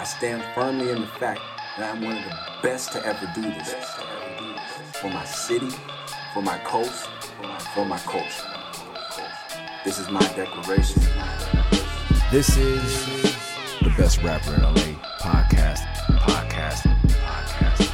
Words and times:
I 0.00 0.04
stand 0.04 0.42
firmly 0.54 0.90
in 0.92 1.02
the 1.02 1.06
fact 1.06 1.42
that 1.76 1.94
I'm 1.94 2.00
one 2.00 2.16
of 2.16 2.24
the 2.24 2.34
best 2.62 2.90
to 2.92 3.04
ever 3.04 3.30
do 3.34 3.42
this. 3.42 3.74
For 4.94 5.10
my 5.10 5.26
city, 5.26 5.68
for 6.32 6.40
my 6.40 6.56
coast, 6.60 7.10
for 7.74 7.84
my 7.84 7.98
culture. 7.98 8.46
This 9.84 9.98
is 9.98 10.08
my 10.08 10.22
declaration. 10.28 11.02
This 12.30 12.56
is 12.56 13.34
the 13.82 13.92
best 13.98 14.22
rapper 14.22 14.54
in 14.54 14.62
LA 14.62 14.96
podcast, 15.20 15.84
podcast, 16.20 16.80
podcast. 17.20 17.92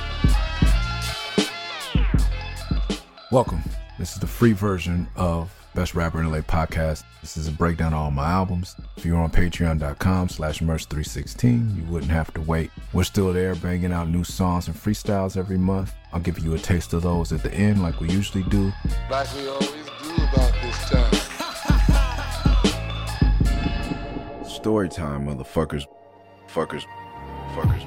Welcome. 3.32 3.64
This 3.98 4.12
is 4.12 4.20
the 4.20 4.28
free 4.28 4.52
version 4.52 5.08
of 5.16 5.52
Best 5.74 5.96
Rapper 5.96 6.20
in 6.20 6.30
LA 6.30 6.42
podcast. 6.42 7.02
This 7.26 7.36
is 7.36 7.48
a 7.48 7.52
breakdown 7.52 7.92
of 7.92 7.98
all 7.98 8.12
my 8.12 8.30
albums. 8.30 8.76
If 8.96 9.04
you're 9.04 9.18
on 9.18 9.32
patreon.com 9.32 10.28
slash 10.28 10.60
Murs316, 10.60 11.76
you 11.76 11.82
wouldn't 11.90 12.12
have 12.12 12.32
to 12.34 12.40
wait. 12.40 12.70
We're 12.92 13.02
still 13.02 13.32
there 13.32 13.56
banging 13.56 13.92
out 13.92 14.08
new 14.08 14.22
songs 14.22 14.68
and 14.68 14.76
freestyles 14.76 15.36
every 15.36 15.58
month. 15.58 15.92
I'll 16.12 16.20
give 16.20 16.38
you 16.38 16.54
a 16.54 16.58
taste 16.58 16.92
of 16.92 17.02
those 17.02 17.32
at 17.32 17.42
the 17.42 17.52
end 17.52 17.82
like 17.82 17.98
we 17.98 18.08
usually 18.10 18.44
do. 18.44 18.72
Like 19.10 19.26
we 19.34 19.48
always 19.48 19.72
do 19.72 20.14
about 20.22 20.52
this 20.62 20.88
time. 20.88 21.12
Story 24.44 24.88
time, 24.88 25.26
motherfuckers. 25.26 25.84
Fuckers. 26.48 26.84
Fuckers. 27.56 27.84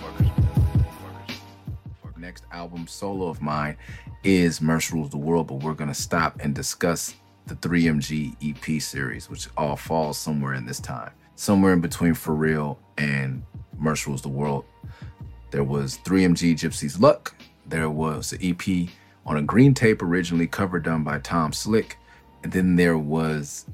Fuckers. 0.00 0.32
Fuckers. 0.80 2.16
Next 2.16 2.44
album 2.50 2.86
solo 2.86 3.28
of 3.28 3.42
mine 3.42 3.76
is 4.24 4.62
Murs 4.62 4.90
Rules 4.90 5.10
the 5.10 5.18
World, 5.18 5.48
but 5.48 5.56
we're 5.56 5.74
gonna 5.74 5.92
stop 5.92 6.40
and 6.40 6.54
discuss 6.54 7.14
the 7.46 7.54
3MG 7.56 8.36
EP 8.42 8.80
series, 8.80 9.28
which 9.28 9.48
all 9.56 9.76
falls 9.76 10.18
somewhere 10.18 10.54
in 10.54 10.66
this 10.66 10.80
time. 10.80 11.10
Somewhere 11.34 11.72
in 11.72 11.80
between 11.80 12.14
For 12.14 12.34
Real 12.34 12.78
and 12.98 13.42
Murs 13.76 14.06
Rules 14.06 14.22
the 14.22 14.28
World. 14.28 14.64
There 15.50 15.64
was 15.64 15.98
3MG 15.98 16.54
Gypsy's 16.54 17.00
Luck. 17.00 17.34
There 17.66 17.90
was 17.90 18.32
an 18.32 18.38
EP 18.42 18.88
on 19.26 19.36
a 19.36 19.42
green 19.42 19.74
tape 19.74 20.02
originally 20.02 20.46
cover 20.46 20.78
done 20.78 21.04
by 21.04 21.18
Tom 21.18 21.52
Slick. 21.52 21.98
And 22.42 22.52
then 22.52 22.76
there 22.76 22.98
was 22.98 23.66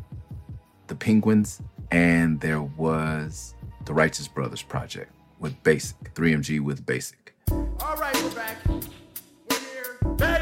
the 0.89 0.95
Penguins, 0.95 1.61
and 1.91 2.41
there 2.41 2.62
was 2.62 3.55
the 3.85 3.95
Righteous 3.95 4.29
Brothers 4.29 4.62
Project 4.62 5.12
with 5.39 5.62
Basic, 5.62 6.14
3MG 6.14 6.61
with 6.61 6.85
Basic. 6.85 7.35
All 7.51 7.97
right, 7.97 8.14
we're 8.23 8.31
back. 8.35 8.57
We're 8.67 9.59
here. 9.59 9.98
Basic 10.17 10.38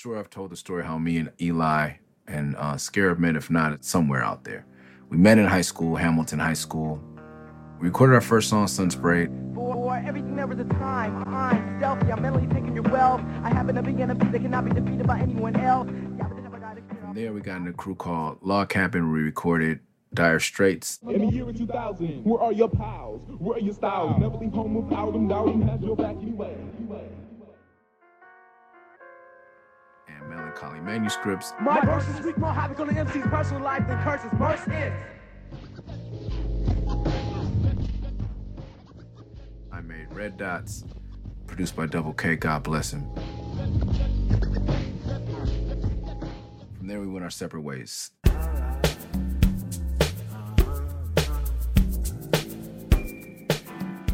sure 0.00 0.18
I've 0.18 0.30
told 0.30 0.50
the 0.50 0.56
story 0.56 0.82
how 0.82 0.96
me 0.96 1.18
and 1.18 1.30
Eli 1.42 1.92
and 2.26 2.56
uh, 2.56 2.78
Scarab 2.78 3.18
met, 3.18 3.36
if 3.36 3.50
not, 3.50 3.84
somewhere 3.84 4.24
out 4.24 4.44
there. 4.44 4.64
We 5.10 5.18
met 5.18 5.36
in 5.36 5.44
high 5.44 5.60
school, 5.60 5.94
Hamilton 5.94 6.38
High 6.38 6.54
School. 6.54 7.02
We 7.78 7.88
recorded 7.88 8.14
our 8.14 8.22
first 8.22 8.48
song, 8.48 8.64
Sunspray. 8.64 9.54
For 9.54 9.96
everything 9.96 10.36
there 10.36 10.46
was 10.46 10.58
a 10.58 10.64
time. 10.64 11.22
I'm 11.28 11.78
stealthy. 11.78 12.10
I'm 12.10 12.22
mentally 12.22 12.46
taking 12.46 12.72
your 12.72 12.84
wealth. 12.84 13.20
I 13.42 13.50
happen 13.50 13.74
to 13.74 13.82
be 13.82 14.00
enemy 14.00 14.24
that 14.24 14.40
cannot 14.40 14.64
be 14.64 14.70
defeated 14.70 15.06
by 15.06 15.20
anyone 15.20 15.54
else. 15.56 15.86
Yeah, 16.16 16.28
but 16.28 16.42
never 16.42 16.58
got 16.58 16.78
it. 16.78 16.84
From 16.98 17.14
there, 17.14 17.34
we 17.34 17.42
got 17.42 17.60
in 17.60 17.68
a 17.68 17.72
crew 17.74 17.94
called 17.94 18.38
Log 18.40 18.70
Cabin. 18.70 19.12
We 19.12 19.20
recorded 19.20 19.80
Dire 20.14 20.40
Straits. 20.40 20.98
In 21.06 21.26
the 21.26 21.32
year 21.34 21.46
of 21.46 21.58
2000, 21.58 22.24
where 22.24 22.40
are 22.40 22.52
your 22.52 22.70
pals? 22.70 23.20
Where 23.38 23.58
are 23.58 23.60
your 23.60 23.74
styles? 23.74 24.18
Never 24.18 24.38
leave 24.38 24.52
home 24.52 24.72
without 24.74 25.12
them. 25.12 25.28
Doubt 25.28 25.44
them 25.44 25.60
has 25.68 25.82
your 25.82 25.94
back 25.94 26.16
anyway. 26.22 26.56
And 30.20 30.30
Melancholy 30.30 30.80
Manuscripts. 30.80 31.52
My 31.60 31.80
verses 31.80 32.20
wreak 32.20 32.36
more 32.38 32.52
havoc 32.52 32.80
on 32.80 32.88
the 32.88 32.94
MC's 32.94 33.26
personal 33.28 33.62
life 33.62 33.86
than 33.86 34.02
curses. 34.02 34.30
Murs 34.38 34.60
is. 34.68 34.92
I 39.72 39.80
made 39.80 40.12
Red 40.12 40.36
Dots, 40.36 40.84
produced 41.46 41.74
by 41.76 41.86
Double 41.86 42.12
K. 42.12 42.36
God 42.36 42.62
bless 42.62 42.92
him. 42.92 43.08
From 46.76 46.86
there, 46.86 47.00
we 47.00 47.06
went 47.06 47.24
our 47.24 47.30
separate 47.30 47.62
ways. 47.62 48.10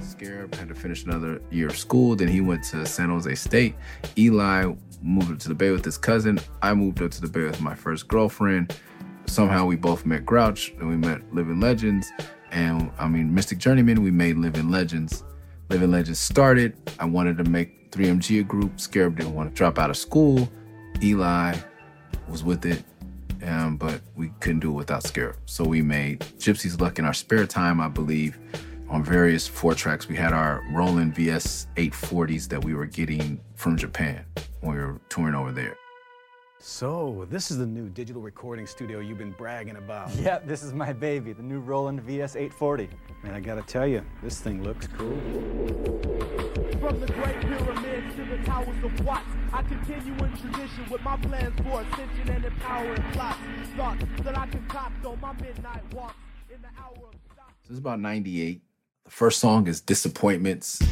Scarab 0.01 0.55
had 0.55 0.69
to 0.69 0.75
finish 0.75 1.05
another 1.05 1.41
year 1.51 1.67
of 1.69 1.77
school. 1.77 2.17
Then 2.17 2.29
he 2.29 2.41
went 2.41 2.63
to 2.65 2.87
San 2.87 3.09
Jose 3.09 3.35
State. 3.35 3.75
Eli 4.17 4.73
moved 5.03 5.33
up 5.33 5.39
to 5.41 5.49
the 5.49 5.55
Bay 5.55 5.71
with 5.71 5.85
his 5.85 5.99
cousin. 5.99 6.39
I 6.63 6.75
moved 6.75 7.03
up 7.03 7.11
to 7.13 7.21
the 7.21 7.29
Bay 7.29 7.45
with 7.45 7.61
my 7.61 7.75
first 7.75 8.09
girlfriend. 8.09 8.77
Somehow 9.27 9.67
we 9.67 9.77
both 9.77 10.07
met 10.07 10.25
Grouch 10.25 10.71
and 10.79 10.89
we 10.89 10.97
met 10.97 11.23
Living 11.35 11.61
Legends. 11.61 12.11
And 12.51 12.91
I 12.99 13.09
mean, 13.09 13.31
Mystik 13.31 13.59
Journeymen, 13.59 14.03
we 14.03 14.11
made 14.11 14.37
Living 14.37 14.71
Legends. 14.71 15.25
Living 15.69 15.91
Legends 15.91 16.21
started. 16.21 16.77
I 16.99 17.05
wanted 17.07 17.39
to 17.39 17.45
make 17.45 17.91
3MG 17.91 18.41
a 18.41 18.43
group. 18.45 18.79
Scarab 18.79 19.17
didn't 19.17 19.35
want 19.35 19.51
to 19.51 19.55
drop 19.55 19.79
out 19.79 19.91
of 19.91 19.97
school. 19.97 20.49
Eli 21.03 21.57
was 22.29 22.43
with 22.45 22.65
it, 22.65 22.85
um, 23.43 23.77
but 23.77 24.01
we 24.15 24.29
couldn't 24.41 24.61
do 24.61 24.71
it 24.71 24.75
without 24.75 25.03
Scarab. 25.03 25.37
So 25.47 25.65
we 25.65 25.83
made 25.83 26.21
Gypsy's 26.39 26.81
Luck 26.81 26.99
in 26.99 27.05
our 27.05 27.15
spare 27.15 27.47
time, 27.47 27.81
I 27.81 27.89
believe, 27.89 28.39
on 28.89 29.03
various 29.03 29.47
four 29.47 29.75
tracks. 29.75 30.09
We 30.09 30.17
had 30.17 30.33
our 30.33 30.63
Roland 30.73 31.15
VS 31.15 31.67
840s 31.77 32.49
that 32.49 32.65
we 32.65 32.75
were 32.75 32.87
getting 32.87 33.41
from 33.55 33.77
Japan 33.77 34.25
when 34.61 34.77
we 34.77 34.81
were 34.81 35.01
touring 35.09 35.35
over 35.35 35.53
there. 35.53 35.77
So, 36.59 37.27
this 37.31 37.51
is 37.51 37.59
the 37.59 37.67
new 37.67 37.89
digital 37.89 38.21
recording 38.21 38.67
studio 38.67 38.99
you've 38.99 39.19
been 39.19 39.31
bragging 39.33 39.77
about. 39.77 40.11
Yeah, 40.17 40.41
this 40.41 40.63
is 40.63 40.73
my 40.73 40.93
baby, 40.93 41.33
the 41.33 41.43
new 41.43 41.61
Roland 41.61 42.01
VS840. 42.05 42.89
Man, 43.23 43.35
I 43.35 43.41
gotta 43.41 43.63
tell 43.63 43.87
you, 43.87 44.03
this 44.23 44.41
thing 44.41 44.65
looks 44.65 44.89
cool. 44.89 45.17
From 46.81 47.01
the 47.01 47.07
great 47.07 47.41
pyramids 47.41 48.17
to 48.17 48.25
the 48.25 48.39
towers 48.45 48.83
of 48.83 49.05
Watts, 49.05 49.27
I 49.53 49.63
continue 49.63 50.13
in 50.25 50.37
tradition 50.37 50.91
with 50.91 51.03
my 51.03 51.17
plans 51.19 51.55
for 51.61 51.83
ascension 51.83 52.31
and 52.31 52.45
empowering 52.45 53.03
plots. 53.13 53.39
Thoughts 53.77 54.05
that 54.23 54.37
I 54.37 54.47
concoct 54.47 55.05
on 55.05 55.21
my 55.21 55.33
midnight 55.35 55.95
walks 55.95 56.17
in 56.53 56.61
the 56.63 56.69
hour 56.81 57.09
of 57.09 57.15
stop. 57.33 57.53
So 57.63 57.69
this 57.69 57.73
is 57.75 57.79
about 57.79 58.01
98. 58.01 58.61
The 59.07 59.13
first 59.13 59.39
song 59.39 59.69
is 59.69 59.81
Disappointments. 59.81 60.83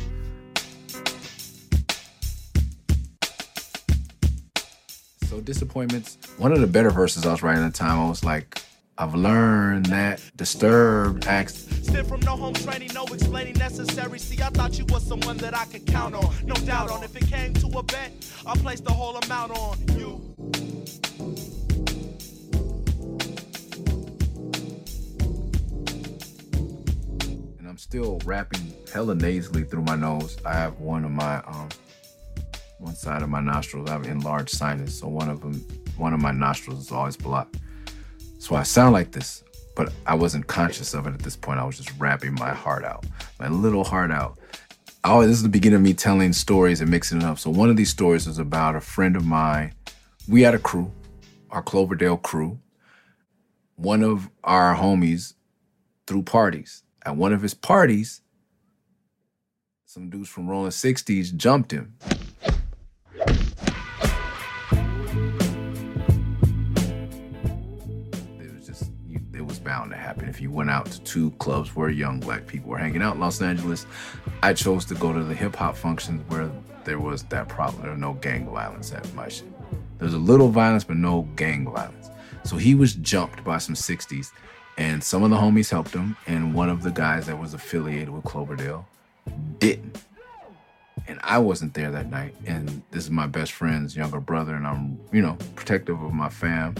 So 5.26 5.40
Disappointments, 5.40 6.16
one 6.38 6.52
of 6.52 6.60
the 6.60 6.68
better 6.68 6.90
verses 6.90 7.26
I 7.26 7.32
was 7.32 7.42
writing 7.42 7.64
at 7.64 7.72
the 7.72 7.76
time, 7.76 7.98
I 7.98 8.08
was 8.08 8.24
like, 8.24 8.62
I've 8.96 9.16
learned 9.16 9.86
that 9.86 10.22
Disturbed 10.36 11.26
acts 11.26 11.66
Still 11.82 12.04
from 12.04 12.20
no 12.20 12.36
home 12.36 12.54
training, 12.54 12.92
no 12.94 13.04
explaining 13.06 13.54
necessary. 13.54 14.20
See, 14.20 14.40
I 14.40 14.50
thought 14.50 14.78
you 14.78 14.84
was 14.86 15.04
someone 15.04 15.36
that 15.38 15.56
I 15.56 15.64
could 15.64 15.84
count 15.84 16.14
on. 16.14 16.32
No 16.44 16.54
doubt 16.54 16.92
on. 16.92 17.02
If 17.02 17.16
it 17.16 17.26
came 17.26 17.52
to 17.54 17.66
a 17.78 17.82
bet, 17.82 18.12
I 18.46 18.54
the 18.54 18.92
whole 18.92 19.16
amount 19.16 19.50
on 19.58 19.78
you. 19.98 21.53
I'm 27.74 27.78
still 27.78 28.20
rapping 28.24 28.72
hella 28.92 29.16
nasally 29.16 29.64
through 29.64 29.82
my 29.82 29.96
nose. 29.96 30.36
I 30.46 30.52
have 30.52 30.78
one 30.78 31.04
of 31.04 31.10
my 31.10 31.38
um 31.38 31.68
one 32.78 32.94
side 32.94 33.20
of 33.20 33.28
my 33.28 33.40
nostrils. 33.40 33.90
I 33.90 33.94
have 33.94 34.06
enlarged 34.06 34.50
sinus, 34.50 35.00
so 35.00 35.08
one 35.08 35.28
of 35.28 35.40
them, 35.40 35.54
one 35.96 36.14
of 36.14 36.20
my 36.20 36.30
nostrils 36.30 36.78
is 36.78 36.92
always 36.92 37.16
blocked. 37.16 37.56
So 38.38 38.54
I 38.54 38.62
sound 38.62 38.92
like 38.92 39.10
this, 39.10 39.42
but 39.74 39.92
I 40.06 40.14
wasn't 40.14 40.46
conscious 40.46 40.94
of 40.94 41.08
it 41.08 41.14
at 41.14 41.18
this 41.18 41.34
point. 41.34 41.58
I 41.58 41.64
was 41.64 41.76
just 41.76 41.90
rapping 41.98 42.34
my 42.34 42.54
heart 42.54 42.84
out, 42.84 43.06
my 43.40 43.48
little 43.48 43.82
heart 43.82 44.12
out. 44.12 44.38
Oh, 45.02 45.22
this 45.22 45.32
is 45.32 45.42
the 45.42 45.48
beginning 45.48 45.78
of 45.78 45.82
me 45.82 45.94
telling 45.94 46.32
stories 46.32 46.80
and 46.80 46.88
mixing 46.88 47.22
it 47.22 47.24
up. 47.24 47.40
So 47.40 47.50
one 47.50 47.70
of 47.70 47.76
these 47.76 47.90
stories 47.90 48.28
is 48.28 48.38
about 48.38 48.76
a 48.76 48.80
friend 48.80 49.16
of 49.16 49.26
mine. 49.26 49.74
We 50.28 50.42
had 50.42 50.54
a 50.54 50.60
crew, 50.60 50.92
our 51.50 51.60
Cloverdale 51.60 52.18
crew. 52.18 52.60
One 53.74 54.04
of 54.04 54.30
our 54.44 54.76
homies 54.76 55.34
threw 56.06 56.22
parties. 56.22 56.83
At 57.06 57.16
one 57.16 57.34
of 57.34 57.42
his 57.42 57.52
parties, 57.52 58.22
some 59.84 60.08
dudes 60.08 60.30
from 60.30 60.48
Rolling 60.48 60.70
60s 60.70 61.36
jumped 61.36 61.70
him. 61.70 61.94
It 68.40 68.54
was 68.54 68.66
just, 68.66 68.90
it 69.34 69.44
was 69.44 69.58
bound 69.58 69.90
to 69.90 69.98
happen. 69.98 70.30
If 70.30 70.40
you 70.40 70.50
went 70.50 70.70
out 70.70 70.86
to 70.86 71.00
two 71.02 71.32
clubs 71.32 71.76
where 71.76 71.90
young 71.90 72.20
black 72.20 72.46
people 72.46 72.70
were 72.70 72.78
hanging 72.78 73.02
out 73.02 73.16
in 73.16 73.20
Los 73.20 73.42
Angeles, 73.42 73.84
I 74.42 74.54
chose 74.54 74.86
to 74.86 74.94
go 74.94 75.12
to 75.12 75.22
the 75.22 75.34
hip 75.34 75.56
hop 75.56 75.76
functions 75.76 76.22
where 76.30 76.50
there 76.84 76.98
was 76.98 77.24
that 77.24 77.48
problem. 77.48 77.82
There 77.82 77.90
was 77.90 78.00
no 78.00 78.14
gang 78.14 78.48
violence 78.50 78.92
at 78.92 79.12
my 79.12 79.28
shit. 79.28 79.52
There 79.98 80.06
was 80.06 80.14
a 80.14 80.18
little 80.18 80.48
violence, 80.48 80.84
but 80.84 80.96
no 80.96 81.28
gang 81.36 81.70
violence. 81.70 82.08
So 82.44 82.56
he 82.56 82.74
was 82.74 82.94
jumped 82.94 83.44
by 83.44 83.58
some 83.58 83.74
60s, 83.74 84.32
and 84.76 85.02
some 85.02 85.22
of 85.22 85.30
the 85.30 85.36
homies 85.36 85.70
helped 85.70 85.92
him, 85.92 86.16
and 86.26 86.54
one 86.54 86.68
of 86.68 86.82
the 86.82 86.90
guys 86.90 87.26
that 87.26 87.38
was 87.38 87.54
affiliated 87.54 88.10
with 88.10 88.24
Cloverdale 88.24 88.86
didn't. 89.58 90.02
And 91.06 91.20
I 91.22 91.38
wasn't 91.38 91.74
there 91.74 91.90
that 91.90 92.10
night. 92.10 92.34
And 92.46 92.82
this 92.90 93.04
is 93.04 93.10
my 93.10 93.26
best 93.26 93.52
friend's 93.52 93.94
younger 93.94 94.20
brother, 94.20 94.54
and 94.54 94.66
I'm, 94.66 94.98
you 95.12 95.20
know, 95.20 95.36
protective 95.54 96.00
of 96.02 96.12
my 96.12 96.28
fam. 96.28 96.74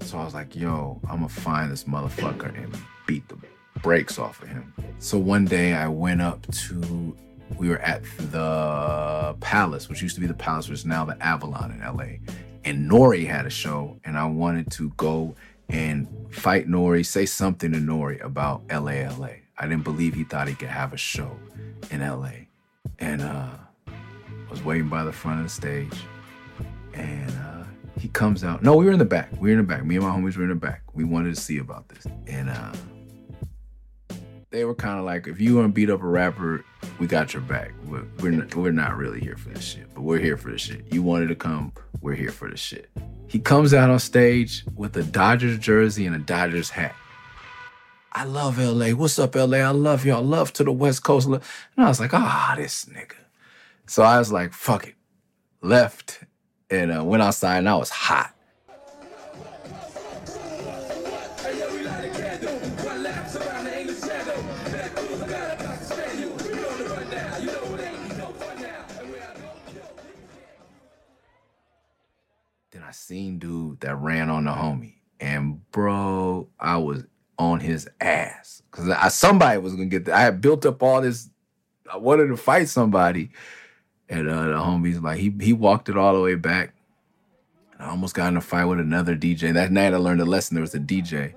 So 0.00 0.18
I 0.18 0.24
was 0.24 0.34
like, 0.34 0.54
yo, 0.54 1.00
I'm 1.04 1.16
gonna 1.16 1.28
find 1.28 1.72
this 1.72 1.84
motherfucker 1.84 2.54
and 2.62 2.76
beat 3.06 3.26
the 3.28 3.38
brakes 3.80 4.18
off 4.18 4.42
of 4.42 4.48
him. 4.48 4.74
So 4.98 5.16
one 5.16 5.44
day 5.44 5.74
I 5.74 5.88
went 5.88 6.20
up 6.20 6.46
to, 6.52 7.16
we 7.56 7.68
were 7.68 7.78
at 7.78 8.02
the 8.30 9.36
Palace, 9.40 9.88
which 9.88 10.02
used 10.02 10.14
to 10.16 10.20
be 10.20 10.26
the 10.26 10.34
Palace, 10.34 10.68
which 10.68 10.80
is 10.80 10.86
now 10.86 11.04
the 11.04 11.16
Avalon 11.24 11.70
in 11.70 11.80
LA. 11.80 12.32
And 12.64 12.90
Nori 12.90 13.26
had 13.26 13.46
a 13.46 13.50
show, 13.50 13.98
and 14.04 14.16
I 14.16 14.26
wanted 14.26 14.70
to 14.72 14.90
go 14.90 15.34
and 15.68 16.06
fight 16.30 16.68
Nori, 16.68 17.04
say 17.04 17.26
something 17.26 17.72
to 17.72 17.78
Nori 17.78 18.22
about 18.22 18.62
LA, 18.70 19.08
LA. 19.08 19.30
I 19.58 19.66
didn't 19.66 19.84
believe 19.84 20.14
he 20.14 20.24
thought 20.24 20.48
he 20.48 20.54
could 20.54 20.68
have 20.68 20.92
a 20.92 20.96
show 20.96 21.36
in 21.90 22.00
LA. 22.00 22.32
And 22.98 23.22
uh, 23.22 23.50
I 23.88 24.50
was 24.50 24.62
waiting 24.64 24.88
by 24.88 25.04
the 25.04 25.12
front 25.12 25.40
of 25.40 25.46
the 25.46 25.50
stage, 25.50 25.94
and 26.94 27.30
uh, 27.30 27.64
he 27.98 28.08
comes 28.08 28.44
out. 28.44 28.62
No, 28.62 28.76
we 28.76 28.84
were 28.84 28.92
in 28.92 28.98
the 28.98 29.04
back. 29.04 29.30
We 29.40 29.48
were 29.48 29.58
in 29.58 29.66
the 29.66 29.74
back. 29.74 29.84
Me 29.84 29.96
and 29.96 30.04
my 30.04 30.10
homies 30.10 30.36
were 30.36 30.44
in 30.44 30.50
the 30.50 30.54
back. 30.54 30.82
We 30.94 31.04
wanted 31.04 31.34
to 31.34 31.40
see 31.40 31.58
about 31.58 31.88
this. 31.88 32.06
And 32.26 32.50
uh, 32.50 32.72
they 34.52 34.64
were 34.64 34.74
kind 34.74 34.98
of 34.98 35.04
like, 35.04 35.26
if 35.26 35.40
you 35.40 35.56
want 35.56 35.68
to 35.68 35.72
beat 35.72 35.90
up 35.90 36.02
a 36.02 36.06
rapper, 36.06 36.64
we 36.98 37.06
got 37.06 37.32
your 37.32 37.42
back. 37.42 37.72
We're, 37.86 38.04
we're, 38.20 38.30
not, 38.30 38.54
we're 38.54 38.70
not 38.70 38.96
really 38.96 39.18
here 39.18 39.36
for 39.36 39.48
this 39.48 39.64
shit, 39.64 39.92
but 39.94 40.02
we're 40.02 40.18
here 40.18 40.36
for 40.36 40.52
this 40.52 40.60
shit. 40.60 40.84
You 40.92 41.02
wanted 41.02 41.28
to 41.28 41.34
come, 41.34 41.72
we're 42.02 42.14
here 42.14 42.30
for 42.30 42.50
this 42.50 42.60
shit. 42.60 42.90
He 43.26 43.38
comes 43.38 43.72
out 43.72 43.88
on 43.88 43.98
stage 43.98 44.64
with 44.76 44.94
a 44.96 45.02
Dodgers 45.02 45.58
jersey 45.58 46.06
and 46.06 46.14
a 46.14 46.18
Dodgers 46.18 46.68
hat. 46.68 46.94
I 48.12 48.24
love 48.24 48.58
LA. 48.58 48.90
What's 48.90 49.18
up, 49.18 49.34
LA? 49.34 49.58
I 49.58 49.70
love 49.70 50.04
y'all. 50.04 50.22
Love 50.22 50.52
to 50.54 50.64
the 50.64 50.72
West 50.72 51.02
Coast. 51.02 51.26
And 51.26 51.40
I 51.78 51.88
was 51.88 51.98
like, 51.98 52.12
ah, 52.12 52.54
this 52.58 52.84
nigga. 52.84 53.14
So 53.86 54.02
I 54.02 54.18
was 54.18 54.30
like, 54.30 54.52
fuck 54.52 54.86
it. 54.86 54.94
Left 55.62 56.20
and 56.70 56.94
uh, 56.94 57.02
went 57.02 57.22
outside 57.22 57.58
and 57.58 57.68
I 57.70 57.76
was 57.76 57.88
hot. 57.88 58.34
Seen 73.02 73.38
dude 73.38 73.80
that 73.80 73.96
ran 73.96 74.30
on 74.30 74.44
the 74.44 74.52
homie. 74.52 74.94
And 75.20 75.70
bro, 75.70 76.48
I 76.58 76.78
was 76.78 77.04
on 77.38 77.60
his 77.60 77.88
ass. 78.00 78.62
Cause 78.70 78.88
I 78.88 79.08
somebody 79.08 79.58
was 79.58 79.74
gonna 79.74 79.86
get 79.86 80.06
the, 80.06 80.14
I 80.14 80.20
had 80.20 80.40
built 80.40 80.64
up 80.64 80.82
all 80.82 81.00
this. 81.02 81.28
I 81.92 81.96
wanted 81.96 82.28
to 82.28 82.36
fight 82.36 82.68
somebody. 82.68 83.30
And 84.08 84.28
uh, 84.28 84.48
the 84.48 84.54
homie's 84.54 85.00
like, 85.00 85.18
he 85.18 85.34
he 85.40 85.52
walked 85.52 85.88
it 85.88 85.96
all 85.96 86.14
the 86.14 86.20
way 86.20 86.34
back. 86.34 86.74
I 87.78 87.90
almost 87.90 88.14
got 88.14 88.28
in 88.28 88.36
a 88.36 88.40
fight 88.40 88.64
with 88.64 88.80
another 88.80 89.16
DJ. 89.16 89.52
That 89.52 89.72
night 89.72 89.92
I 89.92 89.96
learned 89.96 90.20
a 90.20 90.24
lesson. 90.24 90.54
There 90.54 90.62
was 90.62 90.74
a 90.74 90.80
DJ. 90.80 91.34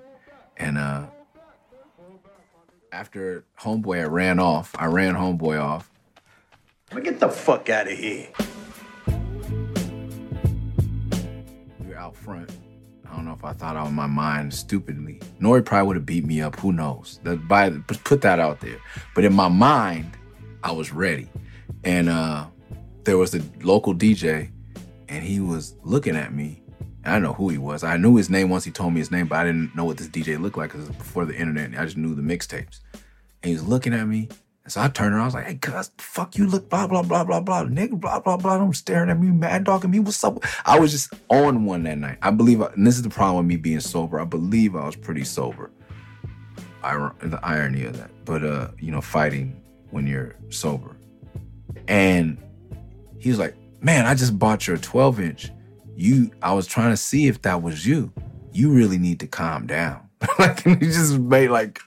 And 0.56 0.78
uh 0.78 1.06
after 2.92 3.44
homeboy 3.60 4.00
I 4.00 4.04
ran 4.04 4.38
off, 4.38 4.74
I 4.78 4.86
ran 4.86 5.14
homeboy 5.14 5.60
off. 5.60 5.90
Get 7.02 7.20
the 7.20 7.28
fuck 7.28 7.68
out 7.68 7.90
of 7.90 7.98
here. 7.98 8.28
Out 12.06 12.16
front. 12.16 12.50
I 13.08 13.14
don't 13.14 13.24
know 13.24 13.32
if 13.32 13.44
I 13.44 13.52
thought 13.52 13.76
out 13.76 13.86
of 13.86 13.92
my 13.92 14.06
mind 14.06 14.54
stupidly. 14.54 15.20
Nori 15.40 15.64
probably 15.64 15.86
would 15.88 15.96
have 15.96 16.06
beat 16.06 16.24
me 16.24 16.40
up. 16.40 16.56
Who 16.60 16.72
knows? 16.72 17.20
That 17.24 17.46
by 17.48 17.70
put 17.70 18.20
that 18.22 18.38
out 18.38 18.60
there. 18.60 18.78
But 19.14 19.24
in 19.24 19.32
my 19.32 19.48
mind, 19.48 20.16
I 20.62 20.72
was 20.72 20.92
ready. 20.92 21.28
And 21.84 22.08
uh 22.08 22.46
there 23.04 23.18
was 23.18 23.34
a 23.34 23.42
local 23.62 23.94
DJ 23.94 24.50
and 25.08 25.24
he 25.24 25.40
was 25.40 25.74
looking 25.82 26.16
at 26.16 26.32
me. 26.32 26.62
I 27.04 27.20
know 27.20 27.32
who 27.32 27.48
he 27.48 27.58
was. 27.58 27.84
I 27.84 27.96
knew 27.96 28.16
his 28.16 28.28
name 28.28 28.50
once 28.50 28.64
he 28.64 28.72
told 28.72 28.92
me 28.92 28.98
his 28.98 29.12
name, 29.12 29.28
but 29.28 29.38
I 29.38 29.44
didn't 29.44 29.76
know 29.76 29.84
what 29.84 29.96
this 29.96 30.08
DJ 30.08 30.40
looked 30.40 30.58
like 30.58 30.72
because 30.72 30.88
before 30.88 31.24
the 31.24 31.36
internet. 31.36 31.78
I 31.78 31.84
just 31.84 31.96
knew 31.96 32.16
the 32.16 32.22
mixtapes. 32.22 32.80
And 33.42 33.50
he 33.50 33.52
was 33.52 33.64
looking 33.64 33.94
at 33.94 34.08
me. 34.08 34.28
And 34.66 34.72
so 34.72 34.80
I 34.80 34.88
turned 34.88 35.14
around. 35.14 35.22
I 35.22 35.24
was 35.26 35.34
like, 35.34 35.46
hey, 35.46 35.54
cuz, 35.54 35.92
fuck 35.96 36.36
you 36.36 36.48
look, 36.48 36.68
blah, 36.68 36.88
blah, 36.88 37.02
blah, 37.02 37.22
blah, 37.22 37.38
blah, 37.38 37.62
nigga, 37.62 38.00
blah, 38.00 38.18
blah, 38.18 38.36
blah. 38.36 38.56
I'm 38.56 38.74
staring 38.74 39.10
at 39.10 39.20
me, 39.20 39.28
mad 39.28 39.62
dogging 39.62 39.92
me. 39.92 40.00
What's 40.00 40.24
up? 40.24 40.42
I 40.64 40.80
was 40.80 40.90
just 40.90 41.14
on 41.28 41.66
one 41.66 41.84
that 41.84 41.98
night. 41.98 42.18
I 42.20 42.32
believe, 42.32 42.60
and 42.60 42.84
this 42.84 42.96
is 42.96 43.02
the 43.02 43.08
problem 43.08 43.36
with 43.36 43.46
me 43.46 43.58
being 43.58 43.78
sober. 43.78 44.18
I 44.18 44.24
believe 44.24 44.74
I 44.74 44.84
was 44.84 44.96
pretty 44.96 45.22
sober. 45.22 45.70
The 46.82 47.38
irony 47.44 47.84
of 47.84 47.96
that. 47.96 48.10
But, 48.24 48.42
uh, 48.42 48.70
you 48.80 48.90
know, 48.90 49.00
fighting 49.00 49.62
when 49.90 50.04
you're 50.04 50.34
sober. 50.48 50.96
And 51.86 52.36
he 53.20 53.30
was 53.30 53.38
like, 53.38 53.54
man, 53.80 54.04
I 54.06 54.16
just 54.16 54.36
bought 54.36 54.66
your 54.66 54.78
12 54.78 55.20
inch. 55.20 55.52
You, 55.94 56.32
I 56.42 56.52
was 56.54 56.66
trying 56.66 56.90
to 56.90 56.96
see 56.96 57.28
if 57.28 57.42
that 57.42 57.62
was 57.62 57.86
you. 57.86 58.12
You 58.50 58.72
really 58.72 58.98
need 58.98 59.20
to 59.20 59.28
calm 59.28 59.68
down. 59.68 60.08
like, 60.40 60.64
he 60.64 60.74
just 60.74 61.20
made 61.20 61.50
like, 61.50 61.78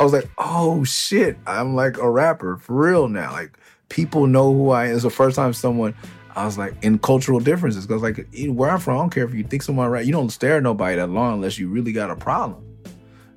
I 0.00 0.02
was 0.04 0.14
like, 0.14 0.30
oh 0.38 0.82
shit, 0.82 1.36
I'm 1.46 1.74
like 1.74 1.98
a 1.98 2.10
rapper 2.10 2.56
for 2.56 2.74
real 2.74 3.06
now. 3.06 3.32
Like, 3.32 3.58
people 3.90 4.26
know 4.26 4.50
who 4.52 4.70
I 4.70 4.86
am. 4.86 4.94
It's 4.94 5.02
the 5.02 5.10
first 5.10 5.36
time 5.36 5.52
someone, 5.52 5.94
I 6.34 6.46
was 6.46 6.56
like, 6.56 6.74
in 6.82 6.98
cultural 6.98 7.38
differences. 7.38 7.84
Cause 7.84 8.00
like, 8.00 8.26
where 8.48 8.70
I'm 8.70 8.80
from, 8.80 8.96
I 8.96 9.00
don't 9.00 9.10
care 9.10 9.24
if 9.24 9.34
you 9.34 9.44
think 9.44 9.62
someone 9.62 9.90
right, 9.90 10.06
you 10.06 10.12
don't 10.12 10.30
stare 10.30 10.56
at 10.56 10.62
nobody 10.62 10.96
that 10.96 11.10
long 11.10 11.34
unless 11.34 11.58
you 11.58 11.68
really 11.68 11.92
got 11.92 12.10
a 12.10 12.16
problem. 12.16 12.64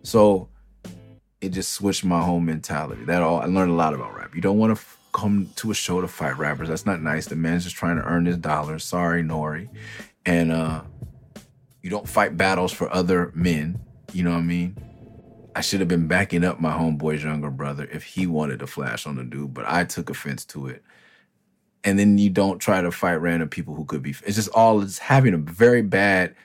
So 0.03 0.47
it 1.41 1.49
just 1.49 1.73
switched 1.73 2.05
my 2.05 2.21
whole 2.21 2.39
mentality. 2.39 3.03
That 3.03 3.21
all, 3.21 3.41
I 3.41 3.45
learned 3.45 3.71
a 3.71 3.75
lot 3.75 3.93
about 3.93 4.15
rap. 4.15 4.33
You 4.33 4.39
don't 4.39 4.57
want 4.57 4.69
to 4.69 4.79
f- 4.79 4.97
come 5.11 5.49
to 5.57 5.71
a 5.71 5.73
show 5.73 5.99
to 5.99 6.07
fight 6.07 6.37
rappers. 6.37 6.69
That's 6.69 6.85
not 6.85 7.01
nice. 7.01 7.25
The 7.25 7.35
man's 7.35 7.65
just 7.65 7.75
trying 7.75 7.97
to 7.97 8.03
earn 8.03 8.25
his 8.25 8.37
dollars. 8.37 8.85
Sorry, 8.85 9.21
Nori. 9.21 9.67
And 10.25 10.53
uh 10.53 10.83
you 11.81 11.89
don't 11.89 12.07
fight 12.07 12.37
battles 12.37 12.71
for 12.71 12.89
other 12.93 13.33
men. 13.35 13.81
You 14.13 14.23
know 14.23 14.31
what 14.31 14.37
I 14.37 14.43
mean? 14.43 14.77
I 15.55 15.61
should 15.61 15.79
have 15.79 15.89
been 15.89 16.07
backing 16.07 16.43
up 16.43 16.59
my 16.59 16.71
homeboy's 16.71 17.23
younger 17.23 17.51
brother 17.51 17.87
if 17.91 18.03
he 18.03 18.27
wanted 18.27 18.59
to 18.59 18.67
flash 18.67 19.05
on 19.05 19.15
the 19.15 19.23
dude, 19.23 19.53
but 19.53 19.65
I 19.67 19.85
took 19.85 20.09
offense 20.09 20.45
to 20.45 20.67
it. 20.67 20.83
And 21.83 21.99
then 21.99 22.17
you 22.17 22.29
don't 22.29 22.59
try 22.59 22.81
to 22.81 22.91
fight 22.91 23.15
random 23.15 23.49
people 23.49 23.75
who 23.75 23.85
could 23.85 24.01
be. 24.01 24.15
It's 24.25 24.35
just 24.35 24.49
all 24.49 24.81
it's 24.81 24.97
having 24.97 25.33
a 25.33 25.37
very 25.37 25.81
bad. 25.81 26.35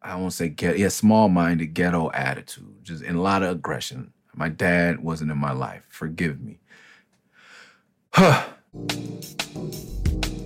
I 0.00 0.14
won't 0.16 0.32
say 0.32 0.48
get 0.48 0.78
yeah, 0.78 0.88
small-minded 0.88 1.74
ghetto 1.74 2.10
attitude, 2.12 2.76
just 2.82 3.02
and 3.02 3.16
a 3.16 3.20
lot 3.20 3.42
of 3.42 3.50
aggression. 3.50 4.12
My 4.34 4.48
dad 4.48 5.02
wasn't 5.02 5.32
in 5.32 5.38
my 5.38 5.52
life. 5.52 5.82
Forgive 5.88 6.40
me. 6.40 6.60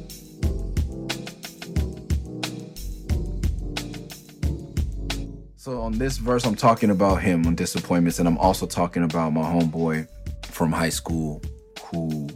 so 5.60 5.82
on 5.82 5.92
this 5.92 6.16
verse, 6.16 6.46
I'm 6.46 6.54
talking 6.54 6.88
about 6.88 7.16
him 7.16 7.44
on 7.46 7.54
disappointments, 7.54 8.18
and 8.18 8.26
I'm 8.26 8.38
also 8.38 8.64
talking 8.64 9.02
about 9.02 9.34
my 9.34 9.42
homeboy 9.42 10.08
from 10.46 10.72
high 10.72 10.88
school 10.88 11.42
who 11.84 12.30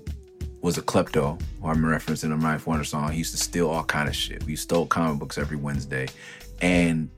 was 0.61 0.77
a 0.77 0.83
klepto, 0.83 1.41
who 1.63 1.69
I'm 1.69 1.79
referencing 1.79 2.35
a 2.35 2.37
Knife 2.37 2.67
Wonder 2.67 2.85
song. 2.85 3.11
He 3.13 3.17
used 3.17 3.33
to 3.33 3.43
steal 3.43 3.71
all 3.71 3.83
kind 3.83 4.11
of 4.11 4.15
shit. 4.15 4.45
We 4.45 4.57
stole 4.57 4.85
comic 4.85 5.19
books 5.21 5.39
every 5.39 5.57
Wednesday. 5.57 6.09
And 6.61 7.09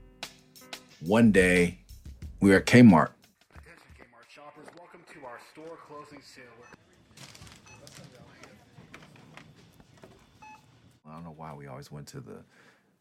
one 1.00 1.32
day 1.32 1.80
we 2.38 2.50
were 2.50 2.58
at 2.58 2.66
Kmart. 2.66 3.10
I 11.04 11.12
don't 11.12 11.24
know 11.24 11.34
why 11.36 11.52
we 11.52 11.66
always 11.66 11.90
went 11.90 12.06
to 12.08 12.20
the 12.20 12.44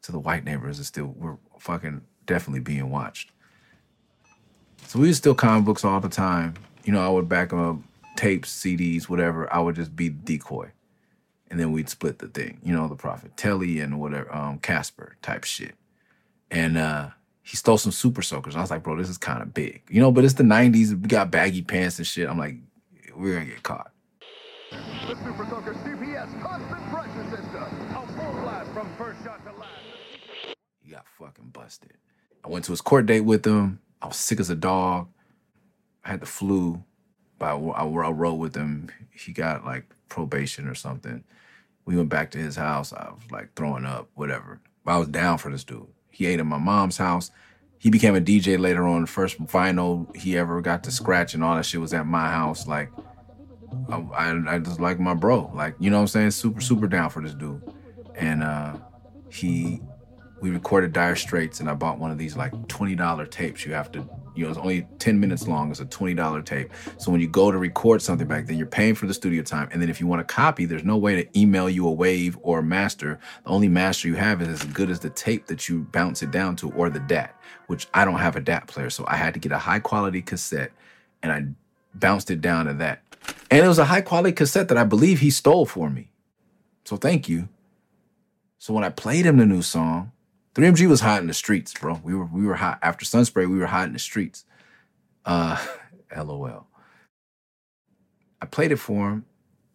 to 0.01 0.11
the 0.11 0.19
white 0.19 0.43
neighbors 0.43 0.77
and 0.77 0.85
still 0.85 1.07
we're 1.17 1.37
fucking 1.59 2.01
definitely 2.25 2.61
being 2.61 2.89
watched. 2.89 3.31
So 4.87 4.99
we 4.99 5.07
would 5.07 5.15
steal 5.15 5.35
comic 5.35 5.65
books 5.65 5.83
all 5.83 5.99
the 5.99 6.09
time. 6.09 6.55
You 6.83 6.93
know, 6.93 7.05
I 7.05 7.09
would 7.09 7.27
back 7.27 7.49
them 7.49 7.59
up, 7.59 7.77
tapes, 8.15 8.53
CDs, 8.53 9.09
whatever. 9.09 9.51
I 9.51 9.59
would 9.59 9.75
just 9.75 9.95
be 9.95 10.09
the 10.09 10.15
decoy. 10.15 10.71
And 11.49 11.59
then 11.59 11.71
we'd 11.71 11.89
split 11.89 12.19
the 12.19 12.27
thing, 12.27 12.59
you 12.63 12.73
know, 12.73 12.87
the 12.87 12.95
prophet 12.95 13.37
Telly 13.37 13.79
and 13.79 13.99
whatever, 13.99 14.33
um, 14.35 14.59
Casper 14.59 15.15
type 15.21 15.43
shit. 15.43 15.75
And 16.51 16.77
uh 16.77 17.09
he 17.45 17.55
stole 17.55 17.77
some 17.77 17.91
super 17.91 18.23
soakers. 18.23 18.55
I 18.55 18.61
was 18.61 18.71
like, 18.71 18.81
bro, 18.81 18.97
this 18.97 19.07
is 19.07 19.19
kind 19.19 19.43
of 19.43 19.53
big. 19.53 19.83
You 19.87 20.01
know, 20.01 20.11
but 20.11 20.25
it's 20.25 20.33
the 20.33 20.43
90s. 20.43 20.99
We 20.99 21.07
got 21.07 21.29
baggy 21.29 21.61
pants 21.61 21.99
and 21.99 22.07
shit. 22.07 22.27
I'm 22.27 22.39
like, 22.39 22.55
we're 23.15 23.33
gonna 23.33 23.45
get 23.45 23.61
caught. 23.61 23.91
The 24.71 25.15
Super 25.23 25.45
Soaker 25.45 25.73
CPS 25.75 26.41
constant 26.41 26.81
pressure 26.91 27.29
system. 27.29 27.63
A 27.91 28.07
full 28.07 28.41
blast 28.41 28.71
from 28.71 28.89
first 28.97 29.23
shot 29.23 29.45
to 29.45 29.51
last. 29.59 30.55
He 30.81 30.91
got 30.91 31.05
fucking 31.19 31.49
busted. 31.53 31.93
I 32.45 32.49
went 32.49 32.65
to 32.65 32.71
his 32.71 32.81
court 32.81 33.07
date 33.07 33.21
with 33.21 33.45
him. 33.45 33.79
I 34.01 34.07
was 34.07 34.17
sick 34.17 34.39
as 34.39 34.51
a 34.51 34.55
dog. 34.55 35.07
I 36.03 36.09
had 36.09 36.21
the 36.21 36.27
flu, 36.27 36.83
but 37.39 37.47
I, 37.47 37.55
I, 37.55 37.83
I 37.85 38.11
rode 38.11 38.35
with 38.35 38.55
him. 38.55 38.91
He 39.11 39.31
got 39.31 39.65
like 39.65 39.85
probation 40.09 40.67
or 40.67 40.75
something. 40.75 41.23
We 41.85 41.95
went 41.95 42.09
back 42.09 42.29
to 42.31 42.37
his 42.37 42.55
house. 42.55 42.93
I 42.93 43.09
was 43.09 43.31
like 43.31 43.55
throwing 43.55 43.85
up, 43.85 44.09
whatever. 44.13 44.59
But 44.83 44.91
I 44.91 44.97
was 44.97 45.07
down 45.07 45.39
for 45.39 45.51
this 45.51 45.63
dude. 45.63 45.87
He 46.11 46.27
ate 46.27 46.39
at 46.39 46.45
my 46.45 46.59
mom's 46.59 46.97
house. 46.97 47.31
He 47.79 47.89
became 47.89 48.15
a 48.15 48.21
DJ 48.21 48.59
later 48.59 48.85
on. 48.85 49.01
The 49.01 49.07
first 49.07 49.43
vinyl 49.43 50.15
he 50.15 50.37
ever 50.37 50.61
got 50.61 50.83
to 50.83 50.91
scratch 50.91 51.33
and 51.33 51.43
all 51.43 51.55
that 51.55 51.65
shit 51.65 51.81
was 51.81 51.93
at 51.93 52.05
my 52.05 52.29
house. 52.29 52.67
Like, 52.67 52.91
I, 53.89 53.95
I, 53.97 54.55
I 54.55 54.59
just 54.59 54.79
like 54.79 54.99
my 54.99 55.15
bro. 55.15 55.51
Like, 55.53 55.75
you 55.79 55.89
know 55.89 55.97
what 55.97 56.01
I'm 56.01 56.07
saying? 56.07 56.31
Super, 56.31 56.61
super 56.61 56.87
down 56.87 57.09
for 57.09 57.23
this 57.23 57.33
dude. 57.33 57.61
And 58.15 58.43
uh 58.43 58.77
he 59.29 59.81
we 60.41 60.49
recorded 60.49 60.93
Dire 60.93 61.15
Straits 61.15 61.59
and 61.59 61.69
I 61.69 61.73
bought 61.73 61.97
one 61.97 62.11
of 62.11 62.17
these 62.17 62.35
like 62.35 62.51
$20 62.67 63.31
tapes. 63.31 63.65
You 63.65 63.73
have 63.73 63.91
to, 63.93 64.07
you 64.35 64.43
know, 64.43 64.49
it's 64.49 64.59
only 64.59 64.87
10 64.99 65.19
minutes 65.19 65.47
long. 65.47 65.71
It's 65.71 65.79
a 65.79 65.85
$20 65.85 66.45
tape. 66.45 66.71
So 66.97 67.11
when 67.11 67.21
you 67.21 67.27
go 67.27 67.51
to 67.51 67.57
record 67.57 68.01
something 68.01 68.27
back 68.27 68.45
then, 68.45 68.57
you're 68.57 68.67
paying 68.67 68.95
for 68.95 69.07
the 69.07 69.13
studio 69.13 69.43
time. 69.43 69.69
And 69.71 69.81
then 69.81 69.89
if 69.89 69.99
you 69.99 70.07
want 70.07 70.21
a 70.21 70.25
copy, 70.25 70.65
there's 70.65 70.83
no 70.83 70.97
way 70.97 71.23
to 71.23 71.39
email 71.39 71.69
you 71.69 71.87
a 71.87 71.91
wave 71.91 72.37
or 72.41 72.59
a 72.59 72.63
master. 72.63 73.19
The 73.43 73.49
only 73.49 73.69
master 73.69 74.07
you 74.07 74.15
have 74.15 74.41
is 74.41 74.49
as 74.49 74.63
good 74.65 74.89
as 74.89 74.99
the 74.99 75.09
tape 75.09 75.47
that 75.47 75.69
you 75.69 75.87
bounce 75.91 76.21
it 76.21 76.31
down 76.31 76.55
to 76.57 76.71
or 76.73 76.89
the 76.89 76.99
DAT, 76.99 77.35
which 77.67 77.87
I 77.93 78.03
don't 78.03 78.19
have 78.19 78.35
a 78.35 78.41
DAT 78.41 78.67
player. 78.67 78.89
So 78.89 79.05
I 79.07 79.15
had 79.15 79.33
to 79.35 79.39
get 79.39 79.51
a 79.51 79.57
high 79.57 79.79
quality 79.79 80.21
cassette 80.21 80.71
and 81.23 81.31
I 81.31 81.45
bounced 81.97 82.29
it 82.29 82.41
down 82.41 82.65
to 82.65 82.73
that. 82.73 83.01
And 83.49 83.63
it 83.63 83.67
was 83.67 83.79
a 83.79 83.85
high 83.85 84.01
quality 84.01 84.33
cassette 84.33 84.67
that 84.67 84.77
I 84.77 84.83
believe 84.83 85.21
he 85.21 85.29
stole 85.29 85.65
for 85.65 85.89
me. 85.89 86.11
So 86.83 86.97
thank 86.97 87.29
you. 87.29 87.47
So 88.59 88.73
when 88.73 88.83
I 88.83 88.89
played 88.89 89.25
him 89.25 89.37
the 89.37 89.45
new 89.45 89.61
song, 89.61 90.11
3MG 90.55 90.87
was 90.87 91.01
hot 91.01 91.21
in 91.21 91.27
the 91.27 91.33
streets, 91.33 91.73
bro. 91.73 91.99
We 92.01 92.15
were 92.15 92.25
we 92.25 92.45
were 92.45 92.55
hot 92.55 92.79
after 92.81 93.05
Sunspray. 93.05 93.49
We 93.49 93.59
were 93.59 93.65
hot 93.65 93.87
in 93.87 93.93
the 93.93 93.99
streets. 93.99 94.45
Uh, 95.25 95.63
LOL. 96.15 96.67
I 98.41 98.45
played 98.45 98.71
it 98.71 98.77
for 98.77 99.09
him, 99.09 99.25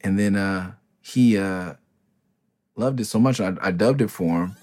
and 0.01 0.19
then 0.19 0.37
uh, 0.37 0.73
he 1.03 1.37
uh, 1.37 1.75
loved 2.77 3.01
it 3.01 3.05
so 3.05 3.19
much. 3.19 3.41
I, 3.41 3.55
I 3.61 3.73
dubbed 3.73 4.01
it 4.01 4.11
for 4.11 4.45
him, 4.45 4.57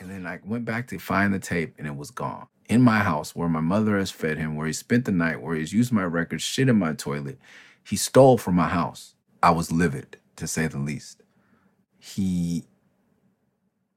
and 0.00 0.10
then 0.10 0.26
I 0.26 0.40
went 0.44 0.64
back 0.64 0.88
to 0.88 0.98
find 0.98 1.32
the 1.32 1.38
tape, 1.38 1.74
and 1.78 1.86
it 1.86 1.96
was 1.96 2.10
gone 2.10 2.48
in 2.68 2.82
my 2.82 2.98
house 2.98 3.36
where 3.36 3.48
my 3.48 3.60
mother 3.60 3.96
has 3.96 4.10
fed 4.10 4.38
him, 4.38 4.56
where 4.56 4.66
he 4.66 4.72
spent 4.72 5.04
the 5.04 5.12
night, 5.12 5.40
where 5.40 5.54
he's 5.56 5.72
used 5.72 5.92
my 5.92 6.04
records, 6.04 6.42
shit 6.42 6.68
in 6.68 6.76
my 6.76 6.92
toilet. 6.94 7.38
He 7.84 7.96
stole 7.96 8.38
from 8.38 8.56
my 8.56 8.68
house. 8.68 9.14
I 9.40 9.50
was 9.52 9.70
livid, 9.70 10.18
to 10.36 10.46
say 10.46 10.66
the 10.66 10.78
least. 10.78 11.22
He 11.98 12.64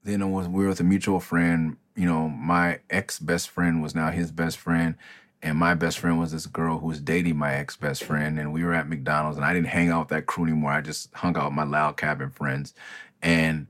then 0.03 0.22
it 0.22 0.27
was 0.27 0.48
we 0.48 0.63
were 0.63 0.70
with 0.70 0.79
a 0.79 0.86
mutual 0.86 1.20
friend. 1.20 1.77
You 1.96 2.05
know, 2.05 2.29
my 2.29 2.79
ex 2.89 3.20
best 3.20 3.50
friend 3.50 3.81
was 3.81 3.93
now 3.93 4.12
his 4.12 4.31
best 4.31 4.58
friend, 4.58 4.96
and 5.41 5.58
my 5.58 5.74
best 5.74 6.00
friend 6.00 6.20
was 6.20 6.31
this 6.31 6.48
girl 6.48 6.79
who 6.79 6.88
was 6.88 7.01
dating 7.01 7.38
my 7.38 7.53
ex 7.53 7.75
best 7.75 8.03
friend. 8.03 8.39
And 8.39 8.53
we 8.53 8.63
were 8.63 8.74
at 8.74 8.89
McDonald's, 8.89 9.38
and 9.38 9.46
I 9.46 9.53
didn't 9.53 9.67
hang 9.67 9.89
out 9.89 10.01
with 10.01 10.10
that 10.10 10.25
crew 10.25 10.46
anymore. 10.46 10.72
I 10.72 10.81
just 10.81 11.13
hung 11.13 11.38
out 11.38 11.46
with 11.46 11.53
my 11.53 11.63
Log 11.63 11.98
Cabin 11.98 12.29
friends. 12.29 12.74
And 13.22 13.67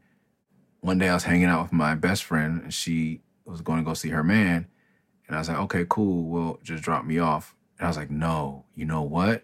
one 0.82 0.98
day 0.98 1.10
I 1.10 1.14
was 1.14 1.24
hanging 1.24 1.46
out 1.46 1.64
with 1.64 1.74
my 1.74 1.96
best 1.96 2.24
friend, 2.24 2.62
and 2.62 2.74
she 2.74 3.22
was 3.46 3.62
going 3.62 3.80
to 3.80 3.86
go 3.86 3.94
see 3.94 4.10
her 4.10 4.24
man. 4.24 4.68
And 5.28 5.36
I 5.36 5.40
was 5.40 5.50
like, 5.50 5.60
okay, 5.60 5.86
cool. 5.88 6.26
Well, 6.26 6.60
just 6.64 6.84
drop 6.84 7.06
me 7.06 7.20
off. 7.20 7.56
And 7.78 7.86
I 7.86 7.90
was 7.90 7.98
like, 7.98 8.12
no, 8.12 8.66
you 8.76 8.86
know 8.86 9.02
what? 9.02 9.44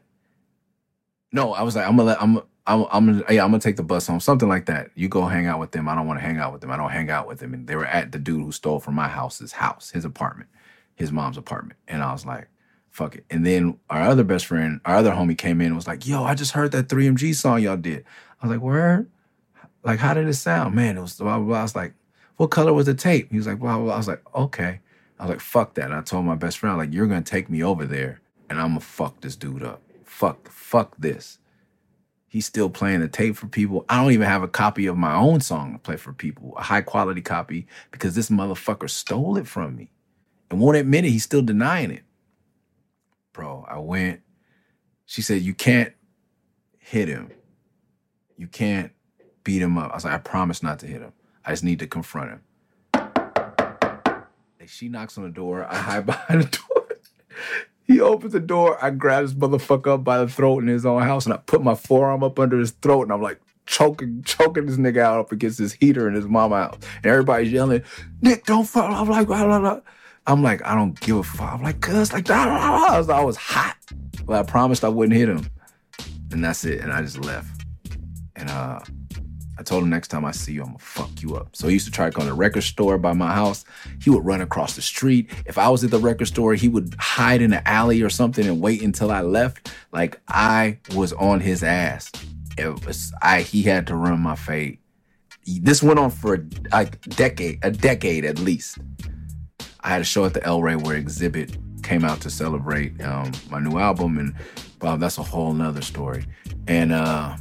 No, 1.32 1.54
I 1.54 1.64
was 1.64 1.76
like, 1.76 1.86
I'm 1.86 1.98
gonna 1.98 2.10
let 2.10 2.22
I'm 2.22 2.42
I'm, 2.68 2.86
I'm 2.92 3.24
yeah, 3.30 3.44
I'm 3.44 3.52
gonna 3.52 3.60
take 3.60 3.78
the 3.78 3.84
bus 3.84 4.08
home, 4.08 4.20
something 4.20 4.50
like 4.50 4.66
that. 4.66 4.92
You 4.94 5.08
go 5.08 5.26
hang 5.26 5.48
out 5.48 5.60
with 5.60 5.72
them. 5.72 5.88
I 5.88 5.96
don't 5.96 6.06
want 6.06 6.20
to 6.20 6.26
hang 6.26 6.38
out 6.38 6.52
with 6.52 6.62
them. 6.62 6.70
I 6.70 6.76
don't 6.76 6.92
hang 6.92 7.10
out 7.10 7.28
with 7.28 7.40
them. 7.40 7.54
And 7.54 7.66
they 7.66 7.76
were 7.76 7.86
at 7.86 8.12
the 8.12 8.20
dude 8.20 8.44
who 8.44 8.52
stole 8.52 8.80
from 8.80 8.94
my 8.94 9.08
house's 9.08 9.54
house, 9.54 9.92
his 9.92 10.04
apartment, 10.04 10.50
his 10.96 11.12
mom's 11.12 11.38
apartment. 11.38 11.80
And 11.88 12.04
I 12.04 12.12
was 12.12 12.26
like, 12.26 12.50
fuck 12.92 13.16
it. 13.16 13.26
And 13.30 13.46
then 13.46 13.80
our 13.90 14.02
other 14.02 14.26
best 14.26 14.46
friend, 14.46 14.82
our 14.84 14.98
other 14.98 15.12
homie 15.12 15.38
came 15.38 15.62
in 15.62 15.68
and 15.68 15.76
was 15.76 15.88
like, 15.88 16.06
yo, 16.06 16.26
I 16.26 16.36
just 16.36 16.52
heard 16.52 16.74
that 16.74 16.90
3MG 16.90 17.36
song 17.36 17.62
y'all 17.62 17.78
did. 17.78 18.04
I 18.42 18.48
was 18.48 18.56
like, 18.56 18.64
where? 18.64 19.08
Like, 19.84 20.00
how 20.00 20.14
did 20.14 20.28
it 20.28 20.34
sound? 20.34 20.76
Man, 20.76 20.98
it 20.98 21.02
was 21.02 21.16
blah, 21.16 21.38
blah, 21.38 21.46
blah. 21.46 21.60
I 21.60 21.64
was 21.64 21.76
like, 21.76 21.94
what 22.36 22.52
color 22.52 22.74
was 22.74 22.88
the 22.88 22.94
tape? 22.94 23.32
He 23.32 23.38
was 23.38 23.48
like, 23.48 23.60
blah, 23.60 23.78
blah, 23.78 23.86
blah. 23.86 23.94
I 23.94 23.98
was 23.98 24.08
like, 24.10 24.22
okay. 24.36 24.82
I 25.20 25.24
was 25.24 25.30
like, 25.30 25.40
fuck 25.40 25.76
that. 25.76 25.86
And 25.86 25.94
I 25.94 26.02
told 26.02 26.26
my 26.26 26.36
best 26.36 26.58
friend, 26.58 26.78
like, 26.78 26.94
you're 26.94 27.08
gonna 27.08 27.22
take 27.22 27.50
me 27.50 27.64
over 27.64 27.86
there 27.86 28.20
and 28.50 28.60
I'm 28.60 28.70
gonna 28.70 28.82
fuck 28.82 29.22
this 29.22 29.38
dude 29.38 29.64
up. 29.64 29.82
Fuck, 30.04 30.50
fuck 30.50 30.96
this. 30.98 31.40
He's 32.38 32.46
still 32.46 32.70
playing 32.70 33.00
the 33.00 33.08
tape 33.08 33.36
for 33.36 33.48
people. 33.48 33.84
I 33.90 34.00
don't 34.00 34.12
even 34.12 34.28
have 34.28 34.44
a 34.44 34.48
copy 34.48 34.86
of 34.86 34.96
my 34.96 35.16
own 35.16 35.42
song 35.42 35.74
to 35.74 35.80
play 35.80 35.96
for 35.96 36.14
people, 36.14 36.54
a 36.56 36.62
high 36.62 36.82
quality 36.82 37.20
copy, 37.20 37.66
because 37.90 38.14
this 38.14 38.30
motherfucker 38.30 38.92
stole 38.92 39.38
it 39.38 39.48
from 39.48 39.76
me 39.76 39.90
and 40.52 40.60
won't 40.60 40.78
admit 40.78 41.04
it. 41.04 41.10
He's 41.10 41.24
still 41.24 41.42
denying 41.42 41.90
it. 41.90 42.04
Bro, 43.34 43.66
I 43.68 43.80
went. 43.80 44.22
She 45.08 45.24
said, 45.24 45.42
You 45.42 45.56
can't 45.56 45.94
hit 46.78 47.08
him. 47.08 47.32
You 48.38 48.46
can't 48.46 48.92
beat 49.44 49.64
him 49.64 49.76
up. 49.80 49.90
I 49.90 49.96
was 49.96 50.06
like, 50.06 50.14
I 50.14 50.20
promise 50.20 50.62
not 50.62 50.78
to 50.82 50.86
hit 50.86 51.02
him. 51.02 51.14
I 51.44 51.50
just 51.54 51.64
need 51.64 51.80
to 51.80 51.88
confront 51.88 52.30
him. 52.30 52.42
And 54.60 54.70
She 54.70 54.90
knocks 54.90 55.18
on 55.18 55.24
the 55.24 55.32
door. 55.32 55.66
I 55.68 55.76
hide 55.76 56.06
behind 56.06 56.44
the 56.44 56.56
door. 56.56 56.67
He 57.88 58.02
opens 58.02 58.34
the 58.34 58.40
door. 58.42 58.78
I 58.84 58.90
grab 58.90 59.24
this 59.24 59.34
motherfucker 59.34 59.94
up 59.94 60.04
by 60.04 60.20
the 60.20 60.28
throat 60.28 60.60
in 60.60 60.68
his 60.68 60.86
own 60.86 61.02
house, 61.02 61.26
and 61.26 61.34
I 61.34 61.38
put 61.38 61.64
my 61.64 61.74
forearm 61.74 62.24
up 62.24 62.38
under 62.38 62.60
his 62.60 62.72
throat, 62.72 63.04
and 63.04 63.14
I'm 63.14 63.22
like 63.22 63.40
choking, 63.66 64.24
choking 64.24 64.66
this 64.66 64.78
nigga 64.78 65.00
out 65.00 65.20
up 65.20 65.32
against 65.32 65.60
his 65.60 65.74
heater 65.74 66.08
in 66.08 66.14
his 66.14 66.26
mama 66.26 66.64
house. 66.64 66.80
And 66.98 67.06
everybody's 67.06 67.52
yelling, 67.52 67.84
"Nick, 68.22 68.46
don't 68.46 68.66
fuck!" 68.66 68.92
I'm 68.92 69.08
like, 69.08 69.28
blah, 69.28 69.46
blah, 69.46 69.60
blah. 69.60 69.80
I'm 70.26 70.44
like, 70.44 70.66
I 70.66 70.76
don't 70.76 71.00
give 71.00 71.16
a 71.16 71.24
fuck. 71.24 71.54
I'm 71.54 71.64
like, 71.64 71.80
cuz, 71.80 72.12
like, 72.12 72.26
blah, 72.26 72.44
blah, 72.44 72.58
blah. 72.58 72.96
I, 72.96 72.98
was, 72.98 73.10
I 73.10 73.24
was 73.24 73.38
hot, 73.38 73.78
but 74.26 74.38
I 74.38 74.44
promised 74.44 74.84
I 74.84 74.90
wouldn't 74.90 75.18
hit 75.18 75.30
him, 75.30 75.50
and 76.32 76.44
that's 76.44 76.66
it. 76.66 76.82
And 76.82 76.92
I 76.92 77.02
just 77.02 77.20
left. 77.20 77.64
And 78.36 78.50
uh, 78.50 78.82
I 79.60 79.64
told 79.64 79.84
him 79.84 79.90
next 79.90 80.10
time 80.10 80.26
I 80.26 80.32
see 80.32 80.54
you, 80.54 80.62
I'm 80.62 80.68
gonna 80.68 80.80
fuck 80.80 81.22
you 81.22 81.36
up. 81.36 81.56
So 81.56 81.68
he 81.68 81.74
used 81.74 81.86
to 81.86 81.92
try 81.92 82.10
to 82.10 82.12
go 82.12 82.22
to 82.22 82.28
the 82.28 82.34
record 82.34 82.62
store 82.62 82.98
by 82.98 83.14
my 83.14 83.34
house. 83.34 83.66
He 84.02 84.10
would 84.10 84.26
run 84.26 84.42
across 84.42 84.76
the 84.76 84.82
street. 84.82 85.32
If 85.46 85.58
I 85.58 85.70
was 85.70 85.84
at 85.84 85.92
the 85.92 86.00
record 86.00 86.26
store, 86.28 86.54
he 86.54 86.68
would 86.68 86.96
hide 87.00 87.42
in 87.42 87.54
an 87.54 87.64
alley 87.66 88.02
or 88.02 88.10
something 88.10 88.46
and 88.46 88.62
wait 88.62 88.82
until 88.82 89.12
I 89.12 89.22
left. 89.22 89.72
Like 89.92 90.20
I 90.28 90.80
was 90.96 91.14
on 91.14 91.40
his 91.40 91.64
ass. 91.64 92.12
It 92.58 92.86
was 92.86 93.14
I 93.22 93.42
he 93.42 93.64
had 93.64 93.88
to 93.88 93.96
run 93.96 94.20
my 94.20 94.36
fade. 94.36 94.80
This 95.46 95.82
went 95.82 95.98
on 95.98 96.12
for 96.12 96.36
a, 96.36 96.40
a 96.74 96.86
decade, 96.86 97.60
a 97.64 97.72
decade 97.72 98.26
at 98.26 98.40
least. 98.40 98.80
I 99.82 99.90
had 99.90 100.02
a 100.02 100.06
show 100.06 100.26
at 100.26 100.34
the 100.34 100.44
El 100.44 100.62
Rey 100.62 100.76
where 100.76 100.98
Exhibit 100.98 101.58
came 101.84 102.04
out 102.04 102.20
to 102.22 102.30
celebrate 102.30 103.02
um, 103.02 103.32
my 103.50 103.60
new 103.60 103.80
album, 103.80 104.18
and 104.18 104.36
well, 104.82 104.98
that's 104.98 105.18
a 105.18 105.24
whole 105.24 105.54
nother 105.54 105.82
story. 105.82 106.26
And 106.68 106.92
uh, 106.92 107.38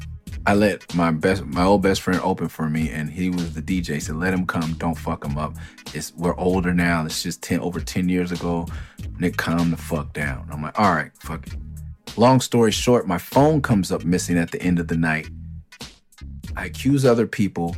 I 0.47 0.55
let 0.55 0.95
my 0.95 1.11
best, 1.11 1.45
my 1.45 1.65
old 1.65 1.83
best 1.83 2.03
friend 2.03 2.21
open 2.23 2.47
for 2.49 2.71
me, 2.71 2.89
and 2.91 3.11
he 3.11 3.31
was 3.31 3.55
the 3.55 3.61
DJ. 3.61 4.01
Said, 4.01 4.15
"Let 4.15 4.33
him 4.33 4.47
come. 4.47 4.75
Don't 4.75 4.95
fuck 4.95 5.25
him 5.25 5.37
up. 5.37 5.55
It's 5.93 6.15
we're 6.15 6.39
older 6.39 6.73
now. 6.73 7.05
It's 7.05 7.21
just 7.21 7.43
ten 7.43 7.59
over 7.59 7.81
ten 7.81 8.09
years 8.09 8.31
ago. 8.31 8.69
Nick, 9.19 9.37
calm 9.37 9.73
the 9.73 9.77
fuck 9.77 10.13
down." 10.13 10.49
I'm 10.53 10.63
like, 10.63 10.79
"All 10.79 10.95
right, 10.95 11.11
fuck 11.19 11.49
it." 11.49 11.55
Long 12.17 12.41
story 12.41 12.71
short, 12.71 13.09
my 13.09 13.19
phone 13.19 13.61
comes 13.61 13.91
up 13.91 14.05
missing 14.05 14.39
at 14.39 14.53
the 14.53 14.63
end 14.63 14.79
of 14.79 14.87
the 14.87 14.97
night. 14.97 15.29
I 16.55 16.67
accuse 16.67 17.05
other 17.05 17.27
people, 17.27 17.77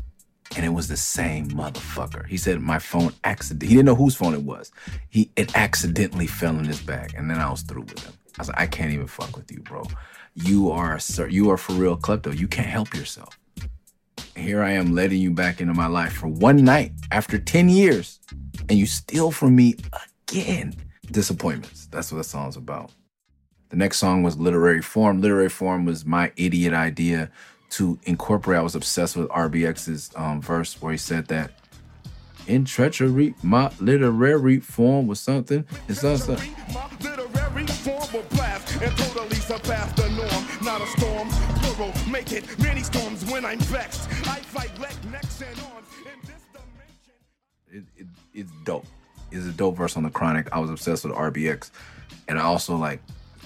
and 0.54 0.66
it 0.66 0.75
was 0.75 0.88
the 0.88 0.96
same 0.98 1.48
motherfucker. 1.48 2.26
He 2.26 2.37
said 2.37 2.60
my 2.60 2.78
phone 2.78 3.14
accident. 3.25 3.62
He 3.62 3.76
didn't 3.76 3.87
know 3.87 3.94
whose 3.94 4.14
phone 4.14 4.34
it 4.34 4.42
was. 4.42 4.70
He 5.08 5.30
it 5.37 5.56
accidentally 5.56 6.26
fell 6.26 6.58
in 6.58 6.66
his 6.66 6.82
bag, 6.82 7.14
and 7.16 7.30
then 7.30 7.38
I 7.38 7.50
was 7.50 7.62
through 7.62 7.82
with 7.82 8.04
him. 8.04 8.12
I 8.38 8.42
was 8.42 8.48
like, 8.48 8.60
I 8.60 8.66
can't 8.66 8.92
even 8.92 9.06
fuck 9.06 9.34
with 9.34 9.50
you, 9.50 9.60
bro 9.60 9.84
you 10.45 10.71
are 10.71 10.99
you 11.28 11.50
are 11.50 11.57
for 11.57 11.73
real 11.73 11.97
klepto. 11.97 12.37
You 12.37 12.49
can't 12.49 12.68
help 12.68 12.95
yourself. 12.95 13.38
Here 14.37 14.62
I 14.62 14.73
am 14.73 14.95
letting 14.95 15.21
you 15.21 15.33
back 15.33 15.61
into 15.61 15.75
my 15.75 15.87
life 15.87 16.12
for 16.12 16.28
one 16.28 16.64
night 16.64 16.92
after 17.11 17.38
10 17.38 17.68
years, 17.68 18.21
and 18.68 18.78
you 18.78 18.87
steal 18.87 19.30
from 19.30 19.57
me 19.57 19.75
again. 20.28 20.75
Disappointments. 21.11 21.87
That's 21.87 22.12
what 22.12 22.18
the 22.18 22.25
song's 22.25 22.57
about. 22.57 22.92
The 23.71 23.76
next 23.76 23.99
song 23.99 24.23
was 24.23 24.38
Literary 24.38 24.80
Form. 24.80 25.21
Literary 25.21 25.49
Form 25.49 25.85
was 25.85 26.04
my 26.04 26.30
idiot 26.37 26.73
idea 26.73 27.30
to 27.71 27.99
incorporate. 28.04 28.61
I 28.61 28.62
was 28.62 28.75
obsessed 28.75 29.16
with 29.16 29.28
RBX's 29.28 30.11
um, 30.14 30.40
verse 30.40 30.80
where 30.80 30.92
he 30.92 30.99
said 30.99 31.26
that 31.28 31.50
in 32.47 32.64
treachery, 32.64 33.35
my 33.42 33.71
literary 33.78 34.61
form 34.61 35.07
was 35.07 35.21
something. 35.21 35.66
It's 35.87 36.00
something 36.00 36.38
and 38.82 38.97
totally 38.97 39.37
surpass 39.37 39.92
the 39.92 40.08
norm. 40.11 40.47
Not 40.62 40.80
a 40.80 40.87
storm, 40.87 41.28
plural, 41.62 41.92
make 42.11 42.32
it 42.32 42.44
many 42.58 42.82
storms 42.82 43.25
when 43.30 43.44
I'm 43.44 43.58
vexed. 43.61 44.08
I 44.28 44.40
fight 44.40 44.78
leg, 44.78 44.94
necks, 45.11 45.40
and 45.42 45.58
arms 45.73 45.88
in 46.00 46.20
this 46.23 46.42
dimension. 46.52 47.14
It, 47.70 47.85
it, 47.97 48.06
it's 48.35 48.52
dope. 48.64 48.87
It's 49.30 49.47
a 49.47 49.52
dope 49.52 49.76
verse 49.76 49.97
on 49.97 50.04
the 50.04 50.11
Chronic. 50.11 50.49
I 50.52 50.58
was 50.58 50.70
obsessed 50.70 51.04
with 51.04 51.14
RBX, 51.14 51.70
and 52.28 52.38
I 52.38 52.42
also 52.42 52.76
like. 52.76 53.00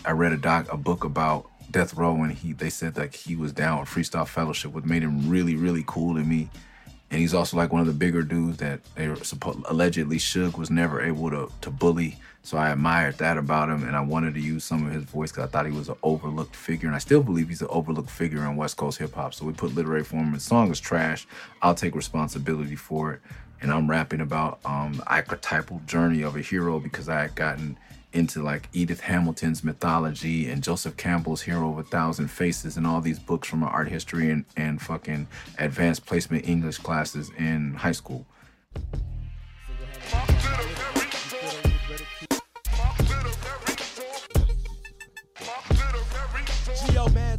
I 0.04 0.10
read 0.10 0.32
a 0.32 0.36
doc, 0.36 0.66
a 0.72 0.76
book 0.76 1.04
about 1.04 1.48
Death 1.70 1.94
Row, 1.94 2.22
and 2.22 2.32
he 2.32 2.52
they 2.52 2.70
said 2.70 2.94
that 2.94 3.14
he 3.14 3.36
was 3.36 3.52
down 3.52 3.80
with 3.80 3.88
Freestyle 3.88 4.26
Fellowship, 4.26 4.72
what 4.72 4.84
made 4.84 5.02
him 5.02 5.30
really, 5.30 5.54
really 5.54 5.84
cool 5.86 6.16
to 6.16 6.20
me. 6.20 6.50
And 7.10 7.20
he's 7.20 7.34
also 7.34 7.56
like 7.56 7.72
one 7.72 7.82
of 7.82 7.86
the 7.86 7.92
bigger 7.92 8.22
dudes 8.22 8.56
that 8.56 8.80
they 8.96 9.06
were 9.06 9.16
supposed 9.16 9.60
allegedly 9.66 10.16
Suge 10.16 10.56
was 10.56 10.70
never 10.70 11.00
able 11.00 11.30
to 11.30 11.52
to 11.60 11.70
bully 11.70 12.16
so 12.44 12.58
I 12.58 12.70
admired 12.70 13.18
that 13.18 13.38
about 13.38 13.68
him, 13.68 13.84
and 13.84 13.94
I 13.94 14.00
wanted 14.00 14.34
to 14.34 14.40
use 14.40 14.64
some 14.64 14.84
of 14.84 14.92
his 14.92 15.04
voice 15.04 15.30
because 15.30 15.44
I 15.44 15.46
thought 15.46 15.66
he 15.66 15.72
was 15.72 15.88
an 15.88 15.96
overlooked 16.02 16.56
figure, 16.56 16.88
and 16.88 16.96
I 16.96 16.98
still 16.98 17.22
believe 17.22 17.48
he's 17.48 17.62
an 17.62 17.68
overlooked 17.70 18.10
figure 18.10 18.44
in 18.44 18.56
West 18.56 18.76
Coast 18.76 18.98
hip 18.98 19.14
hop. 19.14 19.32
So 19.32 19.44
we 19.44 19.52
put 19.52 19.74
literary 19.74 20.02
form. 20.02 20.32
The 20.32 20.40
song 20.40 20.70
is 20.72 20.80
trash. 20.80 21.26
I'll 21.62 21.76
take 21.76 21.94
responsibility 21.94 22.74
for 22.74 23.12
it, 23.12 23.20
and 23.60 23.72
I'm 23.72 23.88
rapping 23.88 24.20
about 24.20 24.58
um, 24.64 24.94
the 24.94 25.06
archetypal 25.06 25.82
journey 25.86 26.22
of 26.22 26.34
a 26.34 26.40
hero 26.40 26.80
because 26.80 27.08
I 27.08 27.22
had 27.22 27.34
gotten 27.36 27.78
into 28.12 28.42
like 28.42 28.68
Edith 28.72 29.00
Hamilton's 29.00 29.64
mythology 29.64 30.50
and 30.50 30.62
Joseph 30.62 30.96
Campbell's 30.96 31.42
Hero 31.42 31.70
of 31.70 31.78
a 31.78 31.82
Thousand 31.82 32.28
Faces 32.28 32.76
and 32.76 32.86
all 32.86 33.00
these 33.00 33.18
books 33.18 33.48
from 33.48 33.60
my 33.60 33.68
art 33.68 33.88
history 33.88 34.30
and, 34.30 34.44
and 34.56 34.82
fucking 34.82 35.28
advanced 35.58 36.06
placement 36.06 36.46
English 36.46 36.78
classes 36.78 37.30
in 37.38 37.74
high 37.74 37.92
school. 37.92 38.26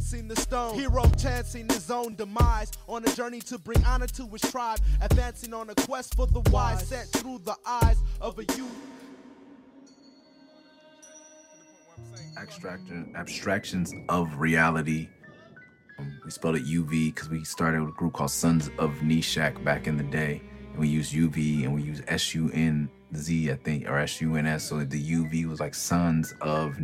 Geo 0.04 0.20
man 0.20 0.28
seen 0.28 0.28
the 0.28 0.36
stone. 0.36 0.74
Hero 0.74 1.10
chancing 1.18 1.68
his 1.68 1.90
own 1.90 2.14
demise. 2.14 2.72
On 2.88 3.04
a 3.04 3.14
journey 3.14 3.40
to 3.40 3.58
bring 3.58 3.82
honor 3.84 4.06
to 4.08 4.26
his 4.28 4.42
tribe. 4.42 4.78
Advancing 5.00 5.54
on 5.54 5.70
a 5.70 5.74
quest 5.74 6.14
for 6.14 6.26
the 6.26 6.40
wise. 6.50 6.86
Set 6.86 7.06
through 7.08 7.40
the 7.44 7.56
eyes 7.66 7.98
of 8.20 8.38
a 8.38 8.44
youth. 8.56 8.70
Abstraction, 12.36 13.12
abstractions 13.16 13.92
of 14.08 14.38
reality. 14.38 15.08
Um, 15.98 16.18
we 16.24 16.30
spelled 16.30 16.56
it 16.56 16.64
UV 16.64 17.14
because 17.14 17.28
we 17.28 17.44
started 17.44 17.80
with 17.80 17.90
a 17.90 17.96
group 17.96 18.14
called 18.14 18.32
Sons 18.32 18.68
of 18.78 18.90
Neshak 18.96 19.62
back 19.64 19.86
in 19.86 19.96
the 19.96 20.02
day. 20.04 20.42
And 20.70 20.78
we 20.78 20.88
use 20.88 21.12
UV 21.12 21.64
and 21.64 21.74
we 21.74 21.82
use 21.82 22.02
S 22.08 22.34
U 22.34 22.50
N 22.52 22.90
Z, 23.14 23.52
I 23.52 23.54
think, 23.54 23.88
or 23.88 23.98
S 23.98 24.20
U 24.20 24.34
N 24.34 24.46
S. 24.46 24.64
So 24.64 24.82
the 24.82 25.00
UV 25.00 25.46
was 25.46 25.60
like 25.60 25.74
Sons 25.74 26.34
of 26.40 26.78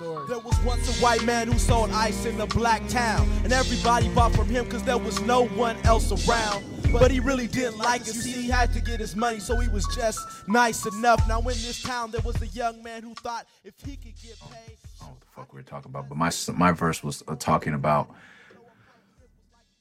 Neshak. 0.00 0.28
There 0.28 0.38
was 0.38 0.58
once 0.64 0.88
a 0.88 1.02
white 1.02 1.24
man 1.24 1.48
who 1.48 1.58
sold 1.58 1.90
ice 1.90 2.24
in 2.26 2.40
a 2.40 2.46
black 2.46 2.86
town. 2.88 3.28
And 3.44 3.52
everybody 3.52 4.08
bought 4.10 4.34
from 4.34 4.48
him 4.48 4.64
because 4.64 4.82
there 4.82 4.98
was 4.98 5.20
no 5.20 5.46
one 5.46 5.76
else 5.84 6.10
around. 6.28 6.64
But 6.92 7.10
he 7.10 7.18
really 7.18 7.48
didn't 7.48 7.78
like 7.78 8.02
it. 8.02 8.14
See, 8.14 8.30
he 8.30 8.48
had 8.48 8.72
to 8.74 8.80
get 8.80 9.00
his 9.00 9.16
money, 9.16 9.40
so 9.40 9.58
he 9.58 9.68
was 9.68 9.84
just 9.96 10.46
nice 10.46 10.86
enough. 10.86 11.26
Now, 11.26 11.40
in 11.40 11.46
this 11.46 11.82
town, 11.82 12.12
there 12.12 12.20
was 12.20 12.40
a 12.40 12.46
young 12.46 12.82
man 12.84 13.02
who 13.02 13.14
thought 13.14 13.46
if 13.64 13.74
he 13.84 13.96
could 13.96 14.14
get 14.22 14.38
paid. 14.38 14.76
what 15.00 15.20
the 15.20 15.26
fuck 15.34 15.52
we 15.52 15.58
were 15.58 15.64
talking 15.64 15.90
about, 15.90 16.08
but 16.08 16.16
my 16.16 16.30
my 16.52 16.70
verse 16.70 17.02
was 17.02 17.24
uh, 17.26 17.34
talking 17.34 17.74
about 17.74 18.14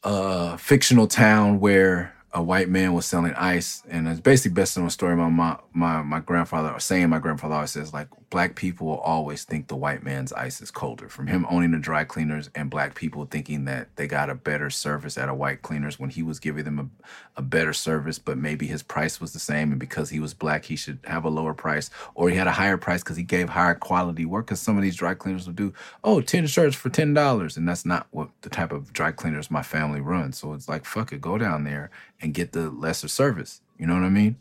a 0.03 0.58
fictional 0.58 1.05
town 1.05 1.60
where 1.60 2.15
a 2.34 2.41
white 2.41 2.67
man 2.67 2.93
was 2.93 3.05
selling 3.05 3.34
ice, 3.36 3.84
and 3.88 4.08
it's 4.08 4.20
basically 4.20 4.55
based 4.55 4.75
on 4.77 4.86
a 4.86 4.89
story 4.89 5.15
my 5.15 5.29
my 5.29 5.58
my, 5.72 6.01
my 6.01 6.20
grandfather 6.20 6.72
or 6.72 6.79
saying 6.79 7.10
my 7.10 7.20
grandfather 7.20 7.53
always 7.53 7.72
says 7.72 7.93
like 7.93 8.08
black 8.33 8.55
people 8.55 8.87
will 8.87 8.97
always 8.97 9.43
think 9.43 9.67
the 9.67 9.75
white 9.75 10.01
man's 10.01 10.33
ice 10.33 10.59
is 10.59 10.71
colder. 10.71 11.07
From 11.07 11.27
him 11.27 11.45
owning 11.51 11.69
the 11.69 11.77
dry 11.77 12.03
cleaners 12.03 12.49
and 12.55 12.67
black 12.67 12.95
people 12.95 13.27
thinking 13.27 13.65
that 13.65 13.95
they 13.95 14.07
got 14.07 14.31
a 14.31 14.33
better 14.33 14.71
service 14.71 15.19
at 15.19 15.29
a 15.29 15.35
white 15.35 15.61
cleaners 15.61 15.99
when 15.99 16.09
he 16.09 16.23
was 16.23 16.39
giving 16.39 16.63
them 16.63 16.79
a, 16.79 17.39
a 17.39 17.43
better 17.43 17.73
service, 17.73 18.17
but 18.17 18.39
maybe 18.39 18.65
his 18.65 18.81
price 18.81 19.21
was 19.21 19.33
the 19.33 19.39
same, 19.39 19.69
and 19.69 19.79
because 19.79 20.09
he 20.09 20.19
was 20.19 20.33
black, 20.33 20.65
he 20.65 20.75
should 20.75 20.97
have 21.03 21.25
a 21.25 21.29
lower 21.29 21.53
price, 21.53 21.91
or 22.15 22.27
he 22.27 22.35
had 22.35 22.47
a 22.47 22.53
higher 22.53 22.75
price 22.75 23.03
because 23.03 23.17
he 23.17 23.23
gave 23.23 23.49
higher 23.49 23.75
quality 23.75 24.25
work. 24.25 24.47
Because 24.47 24.59
some 24.59 24.77
of 24.77 24.81
these 24.81 24.95
dry 24.95 25.13
cleaners 25.13 25.45
will 25.45 25.53
do 25.53 25.71
oh 26.03 26.19
10 26.19 26.47
shirts 26.47 26.75
for 26.75 26.89
ten 26.89 27.13
dollars, 27.13 27.55
and 27.55 27.69
that's 27.69 27.85
not 27.85 28.07
what 28.09 28.29
the 28.41 28.49
type 28.49 28.71
of 28.71 28.91
dry 28.93 29.11
cleaners 29.11 29.51
my 29.51 29.61
family 29.61 30.01
runs. 30.01 30.39
So 30.39 30.53
it's 30.53 30.67
like 30.67 30.85
fuck 30.85 31.13
it, 31.13 31.21
go 31.21 31.37
down 31.37 31.65
there 31.65 31.91
and 32.19 32.33
get 32.33 32.53
the 32.53 32.71
lesser 32.71 33.09
service. 33.09 33.61
You 33.77 33.85
know 33.85 33.93
what 33.93 34.03
I 34.03 34.09
mean? 34.09 34.37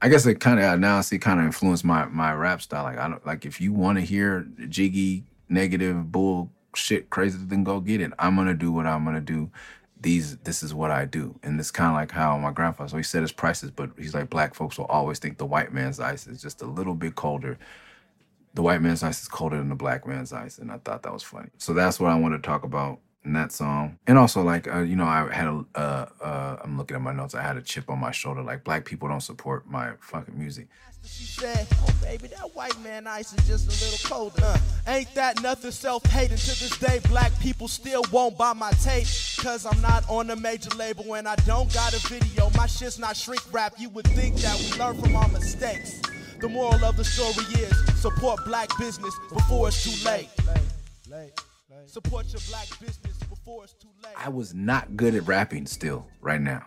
I 0.00 0.08
guess 0.08 0.26
it 0.26 0.38
kind 0.40 0.60
of 0.60 0.64
uh, 0.64 0.76
now 0.76 1.00
see 1.00 1.18
kind 1.18 1.40
of 1.40 1.46
influenced 1.46 1.84
my 1.84 2.06
my 2.06 2.32
rap 2.32 2.62
style. 2.62 2.84
Like 2.84 2.98
I 2.98 3.08
don't 3.08 3.24
like 3.26 3.44
if 3.44 3.60
you 3.60 3.72
want 3.72 3.98
to 3.98 4.04
hear 4.04 4.46
jiggy 4.68 5.24
negative 5.48 6.12
bull 6.12 6.50
shit 6.74 7.10
crazy, 7.10 7.38
then 7.40 7.64
go 7.64 7.80
get 7.80 8.00
it. 8.00 8.12
I'm 8.18 8.36
gonna 8.36 8.54
do 8.54 8.70
what 8.70 8.86
I'm 8.86 9.04
gonna 9.04 9.20
do. 9.20 9.50
These 10.00 10.36
this 10.38 10.62
is 10.62 10.72
what 10.72 10.92
I 10.92 11.04
do, 11.04 11.38
and 11.42 11.58
it's 11.58 11.72
kind 11.72 11.90
of 11.90 11.96
like 11.96 12.12
how 12.12 12.38
my 12.38 12.52
grandfather. 12.52 12.88
So 12.88 12.96
he 12.96 13.02
said 13.02 13.22
his 13.22 13.32
prices, 13.32 13.72
but 13.72 13.90
he's 13.98 14.14
like 14.14 14.30
black 14.30 14.54
folks 14.54 14.78
will 14.78 14.86
always 14.86 15.18
think 15.18 15.38
the 15.38 15.46
white 15.46 15.72
man's 15.72 15.98
ice 15.98 16.28
is 16.28 16.40
just 16.40 16.62
a 16.62 16.66
little 16.66 16.94
bit 16.94 17.16
colder. 17.16 17.58
The 18.54 18.62
white 18.62 18.80
man's 18.80 19.02
ice 19.02 19.20
is 19.22 19.28
colder 19.28 19.56
than 19.56 19.68
the 19.68 19.74
black 19.74 20.06
man's 20.06 20.32
ice, 20.32 20.58
and 20.58 20.70
I 20.70 20.78
thought 20.78 21.02
that 21.02 21.12
was 21.12 21.24
funny. 21.24 21.48
So 21.58 21.74
that's 21.74 21.98
what 21.98 22.12
I 22.12 22.14
want 22.14 22.40
to 22.40 22.46
talk 22.46 22.62
about 22.62 23.00
in 23.28 23.34
that 23.34 23.52
song. 23.52 23.98
And 24.06 24.18
also, 24.18 24.42
like, 24.42 24.66
uh, 24.66 24.80
you 24.80 24.96
know, 24.96 25.04
I 25.04 25.32
had 25.32 25.46
a, 25.46 25.64
uh, 25.74 26.06
uh, 26.20 26.56
I'm 26.64 26.76
looking 26.76 26.96
at 26.96 27.02
my 27.02 27.12
notes. 27.12 27.34
I 27.34 27.42
had 27.42 27.56
a 27.56 27.62
chip 27.62 27.88
on 27.88 28.00
my 28.00 28.10
shoulder. 28.10 28.42
Like, 28.42 28.64
black 28.64 28.84
people 28.84 29.06
don't 29.06 29.20
support 29.20 29.70
my 29.70 29.92
fucking 30.00 30.36
music. 30.36 30.66
She 31.04 31.24
said, 31.24 31.66
Oh, 31.82 31.94
baby, 32.02 32.28
that 32.28 32.54
white 32.54 32.78
man 32.82 33.06
ice 33.06 33.32
is 33.32 33.46
just 33.46 33.66
a 33.68 33.84
little 33.84 34.08
colder. 34.08 34.42
Uh, 34.42 34.58
ain't 34.88 35.14
that 35.14 35.40
nothing 35.42 35.70
self 35.70 36.04
hating? 36.06 36.36
To 36.36 36.46
this 36.46 36.76
day, 36.78 37.00
black 37.08 37.38
people 37.38 37.68
still 37.68 38.02
won't 38.10 38.36
buy 38.36 38.52
my 38.52 38.72
tape. 38.72 39.06
Cause 39.38 39.64
I'm 39.64 39.80
not 39.80 40.04
on 40.10 40.28
a 40.30 40.36
major 40.36 40.70
label 40.70 41.14
and 41.14 41.28
I 41.28 41.36
don't 41.46 41.72
got 41.72 41.94
a 41.94 42.08
video. 42.08 42.50
My 42.56 42.66
shit's 42.66 42.98
not 42.98 43.16
shrink 43.16 43.42
wrap. 43.52 43.74
You 43.78 43.90
would 43.90 44.08
think 44.08 44.36
that 44.36 44.58
we 44.58 44.76
learn 44.78 45.00
from 45.00 45.14
our 45.14 45.28
mistakes. 45.28 46.00
The 46.40 46.48
moral 46.48 46.84
of 46.84 46.96
the 46.96 47.04
story 47.04 47.46
is 47.62 48.02
support 48.02 48.44
black 48.44 48.68
business 48.78 49.14
before 49.32 49.68
it's 49.68 49.84
too 49.84 50.04
late. 50.04 50.28
Support 51.86 52.32
your 52.32 52.40
black 52.48 52.66
business 52.80 53.18
before 53.28 53.64
it's 53.64 53.74
too 53.74 53.88
late. 54.02 54.14
I 54.16 54.30
was 54.30 54.54
not 54.54 54.96
good 54.96 55.14
at 55.14 55.26
rapping 55.26 55.66
still 55.66 56.06
right 56.20 56.40
now. 56.40 56.66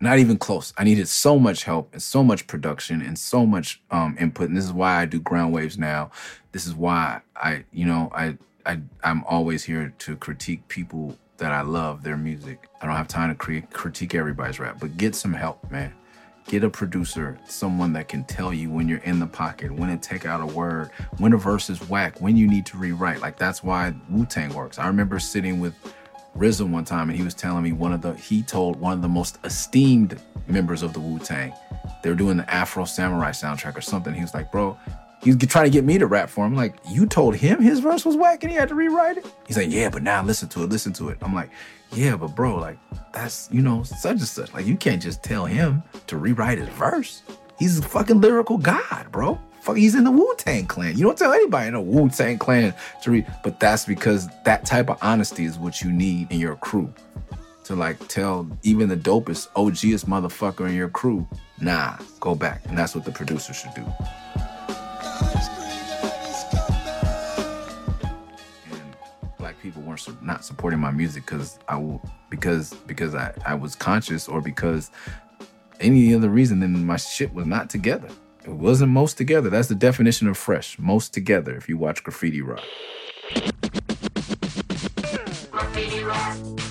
Not 0.00 0.18
even 0.18 0.38
close. 0.38 0.72
I 0.76 0.84
needed 0.84 1.08
so 1.08 1.38
much 1.38 1.64
help 1.64 1.92
and 1.92 2.02
so 2.02 2.22
much 2.22 2.46
production 2.46 3.02
and 3.02 3.18
so 3.18 3.46
much 3.46 3.82
um, 3.90 4.16
input. 4.18 4.48
And 4.48 4.56
this 4.56 4.64
is 4.64 4.72
why 4.72 5.00
I 5.00 5.06
do 5.06 5.20
ground 5.20 5.52
waves 5.52 5.78
now. 5.78 6.10
This 6.52 6.66
is 6.66 6.74
why 6.74 7.20
I, 7.34 7.64
you 7.72 7.86
know, 7.86 8.10
I, 8.14 8.36
I, 8.64 8.80
I'm 9.04 9.24
always 9.24 9.64
here 9.64 9.94
to 9.98 10.16
critique 10.16 10.66
people 10.68 11.16
that 11.38 11.52
I 11.52 11.62
love 11.62 12.02
their 12.02 12.16
music. 12.16 12.68
I 12.80 12.86
don't 12.86 12.96
have 12.96 13.08
time 13.08 13.30
to 13.30 13.34
create, 13.34 13.70
critique 13.70 14.14
everybody's 14.14 14.58
rap, 14.58 14.78
but 14.80 14.96
get 14.96 15.14
some 15.14 15.32
help, 15.32 15.70
man. 15.70 15.94
Get 16.48 16.62
a 16.62 16.70
producer, 16.70 17.38
someone 17.46 17.92
that 17.94 18.08
can 18.08 18.22
tell 18.24 18.54
you 18.54 18.70
when 18.70 18.88
you're 18.88 18.98
in 18.98 19.18
the 19.18 19.26
pocket, 19.26 19.72
when 19.72 19.88
to 19.88 19.96
take 19.96 20.26
out 20.26 20.40
a 20.40 20.46
word, 20.46 20.90
when 21.18 21.32
a 21.32 21.36
verse 21.36 21.68
is 21.68 21.88
whack, 21.88 22.20
when 22.20 22.36
you 22.36 22.46
need 22.46 22.64
to 22.66 22.76
rewrite. 22.76 23.20
Like 23.20 23.36
that's 23.36 23.64
why 23.64 23.92
Wu 24.10 24.24
Tang 24.26 24.54
works. 24.54 24.78
I 24.78 24.86
remember 24.86 25.18
sitting 25.18 25.58
with 25.58 25.74
RZA 26.36 26.70
one 26.70 26.84
time 26.84 27.08
and 27.08 27.18
he 27.18 27.24
was 27.24 27.34
telling 27.34 27.64
me 27.64 27.72
one 27.72 27.92
of 27.92 28.02
the 28.02 28.14
he 28.14 28.42
told 28.42 28.78
one 28.78 28.92
of 28.92 29.02
the 29.02 29.08
most 29.08 29.38
esteemed 29.42 30.20
members 30.46 30.82
of 30.82 30.92
the 30.92 31.00
Wu 31.00 31.18
Tang. 31.18 31.52
They 32.02 32.10
were 32.10 32.16
doing 32.16 32.36
the 32.36 32.48
Afro 32.48 32.84
Samurai 32.84 33.30
soundtrack 33.30 33.76
or 33.76 33.80
something. 33.80 34.14
He 34.14 34.22
was 34.22 34.34
like, 34.34 34.52
bro, 34.52 34.78
he 35.22 35.32
was 35.32 35.38
trying 35.48 35.64
to 35.64 35.70
get 35.70 35.84
me 35.84 35.98
to 35.98 36.06
rap 36.06 36.30
for 36.30 36.46
him. 36.46 36.54
Like, 36.54 36.76
you 36.88 37.06
told 37.06 37.34
him 37.34 37.60
his 37.60 37.80
verse 37.80 38.04
was 38.04 38.16
whack 38.16 38.44
and 38.44 38.52
he 38.52 38.56
had 38.56 38.68
to 38.68 38.74
rewrite 38.74 39.18
it? 39.18 39.26
He's 39.46 39.56
like, 39.56 39.70
yeah, 39.70 39.88
but 39.88 40.02
now 40.02 40.22
listen 40.22 40.48
to 40.50 40.62
it, 40.62 40.68
listen 40.68 40.92
to 40.94 41.08
it. 41.08 41.18
I'm 41.22 41.34
like, 41.34 41.50
yeah, 41.92 42.16
but 42.16 42.34
bro, 42.34 42.56
like, 42.56 42.78
that's, 43.12 43.48
you 43.52 43.62
know, 43.62 43.82
such 43.82 44.18
and 44.18 44.20
such. 44.22 44.52
Like, 44.52 44.66
you 44.66 44.76
can't 44.76 45.02
just 45.02 45.22
tell 45.22 45.46
him 45.46 45.82
to 46.06 46.16
rewrite 46.16 46.58
his 46.58 46.68
verse. 46.70 47.22
He's 47.58 47.78
a 47.78 47.82
fucking 47.82 48.20
lyrical 48.20 48.58
god, 48.58 49.08
bro. 49.10 49.38
Fuck, 49.60 49.78
he's 49.78 49.94
in 49.94 50.04
the 50.04 50.10
Wu 50.10 50.34
Tang 50.38 50.66
Clan. 50.66 50.96
You 50.96 51.04
don't 51.04 51.18
tell 51.18 51.32
anybody 51.32 51.68
in 51.68 51.74
a 51.74 51.80
Wu 51.82 52.08
Tang 52.08 52.38
Clan 52.38 52.74
to 53.02 53.10
read, 53.10 53.26
but 53.42 53.58
that's 53.58 53.84
because 53.84 54.28
that 54.44 54.64
type 54.64 54.90
of 54.90 54.98
honesty 55.02 55.44
is 55.44 55.58
what 55.58 55.80
you 55.80 55.90
need 55.90 56.30
in 56.30 56.38
your 56.38 56.56
crew. 56.56 56.92
To 57.64 57.74
like 57.74 58.06
tell 58.06 58.48
even 58.62 58.88
the 58.88 58.96
dopest, 58.96 59.48
OGest 59.56 60.04
motherfucker 60.04 60.68
in 60.68 60.76
your 60.76 60.88
crew, 60.88 61.26
nah, 61.60 61.96
go 62.20 62.36
back. 62.36 62.62
And 62.66 62.78
that's 62.78 62.94
what 62.94 63.04
the 63.04 63.10
producer 63.10 63.52
should 63.52 63.74
do. 63.74 63.84
People 69.66 69.82
weren't 69.82 69.98
su- 69.98 70.16
not 70.22 70.44
supporting 70.44 70.78
my 70.78 70.92
music 70.92 71.24
because 71.26 71.58
I 71.66 71.76
will 71.76 72.00
because 72.30 72.72
because 72.86 73.16
I, 73.16 73.34
I 73.44 73.54
was 73.54 73.74
conscious 73.74 74.28
or 74.28 74.40
because 74.40 74.92
any 75.80 76.14
other 76.14 76.28
reason 76.28 76.60
then 76.60 76.84
my 76.86 76.96
shit 76.96 77.34
was 77.34 77.46
not 77.46 77.68
together. 77.68 78.08
It 78.44 78.52
wasn't 78.52 78.92
most 78.92 79.18
together. 79.18 79.50
That's 79.50 79.66
the 79.66 79.74
definition 79.74 80.28
of 80.28 80.36
fresh. 80.36 80.78
Most 80.78 81.12
together 81.12 81.56
if 81.56 81.68
you 81.68 81.76
watch 81.76 82.04
graffiti 82.04 82.42
rock. 82.42 82.62
Now 85.52 86.65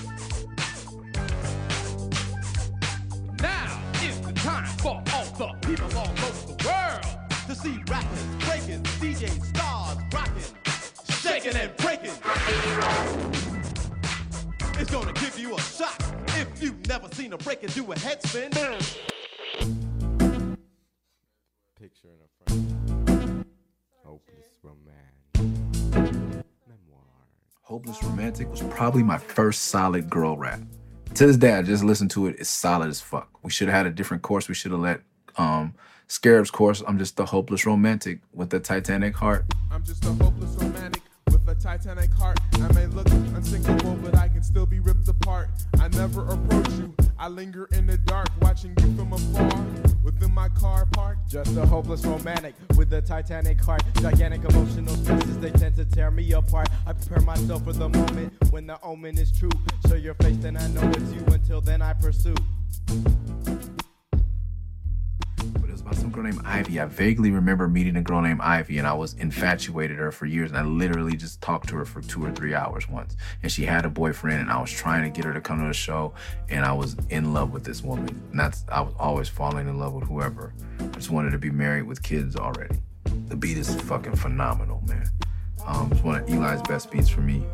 shock 15.76 16.00
if 16.28 16.62
you've 16.62 16.86
never 16.88 17.08
seen 17.12 17.32
a 17.32 17.38
breaker 17.38 17.66
do 17.68 17.92
a 17.92 17.98
head 17.98 18.22
spin. 18.22 18.50
Picture 21.78 22.08
in 22.08 22.20
a 22.22 22.50
frame. 22.50 23.44
Hopeless 24.04 24.58
romance. 24.62 25.74
Memoir. 26.66 27.02
Hopeless 27.62 28.02
Romantic 28.02 28.50
was 28.50 28.62
probably 28.62 29.02
my 29.02 29.18
first 29.18 29.64
solid 29.64 30.08
girl 30.08 30.36
rap. 30.36 30.60
To 31.14 31.26
this 31.26 31.36
day, 31.36 31.52
I 31.54 31.62
just 31.62 31.84
listen 31.84 32.08
to 32.10 32.26
it. 32.26 32.36
It's 32.38 32.48
solid 32.48 32.88
as 32.88 33.00
fuck. 33.00 33.28
We 33.42 33.50
should 33.50 33.68
have 33.68 33.76
had 33.76 33.86
a 33.86 33.90
different 33.90 34.22
course. 34.22 34.48
We 34.48 34.54
should 34.54 34.72
have 34.72 34.80
let 34.80 35.00
um 35.36 35.74
Scarab's 36.08 36.50
course. 36.50 36.82
I'm 36.86 36.98
just 36.98 37.18
a 37.20 37.24
hopeless 37.24 37.66
romantic 37.66 38.20
with 38.32 38.54
a 38.54 38.60
Titanic 38.60 39.16
heart. 39.16 39.44
I'm 39.70 39.84
just 39.84 40.04
a 40.04 40.12
hopeless 40.12 40.54
romantic 40.56 41.02
a 41.48 41.54
Titanic 41.54 42.12
heart. 42.14 42.38
I 42.54 42.72
may 42.72 42.86
look 42.86 43.10
unsinkable, 43.10 43.96
but 43.96 44.16
I 44.16 44.28
can 44.28 44.42
still 44.42 44.66
be 44.66 44.80
ripped 44.80 45.08
apart. 45.08 45.50
I 45.78 45.88
never 45.88 46.24
approach 46.26 46.70
you. 46.70 46.94
I 47.18 47.26
I 47.26 47.28
linger 47.28 47.68
in 47.72 47.88
the 47.88 47.98
dark, 47.98 48.28
watching 48.40 48.72
you 48.78 48.96
from 48.96 49.12
afar. 49.12 49.66
Within 50.04 50.32
my 50.32 50.48
car 50.50 50.86
park, 50.92 51.18
Just 51.28 51.56
a 51.56 51.66
hopeless 51.66 52.04
romantic 52.04 52.54
with 52.76 52.92
a 52.92 53.02
Titanic 53.02 53.60
heart. 53.60 53.82
Gigantic 54.00 54.44
emotional 54.44 54.94
stresses, 54.94 55.36
they 55.38 55.50
tend 55.50 55.74
to 55.74 55.84
tear 55.84 56.12
me 56.12 56.30
apart. 56.30 56.68
I 56.86 56.92
prepare 56.92 57.22
myself 57.22 57.64
for 57.64 57.72
the 57.72 57.88
moment 57.88 58.32
when 58.50 58.68
the 58.68 58.80
omen 58.80 59.18
is 59.18 59.36
true. 59.36 59.50
Show 59.88 59.96
your 59.96 60.14
face, 60.14 60.36
then 60.36 60.56
I 60.56 60.68
know 60.68 60.88
it's 60.90 61.12
you. 61.12 61.24
Until 61.34 61.60
then, 61.60 61.82
I 61.82 61.94
pursue. 61.94 62.36
About 65.86 65.98
some 65.98 66.10
girl 66.10 66.24
named 66.24 66.40
Ivy. 66.44 66.80
I 66.80 66.86
vaguely 66.86 67.30
remember 67.30 67.68
meeting 67.68 67.94
a 67.94 68.02
girl 68.02 68.20
named 68.20 68.40
Ivy, 68.40 68.78
and 68.78 68.88
I 68.88 68.92
was 68.92 69.14
infatuated 69.14 69.98
her 69.98 70.10
for 70.10 70.26
years. 70.26 70.50
And 70.50 70.58
I 70.58 70.64
literally 70.64 71.16
just 71.16 71.40
talked 71.40 71.68
to 71.68 71.76
her 71.76 71.84
for 71.84 72.00
two 72.00 72.24
or 72.24 72.32
three 72.32 72.54
hours 72.54 72.88
once. 72.88 73.16
And 73.44 73.52
she 73.52 73.64
had 73.64 73.84
a 73.84 73.88
boyfriend, 73.88 74.40
and 74.40 74.50
I 74.50 74.60
was 74.60 74.72
trying 74.72 75.04
to 75.04 75.10
get 75.10 75.24
her 75.24 75.32
to 75.32 75.40
come 75.40 75.60
to 75.60 75.68
the 75.68 75.72
show, 75.72 76.12
and 76.48 76.64
I 76.64 76.72
was 76.72 76.96
in 77.10 77.32
love 77.32 77.52
with 77.52 77.62
this 77.62 77.84
woman. 77.84 78.20
And 78.32 78.40
that's 78.40 78.64
I 78.68 78.80
was 78.80 78.94
always 78.98 79.28
falling 79.28 79.68
in 79.68 79.78
love 79.78 79.92
with 79.92 80.08
whoever. 80.08 80.52
I 80.80 80.86
just 80.86 81.10
wanted 81.10 81.30
to 81.30 81.38
be 81.38 81.50
married 81.50 81.84
with 81.84 82.02
kids 82.02 82.34
already. 82.34 82.80
The 83.28 83.36
beat 83.36 83.56
is 83.56 83.72
fucking 83.82 84.16
phenomenal, 84.16 84.82
man. 84.88 85.08
Um, 85.64 85.92
it's 85.92 86.02
one 86.02 86.20
of 86.20 86.28
Eli's 86.28 86.62
best 86.62 86.90
beats 86.90 87.08
for 87.08 87.20
me. 87.20 87.44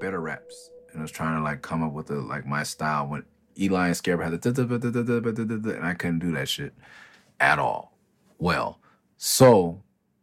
better 0.00 0.20
raps 0.20 0.70
and 0.96 1.00
I 1.00 1.02
was 1.02 1.10
trying 1.10 1.36
to 1.36 1.42
like 1.42 1.62
come 1.62 1.82
up 1.82 1.92
with 1.92 2.10
a, 2.10 2.14
like 2.14 2.46
my 2.46 2.62
style 2.62 3.06
when 3.06 3.24
Eli 3.58 3.88
and 3.88 3.96
Scarab 3.96 4.20
had 4.20 4.40
the 4.40 5.74
and 5.76 5.86
I 5.86 5.94
couldn't 5.94 6.20
do 6.20 6.32
that 6.32 6.48
shit 6.48 6.72
at 7.38 7.58
all. 7.58 7.92
Well, 8.38 8.80
so 9.16 9.82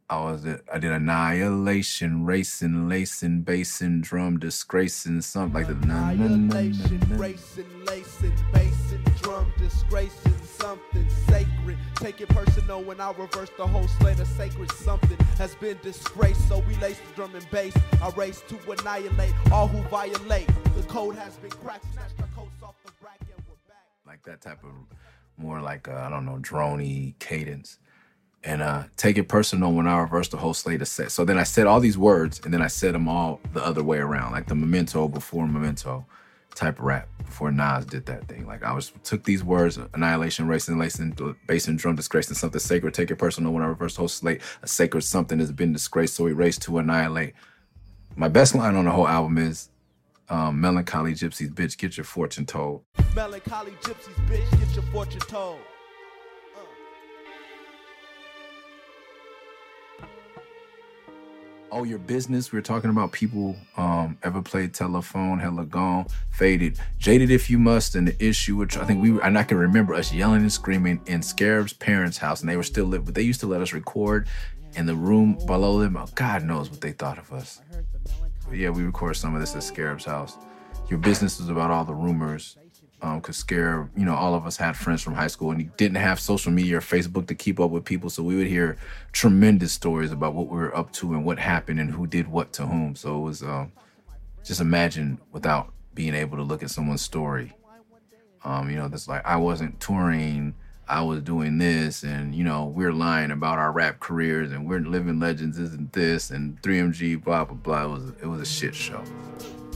I 0.09 0.19
was 0.23 0.45
I 0.45 0.79
did 0.79 0.91
annihilation, 0.91 2.25
racing, 2.25 2.89
lacing, 2.89 3.41
basing, 3.41 4.01
drum, 4.01 4.39
disgracing, 4.39 5.21
something 5.21 5.53
like 5.53 5.67
the 5.67 5.73
annihilation, 5.73 6.99
racing, 7.09 7.85
lacing, 7.85 8.35
basing, 8.51 9.03
drum, 9.21 9.51
disgracing, 9.57 10.37
something 10.43 11.09
sacred. 11.27 11.52
Take 11.95 12.21
it 12.21 12.29
personal 12.29 12.83
when 12.83 12.99
I 12.99 13.11
reverse 13.11 13.49
the 13.57 13.65
whole 13.65 13.87
slate 13.87 14.19
of 14.19 14.27
sacred 14.27 14.71
something 14.71 15.17
has 15.37 15.55
been 15.55 15.77
disgraced. 15.81 16.47
So 16.47 16.59
we 16.67 16.75
lace 16.75 16.99
the 16.99 17.15
drum 17.15 17.33
and 17.35 17.49
bass. 17.51 17.73
I 18.01 18.09
race 18.09 18.43
to 18.49 18.71
annihilate 18.71 19.33
all 19.51 19.67
who 19.67 19.81
violate. 19.89 20.47
The 20.75 20.83
code 20.83 21.15
has 21.15 21.37
been 21.37 21.51
cracked, 21.51 21.85
snatched 21.93 22.19
our 22.19 22.27
coats 22.35 22.61
off 22.61 22.75
the 22.85 22.91
rack 23.03 23.19
and 23.21 23.43
we're 23.47 23.55
back. 23.67 23.85
like 24.05 24.23
that 24.23 24.41
type 24.41 24.63
of 24.63 24.71
more 25.37 25.61
like 25.61 25.87
uh, 25.87 25.93
I 25.93 26.09
don't 26.09 26.25
know 26.25 26.37
droney 26.41 27.17
cadence, 27.19 27.79
and 28.43 28.61
uh, 28.61 28.83
take 28.97 29.17
it 29.17 29.27
personal 29.27 29.71
when 29.73 29.87
I 29.87 29.99
reverse 29.99 30.27
the 30.27 30.37
whole 30.37 30.53
slate 30.53 30.81
of 30.81 30.87
set. 30.87 31.11
So 31.11 31.25
then 31.25 31.37
I 31.37 31.43
said 31.43 31.67
all 31.67 31.79
these 31.79 31.97
words, 31.97 32.41
and 32.43 32.53
then 32.53 32.61
I 32.61 32.67
said 32.67 32.93
them 32.93 33.07
all 33.07 33.39
the 33.53 33.65
other 33.65 33.83
way 33.83 33.97
around, 33.99 34.31
like 34.33 34.47
the 34.47 34.55
memento 34.55 35.07
before 35.07 35.47
memento 35.47 36.05
type 36.55 36.75
rap 36.79 37.07
before 37.17 37.51
Nas 37.51 37.85
did 37.85 38.05
that 38.05 38.27
thing. 38.27 38.45
Like 38.45 38.63
I 38.63 38.73
was 38.73 38.91
took 39.03 39.23
these 39.23 39.43
words: 39.43 39.77
annihilation, 39.93 40.47
racing, 40.47 40.77
lacing, 40.77 41.17
bass 41.47 41.67
and 41.67 41.77
drum, 41.77 41.95
disgrace, 41.95 42.27
and 42.27 42.37
something 42.37 42.59
sacred. 42.59 42.93
Take 42.93 43.11
it 43.11 43.17
personal 43.17 43.53
when 43.53 43.63
I 43.63 43.67
reverse 43.67 43.95
whole 43.95 44.07
slate. 44.07 44.41
A 44.61 44.67
sacred 44.67 45.01
something 45.01 45.39
has 45.39 45.51
been 45.51 45.73
disgraced, 45.73 46.15
so 46.15 46.23
we 46.23 46.33
race 46.33 46.57
to 46.59 46.77
annihilate. 46.77 47.33
My 48.15 48.27
best 48.27 48.55
line 48.55 48.75
on 48.75 48.85
the 48.85 48.91
whole 48.91 49.07
album 49.07 49.37
is. 49.37 49.69
Um, 50.29 50.61
melancholy 50.61 51.13
gypsies, 51.13 51.53
bitch, 51.53 51.77
get 51.77 51.97
your 51.97 52.05
fortune 52.05 52.45
told. 52.45 52.85
Melancholy 53.13 53.71
gypsies, 53.81 54.15
bitch, 54.25 54.49
get 54.57 54.73
your 54.73 54.85
fortune 54.85 55.19
told. 55.19 55.59
Oh, 61.75 61.83
your 61.83 61.97
business. 61.97 62.51
We 62.51 62.57
were 62.59 62.63
talking 62.63 62.91
about 62.91 63.11
people 63.11 63.55
um 63.77 64.15
ever 64.21 64.43
played 64.43 64.75
telephone, 64.75 65.39
hella 65.39 65.65
gone, 65.65 66.05
faded, 66.29 66.79
jaded 66.99 67.31
if 67.31 67.49
you 67.49 67.57
must, 67.57 67.95
and 67.95 68.07
the 68.07 68.23
issue 68.23 68.55
which 68.55 68.77
I 68.77 68.85
think 68.85 69.01
we 69.01 69.19
and 69.21 69.35
I 69.35 69.43
can 69.43 69.57
remember 69.57 69.95
us 69.95 70.13
yelling 70.13 70.41
and 70.41 70.53
screaming 70.53 71.01
in 71.07 71.23
Scarab's 71.23 71.73
parents' 71.73 72.19
house, 72.19 72.41
and 72.41 72.49
they 72.49 72.57
were 72.57 72.61
still 72.61 72.85
lit, 72.85 73.05
but 73.05 73.15
they 73.15 73.23
used 73.23 73.39
to 73.39 73.47
let 73.47 73.59
us 73.59 73.73
record 73.73 74.27
in 74.75 74.85
the 74.85 74.93
room 74.93 75.35
below 75.47 75.79
them. 75.79 75.97
Oh, 75.97 76.05
God 76.13 76.43
knows 76.43 76.69
what 76.69 76.81
they 76.81 76.91
thought 76.91 77.17
of 77.17 77.33
us. 77.33 77.59
But 78.47 78.57
yeah, 78.57 78.69
we 78.69 78.83
recorded 78.83 79.15
some 79.15 79.33
of 79.33 79.41
this 79.41 79.55
at 79.55 79.63
Scarab's 79.63 80.05
house. 80.05 80.37
Your 80.91 80.99
business 80.99 81.39
was 81.39 81.49
about 81.49 81.71
all 81.71 81.85
the 81.85 81.95
rumors. 81.95 82.55
Um, 83.03 83.19
cause 83.19 83.35
Scarab, 83.35 83.89
you 83.97 84.05
know, 84.05 84.15
all 84.15 84.33
of 84.33 84.45
us 84.45 84.55
had 84.55 84.77
friends 84.77 85.01
from 85.01 85.13
high 85.13 85.27
school 85.27 85.51
and 85.51 85.61
you 85.61 85.69
didn't 85.75 85.97
have 85.97 86.21
social 86.21 86.53
media 86.53 86.77
or 86.77 86.81
Facebook 86.81 87.27
to 87.27 87.35
keep 87.35 87.59
up 87.59 87.69
with 87.69 87.83
people. 87.83 88.09
So 88.09 88.23
we 88.23 88.37
would 88.37 88.47
hear 88.47 88.77
tremendous 89.11 89.73
stories 89.73 90.13
about 90.13 90.33
what 90.33 90.47
we 90.47 90.55
were 90.55 90.75
up 90.75 90.93
to 90.93 91.13
and 91.13 91.25
what 91.25 91.37
happened 91.37 91.81
and 91.81 91.91
who 91.91 92.07
did 92.07 92.29
what 92.29 92.53
to 92.53 92.65
whom. 92.65 92.95
So 92.95 93.17
it 93.17 93.21
was 93.21 93.43
um, 93.43 93.73
just 94.45 94.61
imagine 94.61 95.19
without 95.33 95.73
being 95.93 96.13
able 96.15 96.37
to 96.37 96.43
look 96.43 96.63
at 96.63 96.69
someone's 96.69 97.01
story. 97.01 97.51
Um, 98.45 98.69
you 98.69 98.77
know, 98.77 98.87
that's 98.87 99.09
like 99.09 99.25
I 99.25 99.35
wasn't 99.35 99.81
touring, 99.81 100.55
I 100.87 101.01
was 101.01 101.21
doing 101.21 101.57
this, 101.57 102.03
and 102.03 102.33
you 102.33 102.45
know, 102.45 102.65
we're 102.65 102.93
lying 102.93 103.31
about 103.31 103.57
our 103.57 103.71
rap 103.71 103.99
careers 103.99 104.51
and 104.53 104.67
we're 104.67 104.79
living 104.79 105.19
legends 105.19 105.57
isn't 105.57 105.91
this 105.93 106.29
and 106.29 106.61
3MG, 106.61 107.23
blah 107.23 107.43
blah 107.45 107.55
blah. 107.55 107.83
It 107.83 107.89
was 107.89 108.09
it 108.21 108.25
was 108.27 108.41
a 108.41 108.45
shit 108.45 108.75
show. 108.75 109.03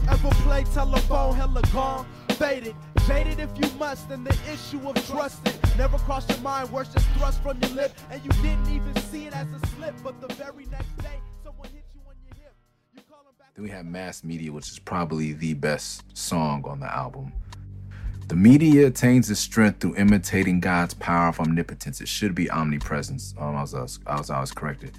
Ever 0.09 0.29
play 0.29 0.63
telephone, 0.73 1.35
hella 1.35 1.61
gone, 1.73 2.05
faded, 2.37 2.75
jaded 3.07 3.39
if 3.39 3.49
you 3.57 3.69
must, 3.77 4.09
and 4.11 4.25
the 4.25 4.35
issue 4.51 4.79
of 4.87 4.95
trusting 5.07 5.53
never 5.77 5.97
crossed 5.99 6.29
your 6.29 6.39
mind, 6.39 6.69
words 6.71 6.93
just 6.93 7.07
thrust 7.09 7.41
from 7.41 7.59
your 7.61 7.71
lip, 7.71 7.91
and 8.11 8.23
you 8.23 8.29
didn't 8.41 8.69
even 8.69 8.95
see 9.03 9.25
it 9.27 9.35
as 9.35 9.47
a 9.53 9.67
slip, 9.67 9.95
but 10.03 10.19
the 10.21 10.33
very 10.35 10.65
next 10.65 10.97
day, 10.97 11.19
someone 11.43 11.67
hit 11.69 11.85
you 11.93 12.01
on 12.07 12.15
your 12.25 12.35
hip. 12.35 12.55
You 12.93 13.01
call 13.09 13.23
them 13.23 13.33
back. 13.39 13.53
Then 13.55 13.63
we 13.63 13.69
have 13.69 13.85
Mass 13.85 14.23
Media, 14.23 14.51
which 14.51 14.69
is 14.69 14.79
probably 14.79 15.33
the 15.33 15.53
best 15.55 16.03
song 16.17 16.63
on 16.67 16.79
the 16.79 16.93
album. 16.93 17.33
The 18.27 18.35
media 18.35 18.87
attains 18.87 19.31
its 19.31 19.39
strength 19.39 19.79
through 19.79 19.95
imitating 19.95 20.59
God's 20.59 20.93
power 20.95 21.29
of 21.29 21.39
omnipotence. 21.39 22.01
It 22.01 22.09
should 22.09 22.35
be 22.35 22.49
omnipresence. 22.51 23.33
Um, 23.39 23.55
I 23.55 23.61
was, 23.61 23.73
I 23.73 24.17
was, 24.17 24.29
I 24.29 24.41
was, 24.41 24.51
corrected. 24.51 24.97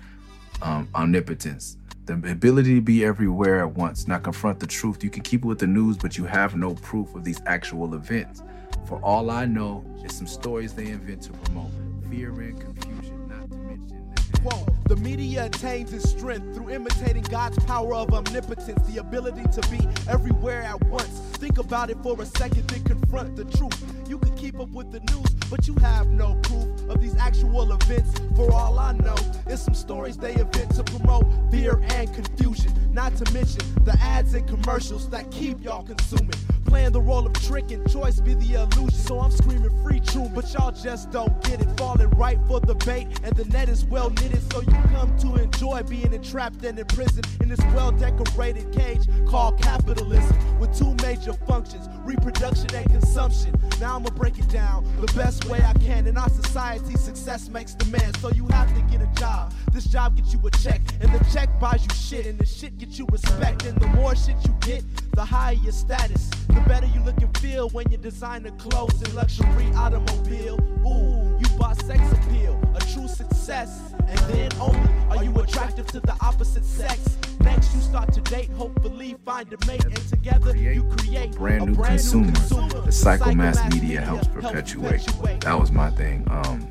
Um, 0.62 0.88
omnipotence. 0.94 1.76
The 2.08 2.32
ability 2.32 2.74
to 2.74 2.80
be 2.80 3.04
everywhere 3.04 3.60
at 3.60 3.74
once, 3.74 4.08
not 4.08 4.22
confront 4.22 4.60
the 4.60 4.66
truth. 4.66 5.04
You 5.04 5.10
can 5.10 5.22
keep 5.22 5.44
it 5.44 5.46
with 5.46 5.58
the 5.58 5.66
news, 5.66 5.98
but 5.98 6.16
you 6.16 6.24
have 6.24 6.56
no 6.56 6.72
proof 6.76 7.14
of 7.14 7.22
these 7.22 7.42
actual 7.44 7.94
events. 7.94 8.42
For 8.86 8.98
all 9.04 9.30
I 9.30 9.44
know, 9.44 9.84
it's 10.02 10.16
some 10.16 10.26
stories 10.26 10.72
they 10.72 10.86
invent 10.86 11.20
to 11.24 11.32
promote 11.32 11.70
fear 12.08 12.30
and 12.40 12.58
confusion, 12.58 13.28
not 13.28 13.50
to 13.50 13.56
mention. 13.58 14.14
Quote, 14.42 14.88
the 14.88 14.96
media 14.96 15.44
attains 15.44 15.92
its 15.92 16.08
strength 16.08 16.56
through 16.56 16.70
imitating 16.70 17.24
God's 17.24 17.62
power 17.66 17.94
of 17.94 18.14
omnipotence, 18.14 18.88
the 18.88 19.00
ability 19.00 19.42
to 19.42 19.68
be 19.68 19.86
everywhere 20.08 20.62
at 20.62 20.82
once. 20.86 21.27
Think 21.38 21.58
about 21.58 21.88
it 21.88 21.98
for 22.02 22.20
a 22.20 22.26
second, 22.26 22.66
then 22.68 22.82
confront 22.82 23.36
the 23.36 23.44
truth. 23.44 23.80
You 24.08 24.18
can 24.18 24.34
keep 24.36 24.58
up 24.58 24.70
with 24.70 24.90
the 24.90 24.98
news, 25.12 25.30
but 25.48 25.68
you 25.68 25.74
have 25.76 26.08
no 26.08 26.34
proof 26.42 26.66
of 26.90 27.00
these 27.00 27.16
actual 27.16 27.70
events. 27.72 28.10
For 28.34 28.52
all 28.52 28.76
I 28.76 28.92
know, 28.92 29.14
it's 29.46 29.62
some 29.62 29.74
stories 29.74 30.16
they 30.16 30.34
invent 30.34 30.74
to 30.74 30.82
promote 30.82 31.26
fear 31.50 31.80
and 31.90 32.12
confusion. 32.12 32.72
Not 32.92 33.14
to 33.16 33.32
mention 33.32 33.60
the 33.84 33.96
ads 34.00 34.34
and 34.34 34.48
commercials 34.48 35.08
that 35.10 35.30
keep 35.30 35.62
y'all 35.62 35.84
consuming. 35.84 36.34
Playing 36.66 36.92
the 36.92 37.00
role 37.00 37.24
of 37.24 37.32
trick 37.34 37.70
and 37.70 37.88
choice 37.90 38.20
be 38.20 38.34
the 38.34 38.54
illusion. 38.54 38.90
So 38.90 39.20
I'm 39.20 39.30
screaming 39.30 39.70
free 39.82 40.00
tune, 40.00 40.32
but 40.34 40.52
y'all 40.52 40.72
just 40.72 41.10
don't 41.12 41.40
get 41.44 41.60
it. 41.60 41.68
Falling 41.78 42.10
right 42.10 42.38
for 42.46 42.60
the 42.60 42.74
bait, 42.74 43.06
and 43.22 43.34
the 43.36 43.44
net 43.46 43.68
is 43.68 43.84
well 43.84 44.10
knitted. 44.10 44.42
So 44.52 44.60
you 44.60 44.76
come 44.92 45.16
to 45.20 45.36
enjoy 45.36 45.82
being 45.84 46.12
entrapped 46.12 46.64
and 46.64 46.78
imprisoned 46.78 47.26
in 47.40 47.48
this 47.48 47.60
well 47.74 47.92
decorated 47.92 48.70
cage 48.72 49.06
called 49.26 49.62
capitalism 49.62 50.58
with 50.58 50.76
two 50.76 50.94
major 51.06 51.27
functions 51.34 51.88
reproduction 52.04 52.74
and 52.74 52.90
consumption. 52.90 53.54
Now 53.80 53.96
I'ma 53.96 54.10
break 54.10 54.38
it 54.38 54.48
down 54.48 54.84
the 55.00 55.12
best 55.12 55.44
way 55.46 55.62
I 55.62 55.72
can. 55.74 56.06
In 56.06 56.16
our 56.16 56.30
society, 56.30 56.96
success 56.96 57.48
makes 57.48 57.74
demand, 57.74 58.16
so 58.18 58.30
you 58.30 58.46
have 58.48 58.74
to 58.74 58.80
get 58.90 59.02
a 59.02 59.20
job. 59.20 59.52
This 59.72 59.84
job 59.84 60.16
gets 60.16 60.32
you 60.32 60.40
a 60.46 60.50
check, 60.50 60.80
and 61.00 61.12
the 61.12 61.24
check 61.32 61.48
buys 61.60 61.82
you 61.82 61.94
shit, 61.94 62.26
and 62.26 62.38
the 62.38 62.46
shit 62.46 62.78
gets 62.78 62.98
you 62.98 63.06
respect. 63.12 63.64
And 63.64 63.78
the 63.78 63.86
more 63.88 64.16
shit 64.16 64.36
you 64.44 64.54
get, 64.60 64.82
the 65.12 65.24
higher 65.24 65.54
your 65.54 65.72
status. 65.72 66.30
The 66.48 66.60
better 66.66 66.86
you 66.86 67.02
look 67.02 67.20
and 67.20 67.36
feel 67.38 67.68
when 67.70 67.90
you 67.90 67.98
design 67.98 68.42
the 68.44 68.52
clothes 68.52 69.00
and 69.02 69.12
luxury 69.14 69.70
automobile. 69.76 70.58
Ooh, 70.86 71.38
you 71.38 71.58
bought 71.58 71.80
sex 71.82 72.00
appeal, 72.12 72.58
a 72.74 72.80
true 72.92 73.08
success. 73.08 73.87
And 74.08 74.18
then 74.20 74.50
only 74.60 74.90
are 75.10 75.24
you 75.24 75.34
attractive 75.38 75.86
to 75.88 76.00
the 76.00 76.16
opposite 76.20 76.64
sex. 76.64 77.18
Next, 77.40 77.74
you 77.74 77.80
start 77.80 78.12
to 78.14 78.20
date, 78.22 78.50
hopefully 78.50 79.16
find 79.24 79.52
a 79.52 79.66
mate, 79.66 79.84
and 79.84 79.96
together 80.08 80.56
you 80.56 80.82
create 80.96 81.32
brand 81.32 81.66
new 81.66 81.82
consumer. 81.82 82.32
The 82.32 82.90
psychomass 82.90 83.72
media 83.72 84.00
helps 84.00 84.26
perpetuate. 84.28 85.06
That 85.40 85.58
was 85.58 85.70
my 85.70 85.90
thing. 85.90 86.26
Um, 86.30 86.68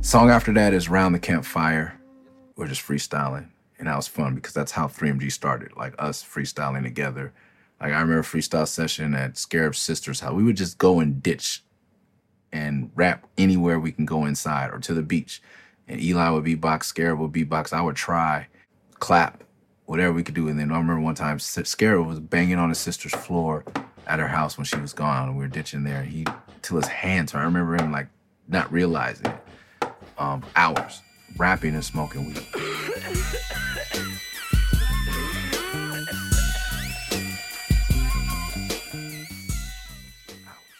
song 0.00 0.30
after 0.30 0.52
that 0.54 0.74
is 0.74 0.88
"Round 0.88 1.14
the 1.14 1.18
Campfire." 1.18 1.98
We're 2.56 2.66
just 2.66 2.82
freestyling, 2.82 3.48
and 3.78 3.86
that 3.86 3.96
was 3.96 4.08
fun 4.08 4.34
because 4.34 4.52
that's 4.52 4.72
how 4.72 4.88
3MG 4.88 5.30
started. 5.30 5.76
Like 5.76 5.94
us 5.98 6.22
freestyling 6.22 6.82
together. 6.82 7.32
Like 7.80 7.92
I 7.92 8.00
remember 8.00 8.20
a 8.20 8.22
freestyle 8.22 8.66
session 8.66 9.14
at 9.14 9.38
Scarab's 9.38 9.78
sister's 9.78 10.20
house. 10.20 10.34
We 10.34 10.42
would 10.42 10.56
just 10.56 10.78
go 10.78 11.00
and 11.00 11.22
ditch 11.22 11.62
and 12.52 12.90
rap 12.94 13.26
anywhere 13.36 13.78
we 13.78 13.92
can 13.92 14.06
go 14.06 14.24
inside 14.24 14.70
or 14.70 14.78
to 14.80 14.94
the 14.94 15.02
beach. 15.02 15.42
And 15.88 16.00
Eli 16.00 16.30
would 16.30 16.44
beatbox, 16.44 16.84
Scarab 16.84 17.18
would 17.18 17.32
beatbox. 17.32 17.72
I 17.72 17.80
would 17.80 17.96
try, 17.96 18.46
clap, 18.98 19.42
whatever 19.86 20.12
we 20.12 20.22
could 20.22 20.34
do. 20.34 20.48
And 20.48 20.58
then 20.58 20.70
I 20.70 20.76
remember 20.76 21.00
one 21.00 21.14
time 21.14 21.38
Scarab 21.38 22.06
was 22.06 22.20
banging 22.20 22.58
on 22.58 22.68
his 22.68 22.78
sister's 22.78 23.14
floor 23.14 23.64
at 24.06 24.18
her 24.18 24.28
house 24.28 24.58
when 24.58 24.64
she 24.64 24.76
was 24.76 24.92
gone, 24.92 25.28
and 25.28 25.36
we 25.36 25.44
were 25.44 25.48
ditching 25.48 25.84
there. 25.84 26.02
He 26.02 26.24
till 26.62 26.76
his 26.76 26.88
hands 26.88 27.32
hurt. 27.32 27.40
I 27.40 27.44
remember 27.44 27.76
him 27.76 27.92
like 27.92 28.08
not 28.48 28.70
realizing 28.72 29.26
it. 29.26 29.36
Um, 30.18 30.42
hours 30.56 31.00
rapping 31.36 31.74
and 31.74 31.84
smoking 31.84 32.26
weed. 32.26 32.42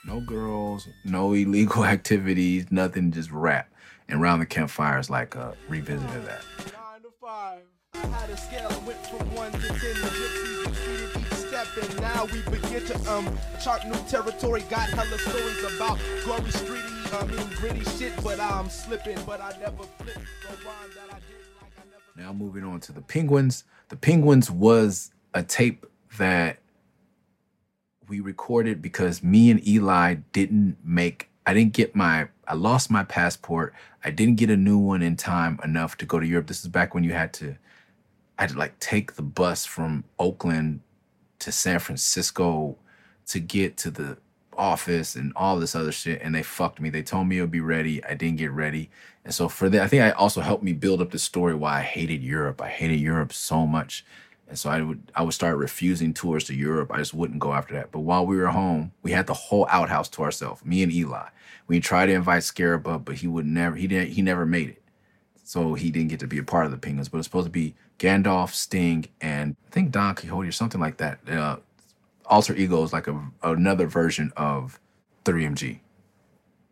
No 0.04 0.20
girls, 0.20 0.88
no 1.04 1.32
illegal 1.32 1.84
activities, 1.86 2.66
nothing, 2.70 3.12
just 3.12 3.30
rap. 3.30 3.70
And 4.08 4.22
round 4.22 4.40
the 4.40 4.46
campfire 4.46 4.98
is 4.98 5.10
like 5.10 5.36
uh, 5.36 5.52
revisiting 5.68 6.24
that. 6.24 6.42
Nine 6.58 7.02
to 7.02 7.10
five. 7.20 7.60
I 7.94 7.98
had 7.98 8.30
a 8.30 8.36
scale 8.36 8.68
and 8.68 8.86
went 8.86 9.06
from 9.06 9.34
one 9.34 9.52
to 9.52 9.58
ten. 9.58 9.78
The 9.78 10.08
gypsies 10.18 10.66
retreated 10.66 11.16
each 11.20 11.34
step, 11.34 11.66
and 11.82 12.00
now 12.00 12.24
we 12.26 12.40
begin 12.50 12.86
to 12.86 13.12
um 13.12 13.38
chart 13.62 13.84
new 13.86 13.94
territory. 14.08 14.62
Got 14.70 14.88
hella 14.90 15.18
stories 15.18 15.76
about 15.76 15.98
gory, 16.24 16.50
streety, 16.50 17.20
I 17.20 17.26
mean 17.26 17.48
gritty 17.56 17.84
shit, 17.98 18.12
but 18.22 18.40
I'm 18.40 18.70
slipping, 18.70 19.18
but 19.26 19.40
I 19.40 19.50
never 19.60 19.82
flipped. 19.98 20.20
So 20.42 20.48
rhyme 20.64 20.90
that 20.94 21.14
I 21.14 21.18
did 21.18 21.44
like 21.60 21.72
I 21.76 21.84
never. 21.90 22.02
Now 22.16 22.32
moving 22.32 22.64
on 22.64 22.80
to 22.80 22.92
the 22.92 23.02
Penguins. 23.02 23.64
The 23.88 23.96
Penguins 23.96 24.50
was 24.50 25.10
a 25.34 25.42
tape 25.42 25.84
that 26.18 26.58
we 28.08 28.20
recorded 28.20 28.80
because 28.80 29.22
me 29.22 29.50
and 29.50 29.66
Eli 29.66 30.14
didn't 30.32 30.78
make 30.82 31.28
I 31.48 31.54
didn't 31.54 31.72
get 31.72 31.96
my 31.96 32.28
I 32.46 32.52
lost 32.52 32.90
my 32.90 33.04
passport. 33.04 33.72
I 34.04 34.10
didn't 34.10 34.36
get 34.36 34.50
a 34.50 34.56
new 34.56 34.76
one 34.76 35.00
in 35.00 35.16
time 35.16 35.58
enough 35.64 35.96
to 35.96 36.04
go 36.04 36.20
to 36.20 36.26
Europe. 36.26 36.46
This 36.46 36.60
is 36.60 36.68
back 36.68 36.94
when 36.94 37.04
you 37.04 37.14
had 37.14 37.32
to 37.34 37.56
I 38.38 38.42
had 38.42 38.50
to 38.50 38.58
like 38.58 38.78
take 38.80 39.14
the 39.14 39.22
bus 39.22 39.64
from 39.64 40.04
Oakland 40.18 40.80
to 41.38 41.50
San 41.50 41.78
Francisco 41.78 42.76
to 43.28 43.40
get 43.40 43.78
to 43.78 43.90
the 43.90 44.18
office 44.58 45.16
and 45.16 45.32
all 45.36 45.58
this 45.58 45.74
other 45.74 45.90
shit 45.90 46.20
and 46.20 46.34
they 46.34 46.42
fucked 46.42 46.82
me. 46.82 46.90
They 46.90 47.02
told 47.02 47.28
me 47.28 47.38
it 47.38 47.40
would 47.40 47.50
be 47.50 47.60
ready. 47.60 48.04
I 48.04 48.12
didn't 48.12 48.36
get 48.36 48.50
ready. 48.50 48.90
And 49.24 49.32
so 49.32 49.48
for 49.48 49.70
that, 49.70 49.80
I 49.80 49.88
think 49.88 50.02
I 50.02 50.10
also 50.10 50.42
helped 50.42 50.62
me 50.62 50.74
build 50.74 51.00
up 51.00 51.12
the 51.12 51.18
story 51.18 51.54
why 51.54 51.78
I 51.78 51.82
hated 51.82 52.22
Europe. 52.22 52.60
I 52.60 52.68
hated 52.68 53.00
Europe 53.00 53.32
so 53.32 53.66
much. 53.66 54.04
And 54.48 54.58
so 54.58 54.70
I 54.70 54.80
would 54.80 55.12
I 55.14 55.22
would 55.22 55.34
start 55.34 55.58
refusing 55.58 56.14
tours 56.14 56.44
to 56.44 56.54
Europe. 56.54 56.90
I 56.92 56.98
just 56.98 57.14
wouldn't 57.14 57.38
go 57.38 57.52
after 57.52 57.74
that. 57.74 57.92
But 57.92 58.00
while 58.00 58.26
we 58.26 58.36
were 58.36 58.48
home, 58.48 58.92
we 59.02 59.12
had 59.12 59.26
the 59.26 59.34
whole 59.34 59.66
outhouse 59.70 60.08
to 60.10 60.22
ourselves, 60.22 60.64
me 60.64 60.82
and 60.82 60.92
Eli. 60.92 61.28
We 61.66 61.80
tried 61.80 62.06
to 62.06 62.12
invite 62.12 62.44
Scarab 62.44 62.86
up, 62.88 63.04
but 63.04 63.16
he 63.16 63.26
would 63.26 63.46
never 63.46 63.76
he 63.76 63.86
didn't 63.86 64.10
he 64.10 64.22
never 64.22 64.46
made 64.46 64.70
it. 64.70 64.82
So 65.44 65.74
he 65.74 65.90
didn't 65.90 66.08
get 66.08 66.20
to 66.20 66.26
be 66.26 66.38
a 66.38 66.42
part 66.42 66.64
of 66.64 66.72
the 66.72 66.78
Penguins. 66.78 67.08
But 67.08 67.18
it's 67.18 67.26
supposed 67.26 67.46
to 67.46 67.50
be 67.50 67.74
Gandalf, 67.98 68.52
Sting, 68.52 69.06
and 69.20 69.54
I 69.66 69.70
think 69.70 69.90
Don 69.90 70.14
Quixote 70.14 70.48
or 70.48 70.52
something 70.52 70.80
like 70.80 70.96
that. 70.96 71.18
Uh, 71.28 71.56
alter 72.26 72.54
ego 72.54 72.82
is 72.82 72.92
like 72.92 73.06
a, 73.06 73.30
another 73.42 73.86
version 73.86 74.32
of 74.36 74.80
3MG. 75.24 75.80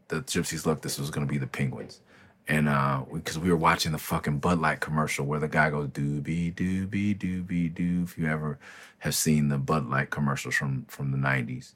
The 0.09 0.23
Gypsies 0.23 0.67
look, 0.67 0.83
this 0.83 0.99
was 0.99 1.11
gonna 1.11 1.27
be 1.27 1.39
the 1.39 1.47
Penguins 1.47 2.01
and 2.49 2.69
uh 2.69 3.03
because 3.13 3.39
we 3.39 3.51
were 3.51 3.57
watching 3.57 3.93
the 3.93 3.99
fucking 3.99 4.39
Bud 4.39 4.59
Light 4.61 4.81
commercial 4.81 5.27
where 5.27 5.41
the 5.41 5.49
guy 5.49 5.71
goes 5.71 5.89
doobie 5.89 6.55
doobie 6.55 7.17
doobie 7.17 7.75
doo. 7.75 8.03
If 8.05 8.17
you 8.17 8.27
ever 8.27 8.59
have 8.99 9.15
seen 9.15 9.49
the 9.49 9.59
Bud 9.59 9.89
Light 9.89 10.11
commercials 10.11 10.55
from 10.55 10.85
from 10.89 11.11
the 11.11 11.19
nineties. 11.19 11.75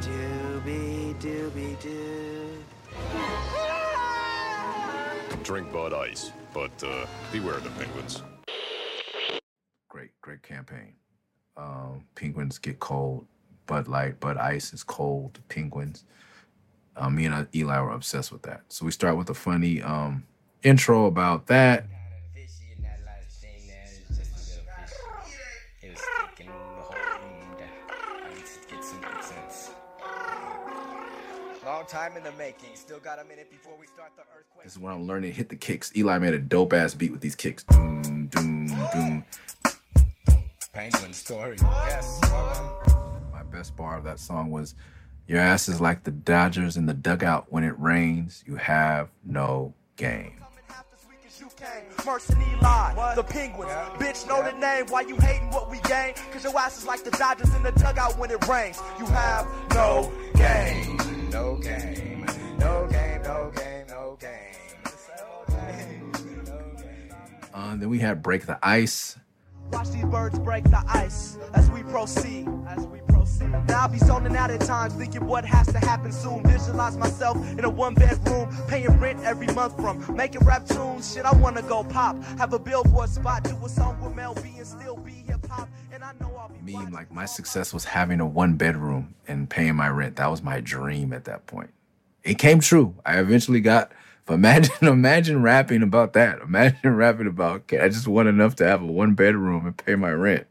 Doobie 0.00 1.14
doobie 1.20 1.80
doo. 1.80 2.64
Drink 5.42 5.72
Bud 5.72 5.92
Ice, 5.92 6.30
but 6.54 6.70
uh, 6.84 7.04
beware 7.32 7.58
the 7.58 7.70
penguins. 7.70 8.22
Great, 9.88 10.10
great 10.20 10.42
campaign. 10.42 10.92
Um, 11.56 12.04
penguins 12.14 12.58
get 12.58 12.78
cold. 12.78 13.26
Bud 13.72 13.88
Light, 13.88 14.20
Bud 14.20 14.36
Ice 14.36 14.74
is 14.74 14.82
cold. 14.82 15.40
Penguins. 15.48 16.04
Uh, 16.94 17.08
me 17.08 17.24
and 17.24 17.48
Eli 17.54 17.80
were 17.80 17.92
obsessed 17.92 18.30
with 18.30 18.42
that. 18.42 18.60
So 18.68 18.84
we 18.84 18.90
start 18.90 19.16
with 19.16 19.30
a 19.30 19.34
funny 19.34 19.80
um, 19.80 20.24
intro 20.62 21.06
about 21.06 21.46
that. 21.46 21.86
Long 31.64 31.86
time 31.86 32.18
in 32.18 32.24
the 32.24 32.32
making. 32.32 32.74
Still 32.74 32.98
got 32.98 33.18
a 33.18 33.24
minute 33.24 33.50
before 33.50 33.72
we 33.80 33.86
start 33.86 34.12
the 34.16 34.22
earthquake. 34.36 34.64
This 34.64 34.72
is 34.72 34.78
when 34.78 34.92
I'm 34.92 35.06
learning 35.06 35.30
to 35.30 35.36
hit 35.36 35.48
the 35.48 35.56
kicks. 35.56 35.90
Eli 35.96 36.18
made 36.18 36.34
a 36.34 36.38
dope 36.38 36.74
ass 36.74 36.92
beat 36.92 37.10
with 37.10 37.22
these 37.22 37.34
kicks. 37.34 37.64
Doom, 37.64 38.26
doom, 38.26 38.66
doom. 38.92 39.24
Penguin 40.74 41.14
story. 41.14 41.56
Yes. 41.62 42.20
My 43.52 43.58
best 43.58 43.76
bar 43.76 43.98
of 43.98 44.04
that 44.04 44.18
song 44.18 44.50
was 44.50 44.74
Your 45.26 45.38
ass 45.38 45.68
is 45.68 45.80
like 45.80 46.04
the 46.04 46.10
Dodgers 46.10 46.76
in 46.78 46.86
the 46.86 46.94
dugout. 46.94 47.46
When 47.50 47.64
it 47.64 47.78
rains, 47.78 48.42
you 48.46 48.56
have 48.56 49.10
no 49.24 49.74
game. 49.96 50.36
Mercy 52.04 52.32
and 52.32 52.42
Eli, 52.58 53.14
the 53.14 53.22
Penguins. 53.22 53.70
Bitch, 53.98 54.26
know 54.26 54.42
the 54.42 54.58
name. 54.58 54.86
Why 54.88 55.02
you 55.02 55.16
hating 55.16 55.50
what 55.50 55.70
we 55.70 55.78
gain? 55.80 56.14
Cause 56.32 56.44
your 56.44 56.58
ass 56.58 56.78
is 56.78 56.86
like 56.86 57.04
the 57.04 57.10
Dodgers 57.12 57.54
in 57.54 57.62
the 57.62 57.72
dugout 57.72 58.18
when 58.18 58.30
it 58.30 58.44
rains. 58.48 58.80
You 58.98 59.06
have 59.06 59.46
no 59.70 60.10
game. 60.34 60.96
No 61.30 61.56
game. 61.56 62.26
No 62.58 62.88
game. 62.90 63.22
No 63.22 63.52
game. 63.54 63.86
No 63.88 64.18
game. 64.18 66.12
Uh, 67.54 67.76
then 67.76 67.90
we 67.90 67.98
had 67.98 68.22
Break 68.22 68.46
the 68.46 68.58
Ice. 68.62 69.18
Watch 69.72 69.90
these 69.90 70.04
birds 70.04 70.38
break 70.38 70.64
the 70.64 70.82
ice 70.86 71.38
as 71.54 71.70
we 71.70 71.82
proceed. 71.82 72.46
As 72.68 72.86
we 72.86 72.98
proceed. 72.98 73.01
Now 73.68 73.84
I 73.84 73.86
be 73.88 73.98
zoning 73.98 74.36
out 74.36 74.50
at 74.50 74.60
times, 74.60 74.94
thinking 74.94 75.24
what 75.26 75.44
has 75.44 75.66
to 75.68 75.78
happen 75.78 76.12
soon. 76.12 76.42
Visualize 76.44 76.96
myself 76.96 77.36
in 77.58 77.64
a 77.64 77.70
one 77.70 77.94
bedroom, 77.94 78.54
paying 78.68 78.90
rent 78.98 79.20
every 79.24 79.46
month 79.48 79.76
from 79.76 80.16
making 80.16 80.44
rap 80.44 80.66
tunes. 80.66 81.12
Shit, 81.12 81.24
I 81.24 81.34
wanna 81.36 81.62
go 81.62 81.84
pop. 81.84 82.22
Have 82.38 82.52
a 82.52 82.58
billboard 82.58 83.08
spot, 83.08 83.44
do 83.44 83.56
a 83.64 83.68
song 83.68 84.00
with 84.00 84.14
Mel 84.14 84.34
B 84.34 84.52
and 84.58 84.66
still 84.66 84.96
be 84.96 85.12
hip 85.26 85.46
hop. 85.48 85.68
And 85.92 86.02
I 86.02 86.12
know 86.20 86.34
I'll 86.38 86.48
be 86.48 86.60
Me, 86.60 86.78
like 86.90 87.12
my 87.12 87.26
success 87.26 87.72
was 87.72 87.84
having 87.84 88.20
a 88.20 88.26
one 88.26 88.54
bedroom 88.54 89.14
and 89.28 89.48
paying 89.48 89.76
my 89.76 89.88
rent. 89.88 90.16
That 90.16 90.30
was 90.30 90.42
my 90.42 90.60
dream 90.60 91.12
at 91.12 91.24
that 91.24 91.46
point. 91.46 91.70
It 92.24 92.38
came 92.38 92.60
true. 92.60 92.94
I 93.04 93.18
eventually 93.18 93.60
got. 93.60 93.92
But 94.24 94.34
imagine, 94.42 94.74
imagine 94.82 95.42
rapping 95.42 95.82
about 95.82 96.12
that. 96.12 96.40
Imagine 96.40 96.96
rapping 96.96 97.26
about. 97.26 97.62
Okay, 97.62 97.80
I 97.80 97.88
just 97.88 98.06
want 98.06 98.28
enough 98.28 98.56
to 98.56 98.66
have 98.66 98.82
a 98.82 98.86
one 98.86 99.14
bedroom 99.14 99.66
and 99.66 99.76
pay 99.76 99.94
my 99.96 100.10
rent. 100.12 100.46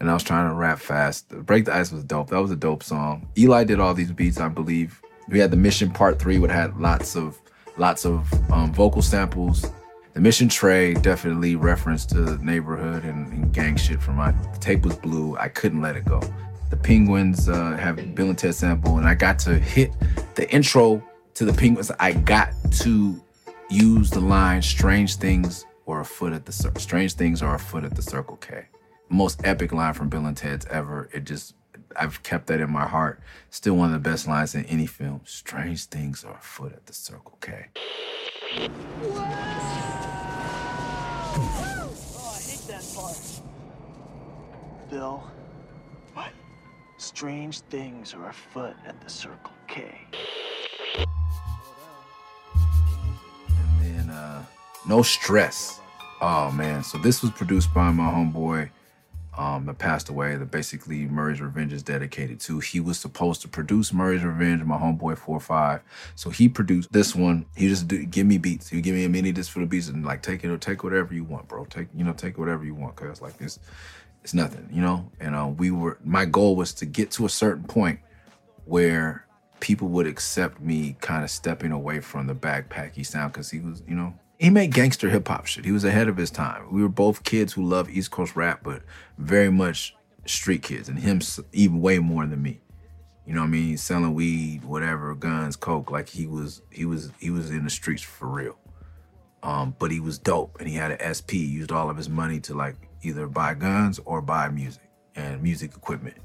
And 0.00 0.10
I 0.10 0.14
was 0.14 0.24
trying 0.24 0.48
to 0.48 0.54
rap 0.54 0.78
fast. 0.80 1.28
Break 1.28 1.66
the 1.66 1.74
Ice 1.74 1.92
was 1.92 2.04
dope. 2.04 2.30
That 2.30 2.40
was 2.40 2.50
a 2.50 2.56
dope 2.56 2.82
song. 2.82 3.28
Eli 3.38 3.64
did 3.64 3.80
all 3.80 3.94
these 3.94 4.12
beats, 4.12 4.40
I 4.40 4.48
believe. 4.48 5.00
We 5.28 5.38
had 5.38 5.50
the 5.50 5.56
Mission 5.56 5.90
Part 5.90 6.18
Three, 6.18 6.38
which 6.38 6.50
had 6.50 6.76
lots 6.78 7.16
of 7.16 7.40
lots 7.76 8.04
of 8.04 8.32
um, 8.50 8.72
vocal 8.72 9.02
samples. 9.02 9.70
The 10.14 10.20
Mission 10.20 10.48
Tray 10.48 10.94
definitely 10.94 11.56
referenced 11.56 12.10
to 12.10 12.44
neighborhood 12.44 13.04
and, 13.04 13.32
and 13.32 13.52
gang 13.52 13.76
shit 13.76 14.00
from 14.00 14.16
my 14.16 14.32
tape 14.60 14.84
was 14.84 14.96
blue. 14.96 15.36
I 15.36 15.48
couldn't 15.48 15.80
let 15.80 15.96
it 15.96 16.04
go. 16.04 16.20
The 16.70 16.76
Penguins 16.76 17.48
uh, 17.48 17.76
have 17.76 18.14
Bill 18.14 18.28
and 18.28 18.38
Ted 18.38 18.54
sample, 18.54 18.98
and 18.98 19.06
I 19.06 19.14
got 19.14 19.38
to 19.40 19.58
hit 19.58 19.92
the 20.34 20.48
intro 20.52 21.02
to 21.34 21.44
the 21.44 21.52
Penguins. 21.52 21.90
I 21.98 22.12
got 22.12 22.52
to 22.82 23.20
use 23.70 24.10
the 24.10 24.20
line 24.20 24.60
"Strange 24.62 25.16
things 25.16 25.66
or 25.86 26.00
a 26.00 26.04
foot 26.04 26.32
at 26.32 26.46
the 26.46 26.52
cir- 26.52 26.72
strange 26.78 27.14
things 27.14 27.42
are 27.42 27.54
a 27.54 27.58
foot 27.58 27.84
at 27.84 27.94
the 27.94 28.02
Circle 28.02 28.36
K." 28.36 28.66
Most 29.14 29.40
epic 29.44 29.72
line 29.72 29.94
from 29.94 30.08
Bill 30.08 30.26
and 30.26 30.36
Ted's 30.36 30.66
ever. 30.66 31.08
It 31.12 31.22
just 31.22 31.54
I've 31.94 32.24
kept 32.24 32.48
that 32.48 32.60
in 32.60 32.68
my 32.68 32.84
heart. 32.84 33.20
Still 33.48 33.76
one 33.76 33.86
of 33.86 33.92
the 33.92 34.10
best 34.10 34.26
lines 34.26 34.56
in 34.56 34.64
any 34.64 34.86
film. 34.86 35.20
Strange 35.24 35.84
things 35.84 36.24
are 36.24 36.34
afoot 36.34 36.72
at 36.72 36.86
the 36.86 36.92
Circle 36.92 37.38
K. 37.40 37.66
Oh, 38.56 38.68
I 42.28 42.42
hate 42.42 42.66
that 42.66 42.84
part. 42.96 43.16
Bill. 44.90 45.22
What? 46.14 46.32
Strange 46.98 47.60
things 47.60 48.14
are 48.14 48.30
afoot 48.30 48.74
at 48.84 49.00
the 49.00 49.08
Circle 49.08 49.52
K. 49.68 49.96
And 50.98 51.06
then 53.80 54.10
uh 54.10 54.44
No 54.88 55.02
Stress. 55.02 55.80
Oh 56.20 56.50
man. 56.50 56.82
So 56.82 56.98
this 56.98 57.22
was 57.22 57.30
produced 57.30 57.72
by 57.72 57.92
my 57.92 58.10
homeboy 58.10 58.70
um 59.36 59.66
that 59.66 59.78
passed 59.78 60.08
away 60.08 60.36
that 60.36 60.50
basically 60.50 61.06
Murray's 61.06 61.40
Revenge 61.40 61.72
is 61.72 61.82
dedicated 61.82 62.40
to. 62.40 62.60
He 62.60 62.80
was 62.80 62.98
supposed 62.98 63.42
to 63.42 63.48
produce 63.48 63.92
Murray's 63.92 64.24
Revenge, 64.24 64.62
my 64.64 64.76
homeboy 64.76 65.18
4-5. 65.18 65.80
So 66.14 66.30
he 66.30 66.48
produced 66.48 66.92
this 66.92 67.14
one. 67.14 67.46
He 67.56 67.68
just 67.68 67.88
give 67.88 68.26
me 68.26 68.38
beats. 68.38 68.68
He 68.68 68.80
give 68.80 68.94
me 68.94 69.04
a 69.04 69.08
mini 69.08 69.32
disc 69.32 69.50
for 69.50 69.60
the 69.60 69.66
beats 69.66 69.88
and 69.88 70.04
like 70.04 70.22
take 70.22 70.44
it 70.44 70.50
or 70.50 70.58
take 70.58 70.84
whatever 70.84 71.14
you 71.14 71.24
want, 71.24 71.48
bro. 71.48 71.64
Take 71.64 71.88
you 71.94 72.04
know, 72.04 72.12
take 72.12 72.38
whatever 72.38 72.64
you 72.64 72.74
want, 72.74 72.96
cause 72.96 73.20
like 73.20 73.38
this 73.38 73.58
it's 74.24 74.34
nothing, 74.34 74.68
you 74.72 74.80
know. 74.80 75.10
And 75.20 75.36
uh, 75.36 75.46
we 75.46 75.70
were 75.70 75.98
my 76.02 76.24
goal 76.24 76.56
was 76.56 76.72
to 76.74 76.86
get 76.86 77.10
to 77.12 77.26
a 77.26 77.28
certain 77.28 77.64
point 77.64 78.00
where 78.64 79.26
people 79.60 79.88
would 79.88 80.06
accept 80.06 80.60
me 80.60 80.96
kind 81.00 81.22
of 81.22 81.30
stepping 81.30 81.72
away 81.72 82.00
from 82.00 82.26
the 82.26 82.34
backpacky 82.34 83.04
sound 83.04 83.32
because 83.32 83.50
he 83.50 83.60
was, 83.60 83.82
you 83.86 83.94
know, 83.94 84.14
he 84.44 84.50
made 84.50 84.74
gangster 84.74 85.08
hip 85.08 85.26
hop 85.26 85.46
shit. 85.46 85.64
He 85.64 85.72
was 85.72 85.84
ahead 85.84 86.06
of 86.06 86.18
his 86.18 86.30
time. 86.30 86.70
We 86.70 86.82
were 86.82 86.88
both 86.90 87.24
kids 87.24 87.54
who 87.54 87.64
love 87.64 87.88
East 87.88 88.10
Coast 88.10 88.36
rap, 88.36 88.60
but 88.62 88.82
very 89.16 89.50
much 89.50 89.96
street 90.26 90.62
kids, 90.62 90.90
and 90.90 90.98
him 90.98 91.22
even 91.52 91.80
way 91.80 91.98
more 91.98 92.26
than 92.26 92.42
me. 92.42 92.60
You 93.26 93.32
know 93.32 93.40
what 93.40 93.46
I 93.46 93.50
mean? 93.50 93.78
Selling 93.78 94.12
weed, 94.12 94.62
whatever, 94.64 95.14
guns, 95.14 95.56
coke. 95.56 95.90
Like 95.90 96.10
he 96.10 96.26
was, 96.26 96.60
he 96.70 96.84
was, 96.84 97.10
he 97.18 97.30
was 97.30 97.48
in 97.48 97.64
the 97.64 97.70
streets 97.70 98.02
for 98.02 98.28
real. 98.28 98.58
Um, 99.42 99.74
but 99.78 99.90
he 99.90 99.98
was 99.98 100.18
dope, 100.18 100.58
and 100.60 100.68
he 100.68 100.74
had 100.74 100.90
an 100.90 101.14
SP. 101.16 101.32
He 101.32 101.46
used 101.46 101.72
all 101.72 101.88
of 101.88 101.96
his 101.96 102.10
money 102.10 102.38
to 102.40 102.54
like 102.54 102.76
either 103.02 103.26
buy 103.26 103.54
guns 103.54 103.98
or 104.04 104.20
buy 104.20 104.50
music 104.50 104.82
and 105.16 105.42
music 105.42 105.74
equipment. 105.74 106.16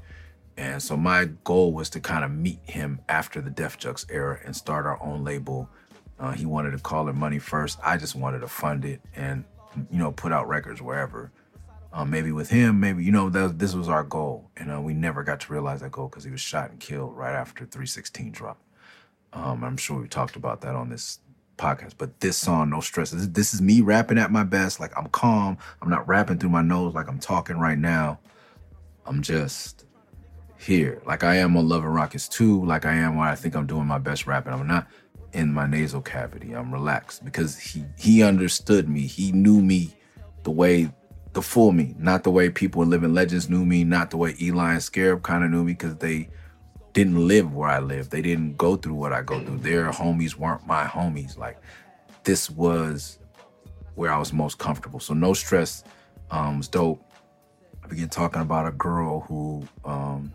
And 0.58 0.82
so 0.82 0.94
my 0.94 1.24
goal 1.44 1.72
was 1.72 1.88
to 1.90 2.00
kind 2.00 2.22
of 2.22 2.30
meet 2.30 2.60
him 2.64 3.00
after 3.08 3.40
the 3.40 3.48
Def 3.48 3.78
Jux 3.78 4.04
era 4.10 4.40
and 4.44 4.54
start 4.54 4.84
our 4.84 5.02
own 5.02 5.24
label. 5.24 5.70
Uh, 6.20 6.32
he 6.32 6.44
wanted 6.44 6.72
to 6.72 6.78
call 6.78 7.08
it 7.08 7.14
Money 7.14 7.38
First. 7.38 7.78
I 7.82 7.96
just 7.96 8.14
wanted 8.14 8.40
to 8.40 8.48
fund 8.48 8.84
it 8.84 9.00
and 9.16 9.44
you 9.90 9.98
know 9.98 10.12
put 10.12 10.32
out 10.32 10.46
records 10.48 10.82
wherever. 10.82 11.32
Um, 11.92 12.10
maybe 12.10 12.30
with 12.30 12.50
him, 12.50 12.78
maybe 12.78 13.02
you 13.02 13.10
know 13.10 13.30
this 13.30 13.74
was 13.74 13.88
our 13.88 14.04
goal, 14.04 14.50
and 14.56 14.70
uh, 14.70 14.80
we 14.80 14.94
never 14.94 15.24
got 15.24 15.40
to 15.40 15.52
realize 15.52 15.80
that 15.80 15.90
goal 15.90 16.08
because 16.08 16.22
he 16.22 16.30
was 16.30 16.40
shot 16.40 16.70
and 16.70 16.78
killed 16.78 17.16
right 17.16 17.34
after 17.34 17.64
316 17.64 18.30
dropped. 18.30 18.62
Um, 19.32 19.64
I'm 19.64 19.76
sure 19.76 20.00
we 20.00 20.06
talked 20.06 20.36
about 20.36 20.60
that 20.60 20.76
on 20.76 20.90
this 20.90 21.18
podcast. 21.56 21.94
But 21.98 22.20
this 22.20 22.36
song, 22.36 22.70
No 22.70 22.80
Stress, 22.80 23.10
this, 23.10 23.26
this 23.26 23.54
is 23.54 23.62
me 23.62 23.80
rapping 23.80 24.18
at 24.18 24.30
my 24.30 24.44
best. 24.44 24.78
Like 24.78 24.96
I'm 24.96 25.08
calm. 25.08 25.58
I'm 25.80 25.90
not 25.90 26.06
rapping 26.06 26.38
through 26.38 26.50
my 26.50 26.62
nose 26.62 26.94
like 26.94 27.08
I'm 27.08 27.18
talking 27.18 27.58
right 27.58 27.78
now. 27.78 28.18
I'm 29.06 29.22
just 29.22 29.84
here, 30.58 31.00
like 31.06 31.24
I 31.24 31.36
am 31.36 31.56
on 31.56 31.68
Love 31.68 31.84
and 31.84 31.94
Rockets 31.94 32.28
2, 32.28 32.64
like 32.66 32.84
I 32.84 32.92
am 32.92 33.16
when 33.16 33.26
I 33.26 33.34
think 33.34 33.56
I'm 33.56 33.66
doing 33.66 33.86
my 33.86 33.98
best 33.98 34.26
rapping. 34.26 34.52
I'm 34.52 34.66
not 34.66 34.86
in 35.32 35.52
my 35.52 35.66
nasal 35.66 36.00
cavity. 36.00 36.52
I'm 36.52 36.72
relaxed 36.72 37.24
because 37.24 37.58
he 37.58 37.84
he 37.98 38.22
understood 38.22 38.88
me. 38.88 39.02
He 39.02 39.32
knew 39.32 39.60
me 39.60 39.94
the 40.42 40.50
way 40.50 40.90
the 41.32 41.42
full 41.42 41.72
me, 41.72 41.94
not 41.98 42.24
the 42.24 42.30
way 42.30 42.50
people 42.50 42.82
in 42.82 42.90
Living 42.90 43.14
Legends 43.14 43.48
knew 43.48 43.64
me, 43.64 43.84
not 43.84 44.10
the 44.10 44.16
way 44.16 44.34
Eligh 44.40 44.72
and 44.72 44.80
Scarub 44.80 45.22
kind 45.22 45.44
of 45.44 45.50
knew 45.50 45.62
me 45.62 45.72
because 45.72 45.96
they 45.96 46.28
didn't 46.92 47.26
live 47.26 47.54
where 47.54 47.70
I 47.70 47.78
live. 47.78 48.10
They 48.10 48.22
didn't 48.22 48.56
go 48.56 48.76
through 48.76 48.94
what 48.94 49.12
I 49.12 49.22
go 49.22 49.40
through. 49.44 49.58
Their 49.58 49.90
homies 49.90 50.34
weren't 50.34 50.66
my 50.66 50.84
homies. 50.84 51.38
Like 51.38 51.58
this 52.24 52.50
was 52.50 53.18
where 53.94 54.12
I 54.12 54.18
was 54.18 54.32
most 54.32 54.58
comfortable. 54.58 55.00
So 55.00 55.14
no 55.14 55.32
stress 55.32 55.84
um, 56.30 56.58
was 56.58 56.68
dope. 56.68 57.04
I 57.84 57.86
began 57.86 58.08
talking 58.08 58.42
about 58.42 58.66
a 58.66 58.72
girl 58.72 59.20
who 59.20 59.66
um, 59.84 60.32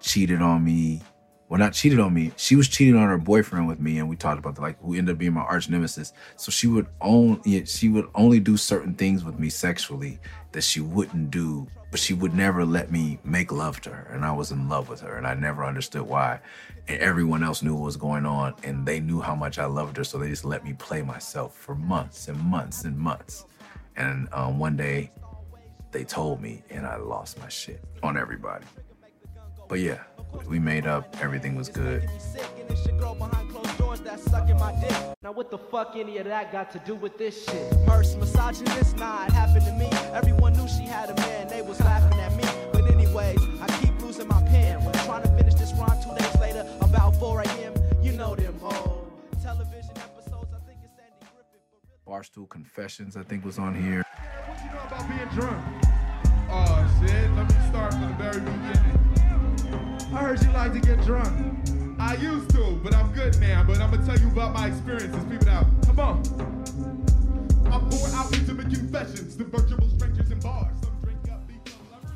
cheated 0.00 0.42
on 0.42 0.64
me. 0.64 1.02
Well, 1.48 1.58
not 1.58 1.72
cheated 1.72 1.98
on 1.98 2.12
me. 2.12 2.32
She 2.36 2.56
was 2.56 2.68
cheating 2.68 2.94
on 2.94 3.08
her 3.08 3.16
boyfriend 3.16 3.66
with 3.66 3.80
me, 3.80 3.98
and 3.98 4.08
we 4.08 4.16
talked 4.16 4.38
about 4.38 4.54
the, 4.54 4.60
like 4.60 4.78
who 4.82 4.94
ended 4.94 5.14
up 5.14 5.18
being 5.18 5.32
my 5.32 5.40
arch 5.40 5.70
nemesis. 5.70 6.12
So 6.36 6.50
she 6.50 6.66
would 6.66 6.86
only 7.00 7.64
she 7.64 7.88
would 7.88 8.06
only 8.14 8.38
do 8.38 8.58
certain 8.58 8.94
things 8.94 9.24
with 9.24 9.38
me 9.38 9.48
sexually 9.48 10.18
that 10.52 10.62
she 10.62 10.80
wouldn't 10.80 11.30
do, 11.30 11.66
but 11.90 12.00
she 12.00 12.12
would 12.12 12.34
never 12.34 12.66
let 12.66 12.92
me 12.92 13.18
make 13.24 13.50
love 13.50 13.80
to 13.82 13.90
her, 13.90 14.12
and 14.12 14.26
I 14.26 14.32
was 14.32 14.50
in 14.50 14.68
love 14.68 14.90
with 14.90 15.00
her, 15.00 15.16
and 15.16 15.26
I 15.26 15.34
never 15.34 15.64
understood 15.64 16.02
why. 16.02 16.40
And 16.86 17.00
everyone 17.00 17.42
else 17.42 17.62
knew 17.62 17.74
what 17.74 17.84
was 17.84 17.96
going 17.96 18.26
on, 18.26 18.54
and 18.62 18.84
they 18.84 19.00
knew 19.00 19.20
how 19.20 19.34
much 19.34 19.58
I 19.58 19.64
loved 19.64 19.96
her, 19.96 20.04
so 20.04 20.18
they 20.18 20.28
just 20.28 20.44
let 20.44 20.64
me 20.64 20.74
play 20.74 21.00
myself 21.00 21.54
for 21.54 21.74
months 21.74 22.28
and 22.28 22.38
months 22.38 22.84
and 22.84 22.96
months. 22.98 23.46
And 23.96 24.28
um, 24.32 24.58
one 24.58 24.76
day, 24.76 25.12
they 25.92 26.04
told 26.04 26.42
me, 26.42 26.62
and 26.68 26.86
I 26.86 26.96
lost 26.96 27.38
my 27.40 27.48
shit 27.48 27.82
on 28.02 28.18
everybody. 28.18 28.66
But 29.68 29.80
yeah, 29.80 29.98
we 30.48 30.58
made 30.58 30.86
up. 30.86 31.14
Everything 31.20 31.54
was 31.54 31.68
good. 31.68 32.08
Now 35.22 35.32
what 35.32 35.50
the 35.50 35.58
fuck 35.58 35.92
any 35.94 36.16
of 36.16 36.24
that 36.24 36.50
got 36.50 36.70
to 36.70 36.78
do 36.80 36.94
with 36.94 37.18
this 37.18 37.44
shit? 37.44 37.76
Murs 37.86 38.16
misogynist, 38.16 38.96
nah, 38.96 39.26
it 39.26 39.32
happened 39.32 39.66
to 39.66 39.72
me. 39.72 39.90
Everyone 40.14 40.54
knew 40.54 40.66
she 40.66 40.84
had 40.84 41.10
a 41.10 41.14
man, 41.16 41.48
they 41.48 41.60
was 41.60 41.78
laughing 41.80 42.18
at 42.18 42.34
me. 42.34 42.44
But 42.72 42.90
anyways, 42.90 43.38
I 43.60 43.66
keep 43.80 44.00
losing 44.00 44.26
my 44.28 44.40
pen. 44.44 44.80
Trying 45.04 45.22
to 45.22 45.28
finish 45.36 45.54
this 45.54 45.72
rhyme 45.74 45.98
two 46.02 46.14
days 46.16 46.40
later, 46.40 46.66
about 46.80 47.14
4 47.16 47.42
a.m. 47.42 47.74
You 48.02 48.12
know 48.12 48.34
them 48.34 48.58
hoes. 48.60 49.06
Television 49.42 49.90
episodes, 49.98 50.52
I 50.54 50.60
think 50.66 50.80
it's 50.82 50.98
Andy 50.98 51.26
Griffith. 51.34 52.06
Barstool 52.06 52.48
Confessions, 52.48 53.16
I 53.18 53.22
think, 53.22 53.44
was 53.44 53.58
on 53.58 53.74
here. 53.74 54.02
What 54.46 54.58
you 54.64 54.70
know 54.70 54.84
about 54.86 55.08
being 55.08 55.28
drunk? 55.38 55.62
Oh 56.50 57.00
shit, 57.00 57.30
let 57.32 57.48
me 57.48 57.68
start 57.68 57.92
from 57.92 58.02
the 58.02 58.14
very 58.16 58.40
beginning. 58.40 59.07
I 60.10 60.20
heard 60.22 60.42
you 60.42 60.50
like 60.52 60.72
to 60.72 60.80
get 60.80 61.02
drunk. 61.02 61.28
I 61.98 62.14
used 62.14 62.48
to, 62.50 62.80
but 62.82 62.94
I'm 62.94 63.12
good 63.12 63.38
now. 63.40 63.62
But 63.62 63.78
I'm 63.78 63.90
gonna 63.90 64.06
tell 64.06 64.18
you 64.18 64.28
about 64.28 64.54
my 64.54 64.68
experiences. 64.68 65.22
Peep 65.24 65.42
it 65.42 65.48
out. 65.48 65.66
Come 65.84 66.00
on. 66.00 66.22
I'm 67.70 67.86
pour 67.90 68.08
out 68.14 68.34
intimate 68.34 68.72
confessions 68.72 69.36
to 69.36 69.44
virtual 69.44 69.86
strangers 69.90 70.30
in 70.30 70.40
bars. 70.40 70.74
Some 70.80 70.96
drink 71.02 71.28
up, 71.30 71.46
become 71.46 71.80
lovers. 71.92 72.10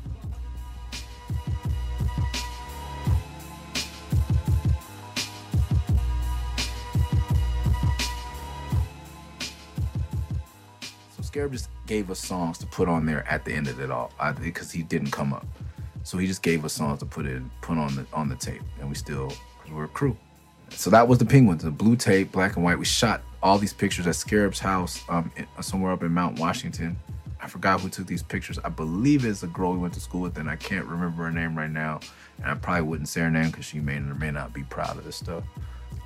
So 11.15 11.21
Scarub 11.21 11.51
just 11.51 11.69
gave 11.85 12.09
us 12.09 12.17
songs 12.17 12.57
to 12.57 12.65
put 12.65 12.89
on 12.89 13.05
there 13.05 13.23
at 13.29 13.45
the 13.45 13.53
end 13.53 13.67
of 13.67 13.79
it 13.79 13.91
all 13.91 14.11
because 14.41 14.71
he 14.71 14.81
didn't 14.81 15.11
come 15.11 15.31
up. 15.31 15.45
So 16.03 16.17
he 16.17 16.27
just 16.27 16.43
gave 16.43 16.65
us 16.65 16.73
songs 16.73 16.99
to 16.99 17.05
put 17.05 17.25
in, 17.25 17.49
put 17.61 17.77
on 17.77 17.95
the 17.95 18.05
on 18.13 18.29
the 18.29 18.35
tape, 18.35 18.61
and 18.79 18.89
we 18.89 18.95
still 18.95 19.31
we're 19.71 19.85
a 19.85 19.87
crew. 19.87 20.17
So 20.69 20.89
that 20.89 21.07
was 21.07 21.19
the 21.19 21.25
Penguins, 21.25 21.63
the 21.63 21.71
blue 21.71 21.95
tape, 21.95 22.31
black 22.31 22.55
and 22.55 22.63
white. 22.65 22.77
We 22.77 22.85
shot 22.85 23.21
all 23.41 23.57
these 23.57 23.73
pictures 23.73 24.07
at 24.07 24.15
Scarub's 24.15 24.59
house, 24.59 25.03
um, 25.07 25.31
in- 25.35 25.47
somewhere 25.61 25.91
up 25.91 26.03
in 26.03 26.11
Mount 26.11 26.39
Washington. 26.39 26.97
I 27.41 27.47
forgot 27.47 27.81
who 27.81 27.89
took 27.89 28.07
these 28.07 28.23
pictures. 28.23 28.57
I 28.63 28.69
believe 28.69 29.25
it's 29.25 29.43
a 29.43 29.47
girl 29.47 29.73
we 29.73 29.77
went 29.77 29.93
to 29.95 29.99
school 29.99 30.21
with, 30.21 30.37
and 30.37 30.49
I 30.49 30.55
can't 30.55 30.85
remember 30.85 31.23
her 31.23 31.31
name 31.31 31.57
right 31.57 31.69
now. 31.69 31.99
And 32.37 32.47
I 32.47 32.55
probably 32.55 32.83
wouldn't 32.83 33.09
say 33.09 33.21
her 33.21 33.29
name 33.29 33.51
because 33.51 33.65
she 33.65 33.79
may 33.79 33.97
or 33.97 34.15
may 34.15 34.31
not 34.31 34.53
be 34.53 34.63
proud 34.63 34.97
of 34.97 35.03
this 35.03 35.17
stuff. 35.17 35.43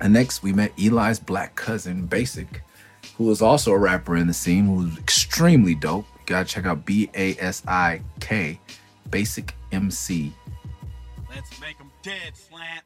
And 0.00 0.12
next, 0.12 0.42
we 0.42 0.52
met 0.52 0.72
Eligh's 0.78 1.18
black 1.18 1.54
cousin, 1.54 2.08
Basik, 2.08 2.60
who 3.16 3.24
was 3.24 3.40
also 3.40 3.72
a 3.72 3.78
rapper 3.78 4.16
in 4.16 4.26
the 4.26 4.34
scene, 4.34 4.66
who 4.66 4.84
was 4.84 4.98
extremely 4.98 5.74
dope. 5.74 6.06
You 6.20 6.26
gotta 6.26 6.44
check 6.44 6.66
out 6.66 6.84
B 6.84 7.08
A 7.14 7.36
S 7.38 7.62
I 7.66 8.02
K, 8.20 8.60
Basik 9.08 9.52
MC. 9.72 10.32
Let's 11.28 11.60
make 11.60 11.78
them 11.78 11.90
dead, 12.02 12.36
Slant. 12.36 12.84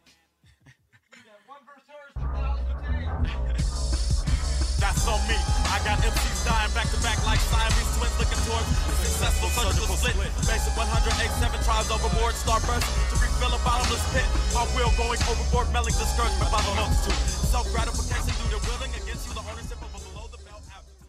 That's 4.83 5.07
on 5.07 5.23
me. 5.31 5.39
I 5.71 5.79
got 5.87 6.03
MCs 6.03 6.43
dying 6.45 6.73
back 6.75 6.91
to 6.91 6.99
back 7.07 7.23
like 7.25 7.39
Siamese 7.39 7.87
twins 7.95 8.17
looking 8.19 8.41
towards 8.51 8.67
a 8.67 8.93
successful 9.07 9.49
surgical 9.55 9.95
split. 9.95 10.31
Basik 10.43 10.75
187 10.75 11.63
tries 11.63 11.87
overboard, 11.91 12.35
starburst 12.35 12.83
to 13.11 13.15
refill 13.23 13.55
a 13.55 13.61
bottomless 13.63 14.03
pit. 14.11 14.27
My 14.51 14.67
wheel 14.75 14.91
going 14.99 15.23
overboard, 15.31 15.71
melting 15.73 15.95
discouragement 15.95 16.51
by 16.51 16.61
the 16.67 16.75
multitude. 16.75 17.15
Self 17.47 17.71
gratification 17.71 18.35
due 18.43 18.59
to 18.59 18.61
willing 18.67 18.91
against 18.99 19.31
you 19.31 19.35
the 19.39 19.45
ownership 19.47 19.79
of 19.79 19.91
a 19.95 20.01
below 20.03 20.27
the 20.35 20.43
belt 20.43 20.67
altitude. 20.75 21.07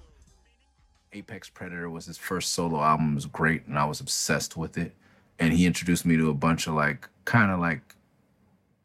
Apex 1.13 1.49
Predator 1.49 1.89
was 1.89 2.05
his 2.05 2.17
first 2.21 2.53
solo 2.53 2.77
album. 2.77 3.13
It 3.13 3.25
was 3.25 3.25
great, 3.25 3.65
and 3.65 3.79
I 3.79 3.85
was 3.85 3.99
obsessed 3.99 4.55
with 4.55 4.77
it. 4.77 4.93
And 5.43 5.53
he 5.53 5.65
introduced 5.65 6.05
me 6.05 6.17
to 6.17 6.29
a 6.29 6.33
bunch 6.33 6.67
of 6.67 6.73
like, 6.73 7.07
kind 7.25 7.51
of 7.51 7.59
like 7.59 7.81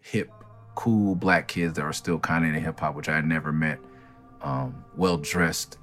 hip, 0.01 0.31
cool 0.75 1.15
black 1.15 1.49
kids 1.49 1.75
that 1.75 1.85
were 1.85 1.93
still 1.93 2.19
kind 2.19 2.45
of 2.45 2.49
into 2.49 2.61
hip 2.61 2.81
hop, 2.81 2.95
which 2.95 3.09
I 3.09 3.17
had 3.17 3.27
never 3.27 3.53
met. 3.53 3.79
Um, 4.41 4.85
well 4.97 5.17
dressed 5.17 5.79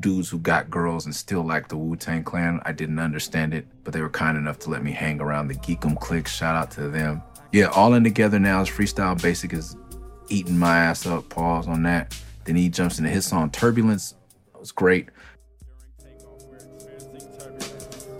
dudes 0.00 0.28
who 0.28 0.38
got 0.38 0.70
girls 0.70 1.06
and 1.06 1.14
still 1.14 1.42
liked 1.42 1.68
the 1.68 1.76
Wu 1.76 1.96
Tang 1.96 2.24
Clan. 2.24 2.60
I 2.64 2.72
didn't 2.72 2.98
understand 2.98 3.54
it, 3.54 3.66
but 3.84 3.92
they 3.92 4.00
were 4.00 4.10
kind 4.10 4.36
enough 4.36 4.58
to 4.60 4.70
let 4.70 4.82
me 4.82 4.92
hang 4.92 5.20
around 5.20 5.48
the 5.48 5.54
Geekum 5.54 5.98
clique. 5.98 6.28
Shout 6.28 6.54
out 6.54 6.70
to 6.72 6.88
them. 6.88 7.22
Yeah, 7.52 7.66
all 7.66 7.94
in 7.94 8.04
together 8.04 8.38
now 8.38 8.62
is 8.62 8.68
freestyle. 8.68 9.18
Basik 9.18 9.52
is 9.52 9.76
eating 10.28 10.58
my 10.58 10.76
ass 10.78 11.06
up. 11.06 11.28
Pause 11.28 11.68
on 11.68 11.82
that. 11.84 12.18
Then 12.44 12.56
he 12.56 12.68
jumps 12.68 12.98
into 12.98 13.10
his 13.10 13.24
song 13.24 13.50
Turbulence. 13.50 14.14
It 14.54 14.60
was 14.60 14.72
great. 14.72 15.08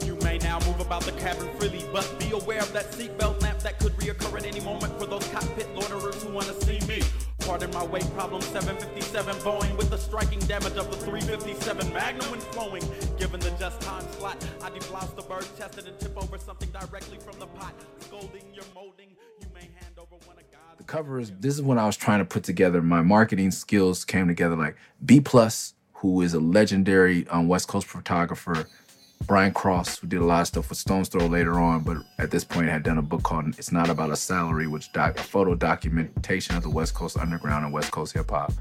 You 0.07 0.15
may 0.23 0.39
now 0.39 0.61
move 0.61 0.79
about 0.79 1.03
the 1.03 1.11
cabin 1.13 1.49
freely, 1.59 1.85
but 1.93 2.07
be 2.21 2.31
aware 2.31 2.61
of 2.61 2.73
that 2.73 2.93
seatbelt 2.93 3.43
lamp 3.43 3.59
that 3.59 3.81
could 3.81 3.93
reoccur 3.97 4.39
at 4.39 4.47
any 4.47 4.61
moment 4.61 4.97
for 5.01 5.07
those 5.07 5.27
cockpit 5.31 5.69
loiterers 5.75 6.23
who 6.23 6.33
want 6.33 6.47
to 6.47 6.55
see 6.65 6.79
me. 6.87 7.03
Pardon 7.41 7.73
my 7.73 7.85
weight 7.85 8.09
problem, 8.15 8.41
757 8.41 9.35
Boeing 9.39 9.77
with 9.77 9.91
the 9.91 9.97
striking 9.97 10.39
damage 10.41 10.75
of 10.75 10.93
the 10.93 10.97
357 10.99 11.93
Magnum 11.93 12.31
when 12.31 12.39
flowing. 12.39 12.85
Given 13.19 13.41
the 13.41 13.51
just 13.59 13.81
time 13.81 14.05
slot, 14.13 14.37
I 14.63 14.71
deflouse 14.71 15.13
the 15.17 15.23
bird 15.23 15.45
chested 15.59 15.89
and 15.89 15.99
tip 15.99 16.17
over 16.17 16.39
something 16.39 16.69
directly 16.71 17.19
from 17.19 17.41
the 17.41 17.47
pot. 17.49 17.75
Scolding 17.99 18.45
your 18.55 18.65
molding, 18.77 19.09
you 19.41 19.49
may 19.53 19.69
hand 19.81 19.99
over 19.99 20.15
one 20.25 20.37
of 20.39 20.45
God's. 20.53 20.79
the 20.79 20.85
cover 20.85 21.19
is 21.19 21.33
this 21.41 21.55
is 21.55 21.63
when 21.63 21.79
I 21.79 21.87
was 21.87 21.97
trying 21.97 22.21
to 22.21 22.25
put 22.25 22.45
together 22.45 22.81
my 22.81 23.03
marketing 23.03 23.51
skills 23.51 24.05
came 24.05 24.29
together 24.29 24.55
like 24.55 24.77
B 25.05 25.21
plus, 25.21 25.75
who 25.95 26.23
is 26.23 26.33
a 26.33 26.41
legendary 26.41 27.27
um, 27.27 27.49
West 27.49 27.67
Coast 27.67 27.89
photographer, 27.89 28.69
Brian 29.25 29.53
Cross, 29.53 29.99
who 29.99 30.07
did 30.07 30.21
a 30.21 30.25
lot 30.25 30.43
of 30.43 30.47
stuff 30.47 30.69
with 30.69 30.79
Stone's 30.79 31.09
Throw 31.09 31.27
later 31.27 31.59
on, 31.59 31.81
but 31.81 31.97
at 32.19 32.31
this 32.31 32.45
point 32.45 32.69
had 32.69 32.83
done 32.83 32.99
a 32.99 33.03
book 33.03 33.23
called 33.23 33.49
"It's 33.59 33.73
Not 33.73 33.91
About 33.91 34.11
a 34.11 34.17
Salary," 34.17 34.67
which 34.67 34.93
doc, 34.93 35.19
a 35.19 35.23
photo 35.23 35.55
documentation 35.55 36.57
of 36.57 36.63
the 36.63 36.71
West 36.71 36.95
Coast 36.95 37.19
Underground 37.19 37.65
and 37.65 37.75
West 37.75 37.91
Coast 37.91 38.13
hip 38.13 38.31
hop. 38.31 38.53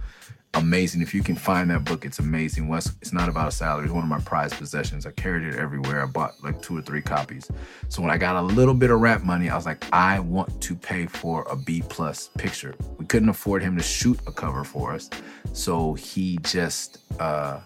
Amazing. 0.56 1.02
If 1.02 1.14
you 1.14 1.22
can 1.22 1.36
find 1.36 1.70
that 1.70 1.84
book, 1.84 2.06
it's 2.06 2.20
amazing. 2.20 2.70
West, 2.70 2.94
it's 3.02 3.12
not 3.12 3.28
about 3.28 3.50
a 3.50 3.52
salary. 3.52 3.84
It's 3.84 3.94
one 3.94 4.04
of 4.04 4.10
my 4.10 4.20
prized 4.22 4.56
possessions. 4.56 5.06
I 5.06 5.12
carried 5.12 5.44
it 5.44 5.56
everywhere. 5.60 6.02
I 6.02 6.06
bought 6.06 6.42
like 6.42 6.62
two 6.62 6.78
or 6.78 6.82
three 6.82 7.02
copies. 7.02 7.52
So 7.90 8.02
when 8.02 8.10
I 8.10 8.18
got 8.18 8.38
a 8.38 8.42
little 8.42 8.74
bit 8.74 8.90
of 8.90 9.02
rap 9.02 9.22
money, 9.22 9.50
I 9.50 9.56
was 9.58 9.66
like, 9.66 9.86
I 9.92 10.20
want 10.20 10.62
to 10.62 10.74
pay 10.74 11.08
for 11.08 11.46
a 11.50 11.58
B 11.58 11.84
plus 11.90 12.30
picture. 12.38 12.74
We 12.98 13.06
couldn't 13.06 13.28
afford 13.28 13.64
him 13.64 13.76
to 13.76 13.84
shoot 13.84 14.18
a 14.28 14.32
cover 14.32 14.64
for 14.64 14.94
us, 14.94 15.10
so 15.52 15.94
he 15.94 16.38
just 16.42 17.00
uh, 17.20 17.60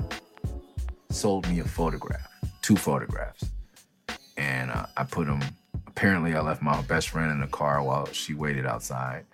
sold 1.11 1.47
me 1.47 1.59
a 1.59 1.65
photograph, 1.65 2.27
two 2.61 2.75
photographs, 2.75 3.45
and 4.37 4.71
uh, 4.71 4.85
I 4.97 5.03
put 5.03 5.27
them. 5.27 5.41
Apparently, 5.87 6.33
I 6.33 6.41
left 6.41 6.61
my 6.61 6.81
best 6.83 7.09
friend 7.09 7.31
in 7.31 7.41
the 7.41 7.47
car 7.47 7.83
while 7.83 8.05
she 8.07 8.33
waited 8.33 8.65
outside, 8.65 9.25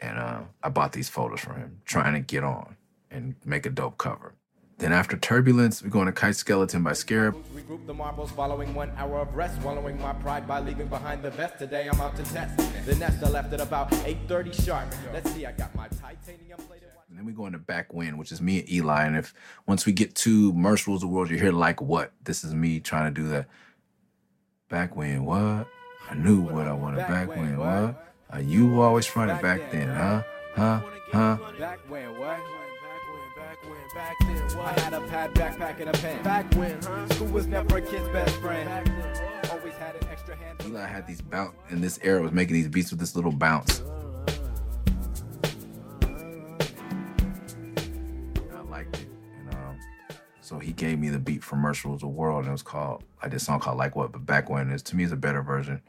and 0.00 0.18
uh, 0.18 0.40
I 0.62 0.68
bought 0.68 0.92
these 0.92 1.08
photos 1.08 1.40
from 1.40 1.56
him, 1.56 1.80
trying 1.84 2.14
to 2.14 2.20
get 2.20 2.44
on 2.44 2.76
and 3.10 3.34
make 3.44 3.66
a 3.66 3.70
dope 3.70 3.98
cover. 3.98 4.34
Then 4.80 4.94
after 4.94 5.18
Turbulence, 5.18 5.82
we're 5.82 5.90
going 5.90 6.06
to 6.06 6.12
Kite 6.12 6.36
Skeleton 6.36 6.82
by 6.82 6.92
Scarub. 6.92 7.34
Regroup 7.54 7.86
the 7.86 7.92
marbles 7.92 8.30
following 8.30 8.74
one 8.74 8.90
hour 8.96 9.20
of 9.20 9.34
rest, 9.34 9.60
swallowing 9.60 10.00
my 10.00 10.14
pride 10.14 10.48
by 10.48 10.58
leaving 10.58 10.86
behind 10.88 11.22
the 11.22 11.30
vest. 11.30 11.58
Today 11.58 11.86
I'm 11.86 12.00
out 12.00 12.16
to 12.16 12.22
test 12.22 12.56
the 12.86 12.94
nest. 12.94 13.22
I 13.22 13.28
left 13.28 13.52
at 13.52 13.60
about 13.60 13.90
8:30 13.90 14.64
sharp. 14.64 14.88
Let's 15.12 15.30
see, 15.32 15.44
I 15.44 15.52
got 15.52 15.74
my 15.74 15.86
titanium 15.88 16.58
plated. 16.66 16.89
And 17.10 17.18
then 17.18 17.26
we 17.26 17.32
go 17.32 17.46
into 17.46 17.58
Back 17.58 17.92
When, 17.92 18.18
which 18.18 18.30
is 18.30 18.40
me 18.40 18.60
and 18.60 18.68
Eligh. 18.70 19.04
And 19.04 19.16
if 19.16 19.34
once 19.66 19.84
we 19.84 19.92
get 19.92 20.14
to 20.16 20.52
Murs 20.52 20.86
Rules 20.86 21.00
the 21.00 21.08
World, 21.08 21.28
you 21.28 21.38
hear 21.38 21.50
like 21.50 21.82
what? 21.82 22.12
This 22.22 22.44
is 22.44 22.54
me 22.54 22.78
trying 22.78 23.12
to 23.12 23.20
do 23.20 23.26
that. 23.30 23.48
Back 24.68 24.94
when 24.94 25.24
what? 25.24 25.66
I 26.08 26.14
knew 26.14 26.40
what 26.40 26.68
I 26.68 26.72
wanted 26.72 26.98
back 27.08 27.28
when 27.28 27.58
what? 27.58 28.06
Uh, 28.32 28.38
you 28.38 28.80
always 28.80 29.06
fronted 29.06 29.42
back 29.42 29.72
then, 29.72 29.88
huh? 29.88 30.22
Huh? 30.54 30.80
Huh? 31.10 31.38
Back 31.58 31.80
when 31.88 32.16
what? 32.16 32.38
Back 33.92 34.16
then, 34.20 34.60
I 34.60 34.80
had 34.80 34.92
a 34.92 35.00
pad, 35.00 35.34
backpack, 35.34 35.80
and 35.80 35.90
a 35.90 35.92
pen. 35.92 36.22
Back 36.22 36.54
when, 36.54 36.80
huh? 36.80 37.08
School 37.08 37.26
was 37.26 37.48
never 37.48 37.78
a 37.78 37.82
kid's 37.82 38.08
best 38.10 38.36
friend. 38.36 38.68
Always 39.50 39.74
had 39.74 39.96
an 39.96 40.08
extra 40.12 40.36
hand. 40.36 40.60
Eligh 40.60 40.86
had 40.86 41.08
these 41.08 41.20
bounce 41.20 41.56
in 41.70 41.80
this 41.80 41.98
era 42.04 42.22
was 42.22 42.30
making 42.30 42.54
these 42.54 42.68
beats 42.68 42.92
with 42.92 43.00
this 43.00 43.16
little 43.16 43.32
bounce. 43.32 43.82
So 50.50 50.58
he 50.58 50.72
gave 50.72 50.98
me 50.98 51.10
the 51.10 51.20
beat 51.20 51.44
for 51.44 51.54
Murs 51.54 51.84
Rules 51.84 52.00
the 52.00 52.08
World, 52.08 52.40
and 52.40 52.48
it 52.48 52.50
was 52.50 52.64
called 52.64 53.04
like 53.22 53.30
this 53.30 53.44
song 53.44 53.60
called 53.60 53.78
Like 53.78 53.94
What, 53.94 54.10
but 54.10 54.26
back 54.26 54.50
when 54.50 54.68
it's 54.72 54.82
to 54.82 54.96
me 54.96 55.04
is 55.04 55.12
a 55.12 55.16
better 55.16 55.42
version. 55.42 55.80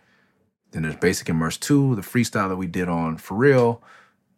Then 0.70 0.84
there's 0.84 0.97
Basik 0.97 1.30
and 1.30 1.39
Murs 1.39 1.57
2, 1.57 1.95
the 1.95 2.03
freestyle 2.03 2.47
that 2.47 2.57
we 2.57 2.68
did 2.68 2.88
on 2.88 3.18
For 3.18 3.34
Real. 3.34 3.82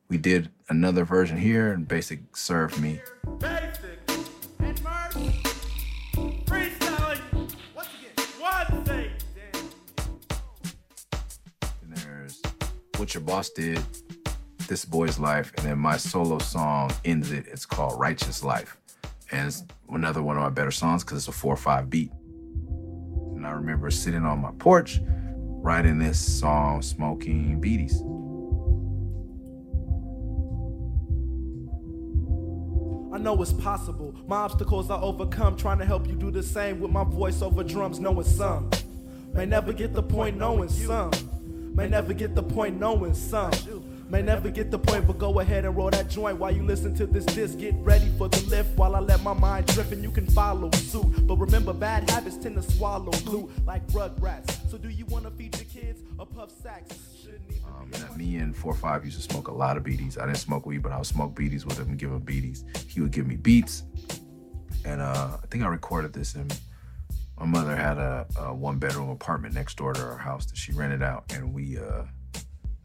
We 0.07 0.17
did 0.17 0.49
another 0.69 1.03
version 1.03 1.35
here, 1.35 1.73
and 1.73 1.85
Basik 1.85 2.37
served 2.37 2.79
me. 2.79 3.01
Basik 3.37 3.97
and. 4.61 4.77
Freestyling. 6.45 7.53
Once 7.75 7.89
again, 7.99 8.25
one 8.39 8.85
thing. 8.85 9.11
And 11.81 11.97
there's 11.97 12.41
What 12.95 13.13
Your 13.13 13.23
Boss 13.23 13.49
Did, 13.49 13.83
This 14.69 14.85
Boy's 14.85 15.19
Life, 15.19 15.51
and 15.57 15.67
then 15.67 15.79
my 15.79 15.97
solo 15.97 16.39
song 16.39 16.93
ends 17.03 17.33
it. 17.33 17.45
It's 17.47 17.65
called 17.65 17.99
Righteous 17.99 18.41
Life. 18.41 18.77
And 19.33 19.47
it's 19.47 19.63
another 19.89 20.21
one 20.21 20.37
of 20.37 20.43
my 20.43 20.51
better 20.51 20.69
songs 20.69 21.03
because 21.03 21.17
it's 21.17 21.27
a 21.27 21.31
four 21.31 21.55
or 21.55 21.57
five 21.57 21.89
beat. 21.89 22.11
And 23.35 23.47
I 23.47 23.49
remember 23.49 23.89
sitting 23.89 24.25
on 24.25 24.37
my 24.37 24.51
porch, 24.59 24.99
writing 25.03 25.97
this 25.97 26.19
song, 26.19 26.83
smoking 26.83 27.59
beaties. 27.59 27.99
I 33.11 33.17
know 33.17 33.41
it's 33.41 33.53
possible. 33.53 34.15
My 34.27 34.35
obstacles 34.35 34.91
I 34.91 35.01
overcome, 35.01 35.57
trying 35.57 35.79
to 35.79 35.85
help 35.85 36.07
you 36.07 36.13
do 36.13 36.29
the 36.29 36.43
same 36.43 36.79
with 36.79 36.91
my 36.91 37.03
voice 37.03 37.41
over 37.41 37.63
drums, 37.63 37.99
knowing 37.99 38.27
some. 38.27 38.69
May 39.33 39.47
never 39.47 39.73
get 39.73 39.93
the 39.93 40.03
point, 40.03 40.37
knowing 40.37 40.69
some. 40.69 41.11
May 41.73 41.89
never 41.89 42.13
get 42.13 42.35
the 42.35 42.43
point, 42.43 42.79
knowing 42.79 43.15
some. 43.15 43.51
May 44.13 44.21
never 44.21 44.51
get 44.51 44.69
the 44.69 44.77
point, 44.77 45.07
but 45.07 45.17
go 45.17 45.39
ahead 45.39 45.65
and 45.65 45.75
roll 45.75 45.89
that 45.89 46.07
joint 46.07 46.37
while 46.37 46.51
you 46.51 46.61
listen 46.61 46.93
to 46.97 47.07
this 47.07 47.25
disc. 47.25 47.57
Get 47.57 47.73
ready 47.79 48.11
for 48.15 48.29
the 48.29 48.45
lift 48.47 48.77
while 48.77 48.95
I 48.95 48.99
let 48.99 49.23
my 49.23 49.33
mind 49.33 49.65
drift 49.65 49.91
and 49.91 50.03
you 50.03 50.11
can 50.11 50.27
follow 50.27 50.69
suit. 50.69 51.25
But 51.25 51.37
remember, 51.37 51.73
bad 51.73 52.07
habits 52.11 52.37
tend 52.37 52.57
to 52.57 52.61
swallow 52.61 53.09
glue 53.25 53.49
like 53.65 53.87
rugrats. 53.87 54.69
So 54.69 54.77
do 54.77 54.89
you 54.89 55.07
want 55.07 55.25
to 55.25 55.31
feed 55.31 55.55
your 55.55 55.65
kids 55.65 56.03
a 56.19 56.27
puff 56.27 56.51
sacks? 56.61 56.95
Um, 57.65 57.89
me 58.15 58.35
and 58.35 58.55
four 58.55 58.73
or 58.73 58.75
five 58.75 59.03
used 59.03 59.17
to 59.17 59.23
smoke 59.23 59.47
a 59.47 59.51
lot 59.51 59.77
of 59.77 59.83
beaties. 59.83 60.19
I 60.19 60.27
didn't 60.27 60.37
smoke 60.37 60.67
weed, 60.67 60.83
but 60.83 60.91
I 60.91 60.97
would 60.97 61.07
smoke 61.07 61.33
beaties 61.33 61.65
with 61.65 61.79
him 61.79 61.89
and 61.89 61.97
give 61.97 62.11
him 62.11 62.19
beaties. 62.19 62.65
He 62.87 63.01
would 63.01 63.09
give 63.09 63.25
me 63.25 63.35
beats, 63.35 63.81
and 64.85 65.01
uh, 65.01 65.37
I 65.41 65.47
think 65.47 65.63
I 65.63 65.67
recorded 65.69 66.13
this. 66.13 66.35
And 66.35 66.55
my 67.39 67.47
mother 67.47 67.75
had 67.75 67.97
a, 67.97 68.27
a 68.37 68.53
one 68.53 68.77
bedroom 68.77 69.09
apartment 69.09 69.55
next 69.55 69.75
door 69.77 69.91
to 69.93 70.01
her 70.01 70.19
house 70.19 70.45
that 70.45 70.55
she 70.55 70.71
rented 70.71 71.01
out, 71.01 71.23
and 71.33 71.51
we, 71.51 71.79
uh, 71.79 72.03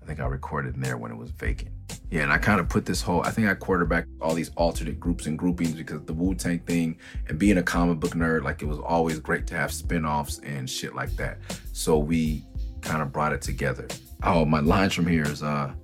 think 0.09 0.21
I 0.21 0.27
recorded 0.27 0.75
in 0.75 0.81
there 0.81 0.97
when 0.97 1.13
it 1.13 1.19
was 1.19 1.31
vacant. 1.31 1.71
Yeah, 2.11 2.23
and 2.23 2.33
I 2.33 2.39
kind 2.39 2.59
of 2.59 2.69
put 2.71 2.87
this 2.87 3.03
whole. 3.03 3.23
I 3.23 3.31
think 3.31 3.47
I 3.47 3.55
quarterbacked 3.55 4.09
all 4.23 4.33
these 4.33 4.51
alternate 4.57 4.99
groups 4.99 5.27
and 5.27 5.39
groupings 5.39 5.75
because 5.75 6.03
the 6.05 6.15
Wu 6.15 6.35
Tang 6.35 6.61
thing 6.61 6.97
and 7.29 7.39
being 7.39 7.59
a 7.59 7.63
comic 7.63 8.01
book 8.01 8.13
nerd, 8.13 8.43
like 8.43 8.63
it 8.63 8.65
was 8.65 8.79
always 8.79 9.19
great 9.19 9.47
to 9.49 9.55
have 9.55 9.71
spin-offs 9.71 10.39
and 10.39 10.69
shit 10.69 10.95
like 10.95 11.15
that. 11.17 11.39
So 11.73 11.99
we 11.99 12.47
kind 12.81 13.03
of 13.03 13.13
brought 13.13 13.35
it 13.35 13.43
together. 13.43 13.87
Oh, 14.23 14.47
my 14.47 14.61
lines 14.61 14.95
from 14.95 15.07
here 15.07 15.25
is 15.25 15.43
uh 15.43 15.75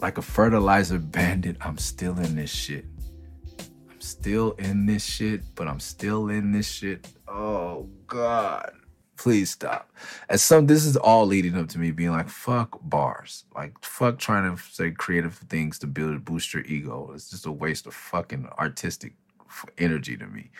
like 0.00 0.18
a 0.18 0.22
fertilizer 0.22 0.98
bandit, 0.98 1.56
I'm 1.60 1.78
still 1.78 2.18
in 2.18 2.34
this 2.34 2.50
shit. 2.50 2.84
I'm 3.88 4.00
still 4.00 4.52
in 4.52 4.86
this 4.86 5.04
shit, 5.04 5.42
but 5.54 5.68
I'm 5.68 5.78
still 5.78 6.28
in 6.28 6.50
this 6.50 6.68
shit. 6.68 7.06
Oh 7.28 7.88
god. 8.08 8.72
Please 9.16 9.50
stop. 9.50 9.90
As 10.28 10.42
some 10.42 10.66
this 10.66 10.84
is 10.84 10.96
all 10.96 11.26
leading 11.26 11.56
up 11.56 11.68
to 11.70 11.78
me 11.78 11.92
being 11.92 12.10
like, 12.10 12.28
fuck 12.28 12.78
bars. 12.82 13.44
Like 13.54 13.74
fuck 13.84 14.18
trying 14.18 14.56
to 14.56 14.62
say 14.62 14.90
creative 14.90 15.34
things 15.36 15.78
to 15.80 15.86
build 15.86 16.24
boost 16.24 16.54
your 16.54 16.64
ego. 16.64 17.10
It's 17.14 17.30
just 17.30 17.46
a 17.46 17.52
waste 17.52 17.86
of 17.86 17.94
fucking 17.94 18.48
artistic 18.58 19.14
energy 19.78 20.16
to 20.16 20.26
me 20.26 20.50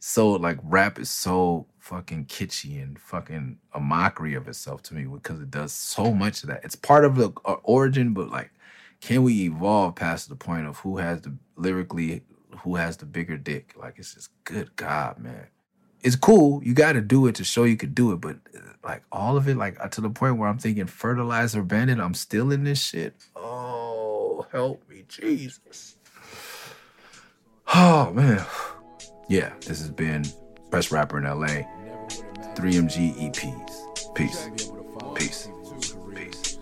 so 0.00 0.30
like 0.32 0.58
rap 0.62 0.98
is 1.00 1.10
so 1.10 1.66
fucking 1.78 2.26
kitschy 2.26 2.82
and 2.82 2.98
fucking 2.98 3.58
a 3.74 3.80
mockery 3.80 4.34
of 4.34 4.46
itself 4.48 4.82
to 4.82 4.94
me 4.94 5.04
because 5.04 5.40
it 5.40 5.50
does 5.50 5.72
so 5.72 6.12
much 6.14 6.42
of 6.42 6.48
that. 6.48 6.64
It's 6.64 6.76
part 6.76 7.04
of 7.04 7.16
the 7.16 7.32
uh, 7.44 7.56
origin, 7.64 8.14
but 8.14 8.30
like, 8.30 8.52
can 9.00 9.24
we 9.24 9.44
evolve 9.44 9.96
past 9.96 10.28
the 10.28 10.36
point 10.36 10.66
of 10.66 10.78
who 10.78 10.98
has 10.98 11.22
the 11.22 11.36
lyrically, 11.56 12.22
who 12.60 12.76
has 12.76 12.96
the 12.98 13.06
bigger 13.06 13.36
dick? 13.36 13.74
Like, 13.76 13.98
it's 13.98 14.14
just 14.14 14.30
good 14.44 14.76
God, 14.76 15.18
man. 15.18 15.48
It's 16.02 16.16
cool. 16.16 16.62
You 16.62 16.74
got 16.74 16.92
to 16.92 17.00
do 17.00 17.26
it 17.26 17.34
to 17.36 17.44
show 17.44 17.64
you 17.64 17.76
could 17.76 17.94
do 17.94 18.12
it, 18.12 18.20
but 18.20 18.36
like 18.84 19.02
all 19.10 19.36
of 19.36 19.48
it, 19.48 19.56
like 19.56 19.78
uh, 19.80 19.88
to 19.88 20.00
the 20.00 20.10
point 20.10 20.38
where 20.38 20.48
I'm 20.48 20.58
thinking 20.58 20.86
fertilizer 20.86 21.62
bandit. 21.62 21.98
I'm 21.98 22.14
still 22.14 22.52
in 22.52 22.64
this 22.64 22.80
shit. 22.82 23.14
Oh, 23.34 24.46
help 24.52 24.88
me, 24.88 25.04
Jesus. 25.08 25.96
Oh 27.74 28.12
man. 28.12 28.44
Yeah, 29.28 29.52
this 29.60 29.80
has 29.80 29.90
been 29.90 30.24
Best 30.70 30.92
Rapper 30.92 31.18
in 31.18 31.24
LA. 31.24 31.66
3MG 32.54 33.32
EPs. 33.32 34.14
Peace. 34.14 34.48
Peace. 35.14 35.48
Peace. 35.74 35.96
Peace. 36.14 36.58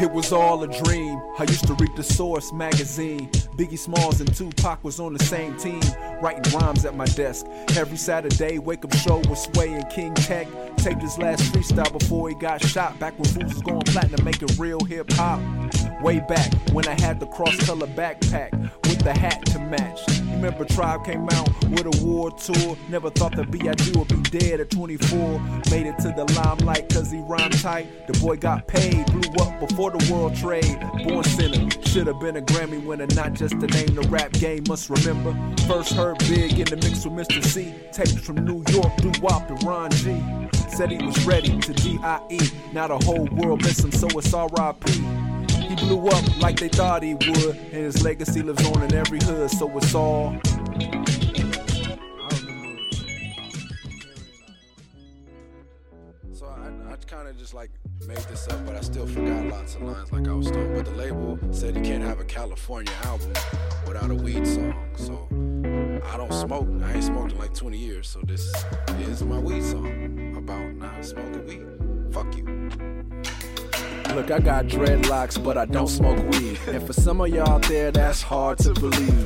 It 0.00 0.10
was 0.10 0.32
all 0.32 0.62
a 0.62 0.68
dream. 0.84 1.22
I 1.38 1.44
used 1.44 1.66
to 1.66 1.74
read 1.74 1.96
the 1.96 2.02
Source 2.02 2.52
magazine. 2.52 3.30
Biggie 3.56 3.78
Smalls 3.78 4.20
and 4.20 4.34
Tupac 4.34 4.82
was 4.82 4.98
on 4.98 5.12
the 5.12 5.24
same 5.24 5.56
team, 5.56 5.80
writing 6.20 6.52
rhymes 6.52 6.84
at 6.84 6.96
my 6.96 7.04
desk. 7.04 7.46
Every 7.76 7.96
Saturday, 7.96 8.58
wake 8.58 8.84
up 8.84 8.92
show 8.94 9.18
with 9.18 9.38
Sway 9.38 9.72
and 9.74 9.88
King 9.90 10.12
Tech. 10.14 10.48
Taped 10.76 11.00
his 11.00 11.16
last 11.18 11.52
freestyle 11.52 11.96
before 11.96 12.28
he 12.28 12.34
got 12.34 12.60
shot. 12.64 12.98
Back 12.98 13.16
when 13.16 13.28
Fools 13.28 13.54
was 13.54 13.62
going 13.62 13.82
platinum, 13.82 14.24
making 14.24 14.48
real 14.58 14.80
hip 14.80 15.12
hop. 15.12 15.40
Way 16.04 16.20
back 16.20 16.52
when 16.72 16.86
I 16.86 17.00
had 17.00 17.18
the 17.18 17.24
cross 17.24 17.56
color 17.64 17.86
backpack 17.86 18.52
with 18.82 18.98
the 18.98 19.14
hat 19.14 19.42
to 19.46 19.58
match. 19.58 20.06
Remember 20.32 20.66
Tribe 20.66 21.02
came 21.02 21.26
out 21.30 21.48
with 21.70 21.86
a 21.86 22.04
war 22.04 22.30
tour. 22.30 22.76
Never 22.90 23.08
thought 23.08 23.34
that 23.36 23.50
B.I.G. 23.50 23.92
would 23.98 24.08
be 24.08 24.20
dead 24.38 24.60
at 24.60 24.68
24. 24.68 25.40
Made 25.70 25.86
it 25.86 25.98
to 26.00 26.12
the 26.14 26.30
limelight 26.36 26.90
cause 26.92 27.10
he 27.10 27.20
rhymed 27.20 27.58
tight. 27.58 28.06
The 28.06 28.12
boy 28.20 28.36
got 28.36 28.68
paid, 28.68 29.06
blew 29.06 29.44
up 29.46 29.58
before 29.66 29.92
the 29.92 30.12
world 30.12 30.36
trade. 30.36 30.78
Born 31.08 31.24
sinner, 31.24 31.70
should 31.86 32.06
have 32.06 32.20
been 32.20 32.36
a 32.36 32.42
Grammy 32.42 32.84
winner, 32.84 33.06
not 33.14 33.32
just 33.32 33.54
a 33.54 33.66
name 33.66 33.94
the 33.94 34.06
rap 34.10 34.30
game. 34.32 34.64
Must 34.68 34.90
remember, 34.90 35.32
first 35.66 35.94
heard 35.94 36.18
big 36.18 36.58
in 36.58 36.66
the 36.66 36.76
mix 36.76 37.06
with 37.06 37.14
Mr. 37.14 37.42
C. 37.42 37.74
Tapes 37.92 38.20
from 38.20 38.44
New 38.44 38.62
York, 38.68 38.94
Doo 38.98 39.12
Wop 39.22 39.48
and 39.48 39.64
Ron 39.64 39.90
G. 39.92 40.22
Said 40.68 40.90
he 40.90 41.02
was 41.02 41.24
ready 41.24 41.58
to 41.60 41.72
D.I.E. 41.72 42.40
Now 42.74 42.88
the 42.88 42.98
whole 43.06 43.26
world 43.32 43.62
miss 43.62 43.82
him, 43.82 43.90
so 43.90 44.06
it's 44.18 44.34
R.I.P. 44.34 45.24
He 45.74 45.86
blew 45.86 46.06
up 46.06 46.40
like 46.40 46.60
they 46.60 46.68
thought 46.68 47.02
he 47.02 47.14
would, 47.14 47.56
and 47.56 47.72
his 47.72 48.04
legacy 48.04 48.42
lives 48.42 48.64
on 48.68 48.84
in 48.84 48.94
every 48.94 49.18
hood, 49.20 49.50
so 49.50 49.76
it's 49.76 49.92
all. 49.92 50.38
So 56.32 56.46
I, 56.46 56.92
I 56.92 56.96
kind 57.06 57.26
of 57.26 57.36
just 57.36 57.54
like 57.54 57.70
made 58.06 58.18
this 58.18 58.46
up, 58.46 58.64
but 58.64 58.76
I 58.76 58.82
still 58.82 59.06
forgot 59.08 59.46
lots 59.46 59.74
of 59.74 59.82
lines 59.82 60.12
like 60.12 60.28
I 60.28 60.32
was 60.32 60.46
stoned. 60.46 60.76
But 60.76 60.84
the 60.84 60.92
label 60.92 61.40
said 61.50 61.74
you 61.74 61.82
can't 61.82 62.04
have 62.04 62.20
a 62.20 62.24
California 62.24 62.92
album 63.02 63.32
without 63.84 64.10
a 64.12 64.14
weed 64.14 64.46
song. 64.46 64.76
So 64.96 65.26
I 66.08 66.16
don't 66.16 66.32
smoke. 66.32 66.68
I 66.84 66.92
ain't 66.92 67.04
smoked 67.04 67.32
in 67.32 67.38
like 67.38 67.54
20 67.54 67.76
years. 67.76 68.08
So 68.08 68.20
this 68.20 68.54
is 69.00 69.24
my 69.24 69.40
weed 69.40 69.64
song 69.64 70.36
about 70.36 70.72
not 70.74 71.04
smoking 71.04 71.44
weed. 71.46 72.14
Fuck 72.14 72.36
you. 72.36 73.13
Look, 74.14 74.30
I 74.30 74.38
got 74.38 74.66
dreadlocks, 74.66 75.42
but 75.42 75.58
I 75.58 75.64
don't 75.64 75.88
smoke 75.88 76.18
weed. 76.30 76.58
And 76.68 76.86
for 76.86 76.92
some 76.92 77.20
of 77.20 77.28
y'all 77.30 77.48
out 77.48 77.62
there, 77.62 77.90
that's 77.90 78.22
hard 78.22 78.58
to 78.58 78.72
believe. 78.72 79.24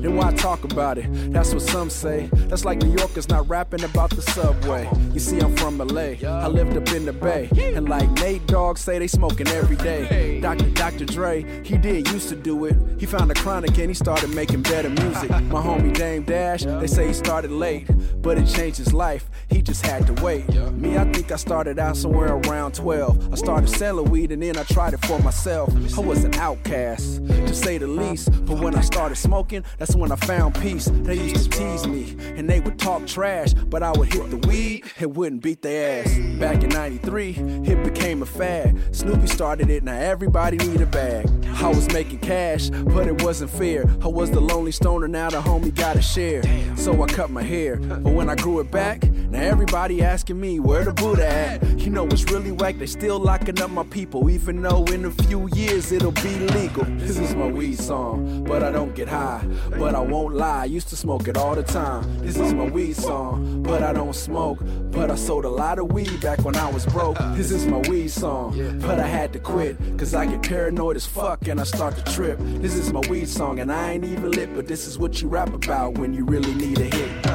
Then 0.00 0.16
why 0.16 0.32
talk 0.32 0.64
about 0.64 0.98
it? 0.98 1.32
That's 1.32 1.52
what 1.52 1.62
some 1.62 1.90
say. 1.90 2.30
That's 2.32 2.64
like 2.64 2.78
New 2.78 2.96
Yorkers 2.96 3.28
not 3.28 3.48
rapping 3.48 3.84
about 3.84 4.10
the 4.10 4.22
subway. 4.22 4.88
You 5.12 5.20
see, 5.20 5.40
I'm 5.40 5.54
from 5.56 5.78
LA. 5.78 6.14
I 6.24 6.46
lived 6.46 6.76
up 6.76 6.88
in 6.94 7.04
the 7.04 7.12
Bay. 7.12 7.50
And 7.74 7.88
like 7.88 8.08
Nate 8.12 8.46
Dogg 8.46 8.78
say, 8.78 8.98
they 8.98 9.08
smoking 9.08 9.48
every 9.48 9.76
day. 9.76 10.40
Dr. 10.40 10.70
Dr. 10.70 11.04
Dre, 11.04 11.44
he 11.64 11.76
did 11.76 12.08
used 12.10 12.28
to 12.30 12.36
do 12.36 12.64
it. 12.64 12.76
He 12.98 13.06
found 13.06 13.30
a 13.30 13.34
chronic 13.34 13.76
and 13.78 13.90
he 13.90 13.94
started 13.94 14.34
making 14.34 14.62
better 14.62 14.88
music. 14.88 15.30
My 15.30 15.60
homie 15.60 15.92
Dame 15.92 16.22
Dash, 16.22 16.62
they 16.64 16.86
say 16.86 17.08
he 17.08 17.12
started 17.12 17.50
late. 17.50 17.86
But 18.20 18.38
it 18.38 18.46
changed 18.46 18.78
his 18.78 18.92
life. 18.92 19.28
He 19.48 19.62
just 19.62 19.84
had 19.84 20.06
to 20.06 20.22
wait. 20.22 20.48
Me, 20.72 20.96
I 20.96 21.10
think 21.12 21.32
I 21.32 21.36
started 21.36 21.78
out 21.78 21.96
somewhere 21.96 22.36
around 22.36 22.74
12. 22.74 23.32
I 23.32 23.36
started 23.36 23.68
selling 23.68 24.10
weed 24.10 24.32
and 24.32 24.42
then 24.42 24.56
I 24.56 24.64
tried 24.64 24.94
it 24.94 25.04
for 25.06 25.18
myself. 25.20 25.70
I 25.96 26.00
was 26.00 26.24
an 26.24 26.34
outcast, 26.34 27.26
to 27.26 27.54
say 27.54 27.78
the 27.78 27.86
least. 27.86 28.30
But 28.44 28.60
when 28.60 28.74
I 28.74 28.82
started 28.82 29.16
smoking, 29.16 29.64
that's 29.78 29.96
when 29.96 30.12
I 30.12 30.16
found 30.16 30.54
peace. 30.60 30.86
They 30.92 31.14
used 31.14 31.50
to 31.50 31.58
tease 31.58 31.86
me 31.86 32.16
and 32.36 32.48
they 32.48 32.60
would 32.60 32.78
talk 32.78 33.06
trash, 33.06 33.54
but 33.54 33.82
I 33.82 33.92
would 33.92 34.12
hit 34.12 34.30
the 34.30 34.36
weed 34.48 34.84
and 34.98 35.16
wouldn't 35.16 35.42
beat 35.42 35.62
their 35.62 36.02
ass. 36.02 36.18
Back 36.38 36.62
in 36.62 36.70
93, 36.70 37.34
it 37.64 37.84
became 37.84 38.22
a 38.22 38.26
fad. 38.26 38.94
Snoopy 38.94 39.26
started 39.26 39.70
it, 39.70 39.82
now 39.82 39.96
everybody 39.96 40.56
need 40.58 40.80
a 40.80 40.86
bag. 40.86 41.28
I 41.56 41.68
was 41.68 41.92
making 41.92 42.20
cash, 42.20 42.70
but 42.70 43.06
it 43.06 43.22
wasn't 43.22 43.50
fair. 43.50 43.84
I 44.02 44.06
was 44.08 44.30
the 44.30 44.40
lonely 44.40 44.72
stoner, 44.72 45.08
now 45.08 45.30
the 45.30 45.40
homie 45.40 45.74
got 45.74 45.96
a 45.96 46.02
share. 46.02 46.42
So 46.76 47.02
I 47.02 47.06
cut 47.06 47.30
my 47.30 47.42
hair, 47.42 47.76
but 48.10 48.16
when 48.16 48.28
I 48.28 48.34
grew 48.34 48.58
it 48.58 48.72
back, 48.72 49.04
now 49.30 49.40
everybody 49.40 50.02
asking 50.02 50.40
me 50.40 50.58
where 50.58 50.84
the 50.84 50.92
Buddha 50.92 51.28
at. 51.28 51.62
You 51.78 51.90
know 51.90 52.02
what's 52.02 52.24
really 52.24 52.50
whack? 52.50 52.76
They 52.78 52.86
still 52.86 53.20
locking 53.20 53.62
up 53.62 53.70
my 53.70 53.84
people, 53.84 54.28
even 54.28 54.60
though 54.62 54.82
in 54.86 55.04
a 55.04 55.12
few 55.12 55.48
years 55.54 55.92
it'll 55.92 56.10
be 56.10 56.34
legal. 56.58 56.84
This 56.98 57.18
is 57.18 57.36
my 57.36 57.46
weed 57.46 57.78
song, 57.78 58.42
but 58.42 58.64
I 58.64 58.72
don't 58.72 58.96
get 58.96 59.06
high. 59.06 59.46
But 59.78 59.94
I 59.94 60.00
won't 60.00 60.34
lie, 60.34 60.62
I 60.62 60.64
used 60.64 60.88
to 60.88 60.96
smoke 60.96 61.28
it 61.28 61.36
all 61.36 61.54
the 61.54 61.62
time. 61.62 62.02
This 62.18 62.36
is 62.36 62.52
my 62.52 62.64
weed 62.64 62.96
song, 62.96 63.62
but 63.62 63.84
I 63.84 63.92
don't 63.92 64.14
smoke. 64.14 64.58
But 64.90 65.12
I 65.12 65.14
sold 65.14 65.44
a 65.44 65.48
lot 65.48 65.78
of 65.78 65.92
weed 65.92 66.20
back 66.20 66.44
when 66.44 66.56
I 66.56 66.68
was 66.68 66.86
broke. 66.86 67.18
This 67.36 67.52
is 67.52 67.64
my 67.64 67.78
weed 67.88 68.08
song, 68.08 68.80
but 68.80 68.98
I 68.98 69.06
had 69.06 69.32
to 69.34 69.38
quit. 69.38 69.76
Cause 69.96 70.14
I 70.14 70.26
get 70.26 70.42
paranoid 70.42 70.96
as 70.96 71.06
fuck 71.06 71.46
and 71.46 71.60
I 71.60 71.64
start 71.64 71.94
to 71.96 72.02
trip. 72.12 72.38
This 72.40 72.74
is 72.74 72.92
my 72.92 73.02
weed 73.08 73.28
song, 73.28 73.60
and 73.60 73.70
I 73.70 73.92
ain't 73.92 74.04
even 74.04 74.32
lit, 74.32 74.52
but 74.56 74.66
this 74.66 74.88
is 74.88 74.98
what 74.98 75.22
you 75.22 75.28
rap 75.28 75.52
about 75.54 75.98
when 75.98 76.12
you 76.12 76.24
really 76.24 76.52
need 76.54 76.80
a 76.80 76.84
hit. 76.96 77.29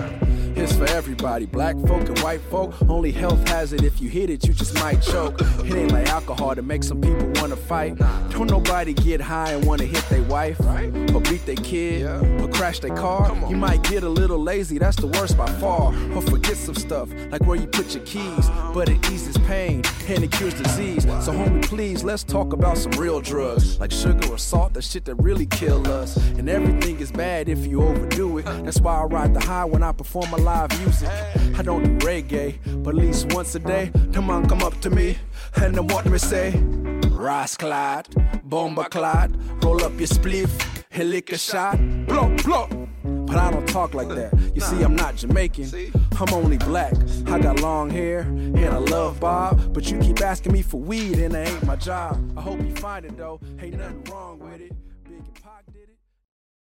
It's 0.66 0.76
for 0.76 0.88
everybody, 0.88 1.46
black 1.46 1.76
folk 1.82 2.08
and 2.10 2.18
white 2.22 2.42
folk. 2.42 2.74
Only 2.90 3.12
health 3.12 3.48
hazard 3.48 3.84
if 3.84 4.02
you 4.02 4.10
hit 4.10 4.32
it, 4.32 4.48
you 4.48 4.52
just 4.52 4.74
might 4.74 5.00
choke. 5.00 5.40
It 5.60 5.76
ain't 5.76 5.92
like 5.92 6.08
alcohol 6.08 6.56
to 6.56 6.64
make 6.64 6.84
some 6.84 7.00
people 7.00 7.32
wanna 7.36 7.56
fight. 7.56 8.00
Don't 8.32 8.50
nobody 8.50 8.92
get 8.96 9.22
high 9.22 9.52
and 9.52 9.64
wanna 9.64 9.84
hit 9.84 10.04
their 10.10 10.24
wife, 10.24 10.60
or 11.14 11.22
beat 11.22 11.46
their 11.46 11.56
kid, 11.58 12.08
or 12.42 12.48
crash 12.48 12.80
their 12.80 12.96
car. 12.96 13.32
You 13.48 13.56
might 13.56 13.84
get 13.84 14.02
a 14.02 14.10
little 14.10 14.42
lazy, 14.42 14.80
that's 14.80 14.96
the 14.96 15.06
worst 15.06 15.38
by 15.38 15.46
far. 15.60 15.94
Or 16.16 16.22
forget 16.24 16.58
some 16.58 16.74
stuff, 16.74 17.10
like 17.30 17.46
where 17.46 17.58
you 17.58 17.68
put 17.68 17.94
your 17.94 18.04
keys. 18.04 18.50
Uh-huh. 18.50 18.72
But 18.74 18.90
it 18.90 18.98
eases 19.12 19.38
pain 19.46 19.84
and 20.08 20.24
it 20.24 20.32
cures 20.32 20.56
disease. 20.56 21.04
So 21.04 21.32
homie, 21.32 21.64
please, 21.64 22.04
let's 22.04 22.24
talk 22.24 22.54
about 22.54 22.80
some 22.80 22.94
real 22.94 23.22
drugs, 23.22 23.80
like 23.80 23.92
sugar 23.92 24.28
or 24.32 24.40
salt, 24.40 24.74
the 24.74 24.82
shit 24.82 25.06
that 25.06 25.16
really 25.16 25.46
kill 25.46 25.88
us. 25.88 26.18
And 26.40 26.50
everything 26.50 27.00
is 27.00 27.12
bad 27.12 27.50
if 27.50 27.68
you 27.68 27.84
overdo 27.84 28.40
it. 28.40 28.46
That's 28.66 28.82
why 28.82 29.00
I 29.00 29.04
ride 29.04 29.36
the 29.36 29.42
high 29.42 29.66
when 29.66 29.84
I 29.84 29.92
perform 29.92 30.34
a 30.34 30.38
live 30.38 30.55
music. 30.80 31.10
I 31.58 31.62
don't 31.62 31.84
do 31.84 32.06
reggae, 32.06 32.58
but 32.84 32.96
at 32.96 33.02
least 33.02 33.34
once 33.34 33.56
a 33.56 33.60
day, 33.60 33.92
the 33.94 34.22
man 34.22 34.48
come 34.48 34.64
up 34.64 34.80
to 34.82 34.90
me 34.90 35.18
and 35.56 35.76
they 35.76 35.82
want 35.82 36.10
me 36.10 36.18
say, 36.18 36.54
Rasclad, 37.26 38.06
bomba 38.44 38.86
clad, 38.86 39.36
roll 39.64 39.84
up 39.84 39.94
your 40.00 40.08
spliff, 40.08 40.84
and 40.92 41.10
lick 41.10 41.32
a 41.32 41.38
shot, 41.38 41.78
blow, 42.08 42.34
blow. 42.44 42.68
But 43.04 43.38
I 43.38 43.52
don't 43.52 43.68
talk 43.68 43.94
like 43.94 44.08
that. 44.10 44.32
You 44.54 44.62
see, 44.62 44.82
I'm 44.82 44.96
not 44.96 45.16
Jamaican. 45.18 45.92
I'm 46.20 46.34
only 46.34 46.58
black. 46.58 46.94
I 47.28 47.40
got 47.40 47.60
long 47.60 47.90
hair 47.90 48.22
and 48.22 48.66
I 48.66 48.78
love 48.78 49.20
Bob. 49.20 49.74
But 49.74 49.92
you 49.92 49.98
keep 50.00 50.22
asking 50.22 50.54
me 50.54 50.62
for 50.62 50.80
weed 50.80 51.20
and 51.20 51.36
it 51.36 51.48
ain't 51.48 51.66
my 51.66 51.76
job. 51.76 52.16
I 52.38 52.42
hope 52.42 52.62
you 52.62 52.76
find 52.76 53.06
it 53.06 53.18
though. 53.18 53.40
Ain't 53.60 53.78
nothing 53.78 54.04
wrong 54.06 54.40
with 54.40 54.62
it. 54.62 54.72